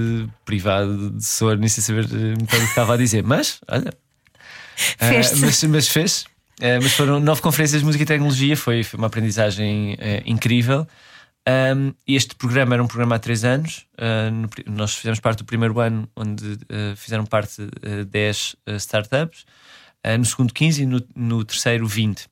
privado 0.45 1.09
de 1.09 1.25
sono, 1.25 1.55
nem 1.55 1.67
sei 1.67 1.81
saber 1.81 2.05
uh, 2.05 2.43
o 2.43 2.47
que 2.47 2.55
estava 2.57 2.93
a 2.93 2.97
dizer, 2.97 3.23
mas 3.23 3.59
olha, 3.67 3.89
uh, 3.89 5.41
mas, 5.41 5.63
mas, 5.63 5.87
fez. 5.87 6.21
Uh, 6.59 6.77
mas 6.79 6.93
foram 6.93 7.19
nove 7.19 7.41
conferências 7.41 7.81
de 7.81 7.85
música 7.85 8.03
e 8.03 8.05
tecnologia, 8.05 8.55
foi, 8.55 8.83
foi 8.83 8.99
uma 8.99 9.07
aprendizagem 9.07 9.97
incrível. 10.27 10.87
Um, 11.75 11.91
este 12.07 12.35
programa 12.35 12.75
era 12.75 12.83
um 12.83 12.87
programa 12.87 13.15
há 13.15 13.19
três 13.19 13.43
anos. 13.43 13.87
No, 14.31 14.75
nós 14.75 14.93
fizemos 14.93 15.19
parte 15.19 15.39
do 15.39 15.45
primeiro 15.45 15.77
ano, 15.79 16.07
onde 16.15 16.57
fizeram 16.95 17.25
parte 17.25 17.63
uh, 17.63 18.05
10 18.05 18.55
startups, 18.77 19.43
no 20.19 20.23
segundo 20.23 20.53
15 20.53 20.83
e 20.83 20.85
no, 20.85 21.03
no 21.15 21.43
terceiro 21.43 21.87
20. 21.87 22.27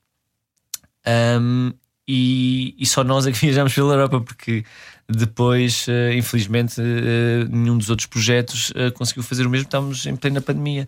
Um, 1.07 1.73
e, 2.07 2.75
e, 2.77 2.85
só 2.85 3.03
nós 3.03 3.25
é 3.25 3.31
que 3.31 3.39
viajamos 3.45 3.73
pela 3.73 3.93
Europa, 3.93 4.21
porque 4.21 4.65
depois, 5.11 5.87
uh, 5.87 6.13
infelizmente, 6.13 6.79
uh, 6.79 7.49
nenhum 7.49 7.77
dos 7.77 7.89
outros 7.89 8.07
projetos 8.07 8.71
uh, 8.71 8.91
conseguiu 8.93 9.23
fazer 9.23 9.45
o 9.45 9.49
mesmo. 9.49 9.65
Estávamos 9.65 10.05
em 10.05 10.15
plena 10.15 10.41
pandemia. 10.41 10.87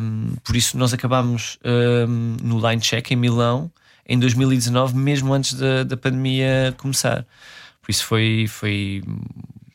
Um, 0.00 0.34
por 0.42 0.56
isso, 0.56 0.76
nós 0.76 0.92
acabámos 0.92 1.58
um, 1.64 2.36
no 2.42 2.68
Line 2.68 2.80
Check 2.80 3.12
em 3.12 3.16
Milão 3.16 3.70
em 4.06 4.18
2019, 4.18 4.94
mesmo 4.96 5.32
antes 5.32 5.54
da, 5.54 5.84
da 5.84 5.96
pandemia 5.96 6.74
começar. 6.76 7.24
Por 7.80 7.90
isso, 7.90 8.04
foi. 8.04 8.46
foi 8.48 9.02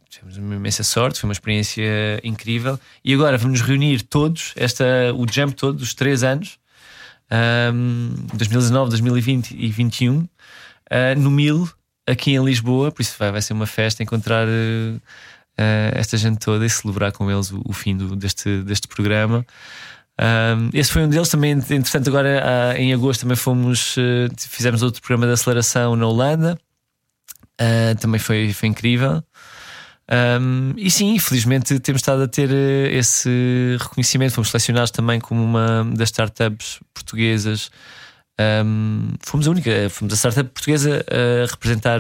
tivemos 0.10 0.38
uma 0.38 0.56
imensa 0.56 0.84
sorte, 0.84 1.20
foi 1.20 1.28
uma 1.28 1.34
experiência 1.34 1.84
incrível. 2.24 2.80
E 3.04 3.14
agora 3.14 3.38
vamos 3.38 3.62
reunir 3.62 4.02
todos, 4.02 4.54
esta, 4.56 4.84
o 5.16 5.26
Jump 5.32 5.56
todo, 5.56 5.78
dos 5.78 5.94
três 5.94 6.24
anos, 6.24 6.60
um, 7.74 8.28
2019, 8.34 8.90
2020 8.90 9.52
e 9.52 9.56
2021, 9.56 10.18
uh, 10.18 10.28
no 11.18 11.30
Mil 11.30 11.70
aqui 12.10 12.32
em 12.32 12.44
Lisboa, 12.44 12.92
por 12.92 13.02
isso 13.02 13.16
vai, 13.18 13.32
vai 13.32 13.42
ser 13.42 13.54
uma 13.54 13.68
festa 13.68 14.04
encontrar 14.04 14.48
uh, 14.48 15.02
esta 15.94 16.18
gente 16.18 16.40
toda 16.40 16.66
e 16.66 16.70
celebrar 16.70 17.12
com 17.12 17.30
eles 17.30 17.52
o, 17.52 17.62
o 17.66 17.74
fim 17.74 17.96
do, 17.96 18.16
deste, 18.16 18.62
deste 18.64 18.88
programa. 18.88 19.46
Um, 20.20 20.70
esse 20.74 20.92
foi 20.92 21.04
um 21.04 21.10
deles 21.10 21.30
também. 21.30 21.52
Entretanto, 21.52 22.10
agora 22.10 22.44
uh, 22.44 22.78
em 22.78 22.94
agosto 22.94 23.22
também 23.22 23.38
fomos, 23.38 23.96
uh, 23.96 24.30
fizemos 24.38 24.82
outro 24.84 25.02
programa 25.02 25.26
de 25.26 25.34
aceleração 25.34 25.96
na 25.96 26.06
Holanda. 26.06 26.60
Uh, 27.62 27.98
também 28.00 28.20
foi, 28.20 28.52
foi 28.52 28.70
incrível. 28.70 29.24
Um, 30.12 30.74
e 30.76 30.90
sim, 30.90 31.14
infelizmente 31.14 31.80
temos 31.80 32.02
estado 32.02 32.24
a 32.24 32.28
ter 32.28 32.50
esse 32.92 33.78
reconhecimento. 33.80 34.34
Fomos 34.34 34.50
selecionados 34.50 34.92
também 34.92 35.20
como 35.20 35.42
uma 35.42 35.86
das 35.94 36.10
startups 36.10 36.80
portuguesas. 36.94 37.70
Um, 38.40 39.16
fomos 39.22 39.48
a 39.48 39.52
única, 39.52 39.90
fomos 39.90 40.14
a 40.14 40.16
startup 40.16 40.50
portuguesa 40.52 41.06
a 41.10 41.46
representar 41.52 42.00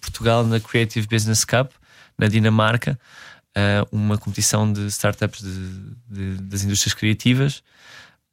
Portugal 0.00 0.46
na 0.46 0.58
Creative 0.58 1.06
Business 1.06 1.44
Cup 1.44 1.70
na 2.16 2.28
Dinamarca 2.28 2.98
uh, 3.56 3.88
uma 3.90 4.18
competição 4.18 4.70
de 4.70 4.86
startups 4.86 5.40
de, 5.40 5.96
de, 6.08 6.42
das 6.42 6.62
indústrias 6.62 6.94
criativas. 6.94 7.62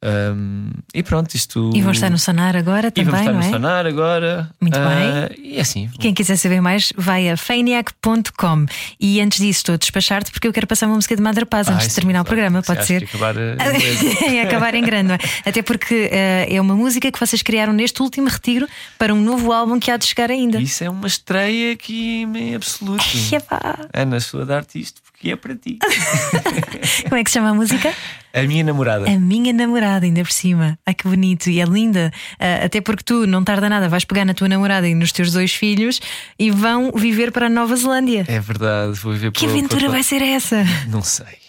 Um, 0.04 0.70
e 0.92 1.02
pronto, 1.02 1.34
isto. 1.34 1.70
E 1.74 1.80
vão 1.80 1.92
estar 1.92 2.10
no 2.10 2.18
Sonar 2.18 2.54
agora 2.54 2.90
também. 2.90 3.08
E 3.08 3.10
vamos 3.10 3.26
estar 3.26 3.32
no 3.32 3.40
é? 3.40 3.50
Sonar 3.50 3.86
agora. 3.86 4.50
Muito 4.60 4.78
uh, 4.78 4.82
bem. 4.82 5.52
E 5.54 5.58
assim. 5.58 5.88
Quem 5.98 6.12
quiser 6.12 6.36
saber 6.36 6.60
mais, 6.60 6.92
vai 6.94 7.30
a 7.30 7.36
feiniac.com. 7.38 8.66
E 9.00 9.20
antes 9.22 9.38
disso, 9.38 9.60
estou 9.60 9.74
a 9.74 9.78
despachar-te 9.78 10.30
porque 10.30 10.46
eu 10.46 10.52
quero 10.52 10.66
passar 10.66 10.86
uma 10.86 10.96
música 10.96 11.16
de 11.16 11.22
Madre 11.22 11.46
Paz 11.46 11.68
antes 11.68 11.88
de 11.88 11.94
terminar 11.94 12.18
sim, 12.18 12.22
o 12.22 12.26
programa. 12.26 12.62
Pode 12.62 12.84
ser. 12.84 13.04
Acabar 13.04 13.34
em 14.28 14.40
acabar 14.42 14.74
em 14.74 14.82
grande, 14.82 15.08
não 15.08 15.14
é? 15.14 15.18
Até 15.48 15.62
porque 15.62 16.10
uh, 16.12 16.54
é 16.54 16.60
uma 16.60 16.74
música 16.74 17.10
que 17.10 17.18
vocês 17.18 17.40
criaram 17.40 17.72
neste 17.72 18.02
último 18.02 18.28
retiro 18.28 18.68
para 18.98 19.14
um 19.14 19.20
novo 19.20 19.52
álbum 19.52 19.80
que 19.80 19.90
há 19.90 19.96
de 19.96 20.04
chegar 20.04 20.30
ainda. 20.30 20.60
Isso 20.60 20.84
é 20.84 20.90
uma 20.90 21.06
estreia 21.06 21.72
aqui 21.72 22.22
em 22.22 22.54
absoluto. 22.54 23.04
Ai, 23.50 24.02
Ana, 24.02 24.18
estou 24.18 24.42
a 24.42 24.44
dar-te 24.44 24.78
porque 25.24 25.30
é 25.30 25.36
para 25.36 25.56
ti. 25.56 25.78
Como 27.08 27.16
é 27.16 27.24
que 27.24 27.30
se 27.30 27.34
chama 27.34 27.50
a 27.50 27.54
música? 27.54 27.92
A 28.34 28.42
minha 28.42 28.62
namorada. 28.62 29.08
A 29.08 29.18
minha 29.18 29.52
namorada, 29.52 30.04
ainda 30.04 30.22
por 30.22 30.32
cima. 30.32 30.78
Ai 30.84 30.92
que 30.92 31.08
bonito 31.08 31.48
e 31.48 31.60
é 31.60 31.64
linda. 31.64 32.12
Uh, 32.34 32.66
até 32.66 32.80
porque 32.80 33.02
tu, 33.02 33.26
não 33.26 33.42
tarda 33.42 33.68
nada, 33.68 33.88
vais 33.88 34.04
pegar 34.04 34.24
na 34.24 34.34
tua 34.34 34.48
namorada 34.48 34.86
e 34.86 34.94
nos 34.94 35.12
teus 35.12 35.32
dois 35.32 35.54
filhos 35.54 36.00
e 36.38 36.50
vão 36.50 36.92
viver 36.92 37.32
para 37.32 37.46
a 37.46 37.48
Nova 37.48 37.74
Zelândia. 37.76 38.24
É 38.28 38.40
verdade, 38.40 38.92
vou 38.98 39.12
viver 39.12 39.32
Que 39.32 39.46
aventura 39.46 39.82
para... 39.82 39.92
vai 39.92 40.02
ser 40.02 40.20
essa? 40.20 40.64
Não 40.88 41.02
sei. 41.02 41.44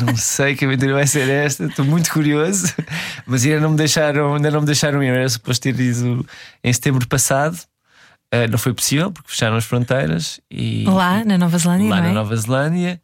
Não 0.00 0.16
sei 0.16 0.54
que 0.54 0.64
aventura 0.64 0.92
vai 0.92 1.06
ser 1.06 1.28
esta, 1.28 1.64
estou 1.64 1.84
muito 1.84 2.12
curioso, 2.12 2.74
mas 3.26 3.44
ainda 3.44 3.60
não 3.60 3.70
me 3.70 3.76
deixaram, 3.76 4.34
ainda 4.34 4.50
não 4.50 4.60
me 4.60 4.66
deixaram 4.66 5.02
ir. 5.02 5.08
Era 5.08 5.28
suposto 5.28 5.62
ter 5.62 5.80
ido 5.80 6.26
em 6.62 6.72
setembro 6.72 7.06
passado, 7.08 7.54
uh, 8.34 8.50
não 8.50 8.58
foi 8.58 8.74
possível 8.74 9.10
porque 9.10 9.30
fecharam 9.30 9.56
as 9.56 9.64
fronteiras 9.64 10.40
e 10.50 10.84
lá 10.84 11.24
na 11.24 11.38
Nova 11.38 11.56
Zelândia. 11.56 11.88
Lá 11.88 11.98
é? 11.98 12.02
na 12.02 12.12
Nova 12.12 12.36
Zelândia 12.36 13.00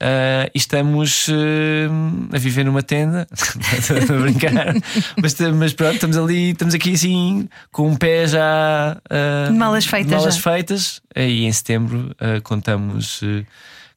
Uh, 0.00 0.46
e 0.54 0.58
estamos 0.58 1.26
uh, 1.26 2.32
a 2.32 2.38
viver 2.38 2.62
numa 2.62 2.84
tenda, 2.84 3.26
a 3.34 4.20
brincar, 4.22 4.76
mas, 5.20 5.36
mas, 5.56 5.72
pronto, 5.72 5.94
estamos 5.94 6.16
ali, 6.16 6.52
estamos 6.52 6.72
aqui 6.72 6.92
assim, 6.92 7.48
com 7.72 7.88
um 7.88 7.96
pé 7.96 8.28
já 8.28 8.96
uh, 9.10 9.52
malas 9.52 9.86
feitas. 9.86 10.12
Malas 10.12 10.36
já. 10.36 10.40
feitas, 10.40 11.02
e 11.16 11.44
em 11.44 11.50
setembro 11.50 12.14
contamos, 12.44 13.22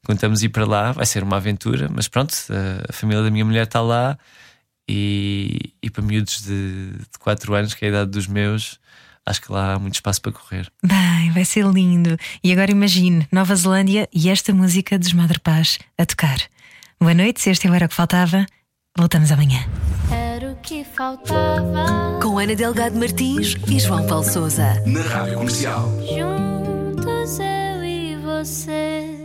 contamos 0.04 0.42
ir 0.42 0.50
para 0.50 0.66
lá, 0.66 0.92
vai 0.92 1.06
ser 1.06 1.22
uma 1.22 1.38
aventura, 1.38 1.88
mas 1.94 2.08
pronto, 2.08 2.34
a 2.90 2.92
família 2.92 3.24
da 3.24 3.30
minha 3.30 3.46
mulher 3.46 3.66
está 3.66 3.80
lá 3.80 4.18
e, 4.90 5.72
e 5.84 5.90
para 5.92 6.04
miúdos 6.04 6.42
de 6.42 6.94
4 7.20 7.54
anos, 7.54 7.76
que 7.76 7.86
é 7.86 7.90
a 7.90 7.92
idade 7.92 8.10
dos 8.10 8.26
meus 8.26 8.81
acho 9.26 9.42
que 9.42 9.52
lá 9.52 9.74
há 9.74 9.80
muito 9.80 9.96
espaço 9.96 10.22
para 10.22 10.32
correr. 10.32 10.72
Bem, 10.84 11.32
vai 11.32 11.46
ser 11.46 11.66
lindo. 11.66 12.18
E 12.44 12.52
agora 12.52 12.72
imagine 12.72 13.28
Nova 13.32 13.56
Zelândia 13.56 14.08
e 14.14 14.30
esta 14.30 14.54
música 14.54 14.98
dos 14.98 15.14
Madre 15.14 15.40
Paz 15.40 15.80
a 15.98 16.06
tocar. 16.06 16.40
Boa 17.00 17.14
noite, 17.14 17.42
se 17.42 17.50
este 17.50 17.68
era 17.68 17.86
o 17.86 17.90
que 17.90 17.96
faltava, 17.96 18.46
voltamos 18.98 19.32
amanhã. 19.32 19.60
Era 20.12 20.52
o 20.52 20.56
que 20.58 20.84
faltava. 20.84 22.20
Com 22.22 22.38
Ana 22.38 22.56
Delgado 22.56 22.98
Martins 22.98 23.56
e 23.68 23.80
João 23.80 24.06
Paulo 24.06 24.24
Souza. 24.24 24.82
Na 24.86 25.02
Rádio 25.02 25.36
Comercial. 25.36 25.90
Juntos 26.08 27.40
eu 27.40 27.84
e 27.84 28.16
você. 28.18 29.21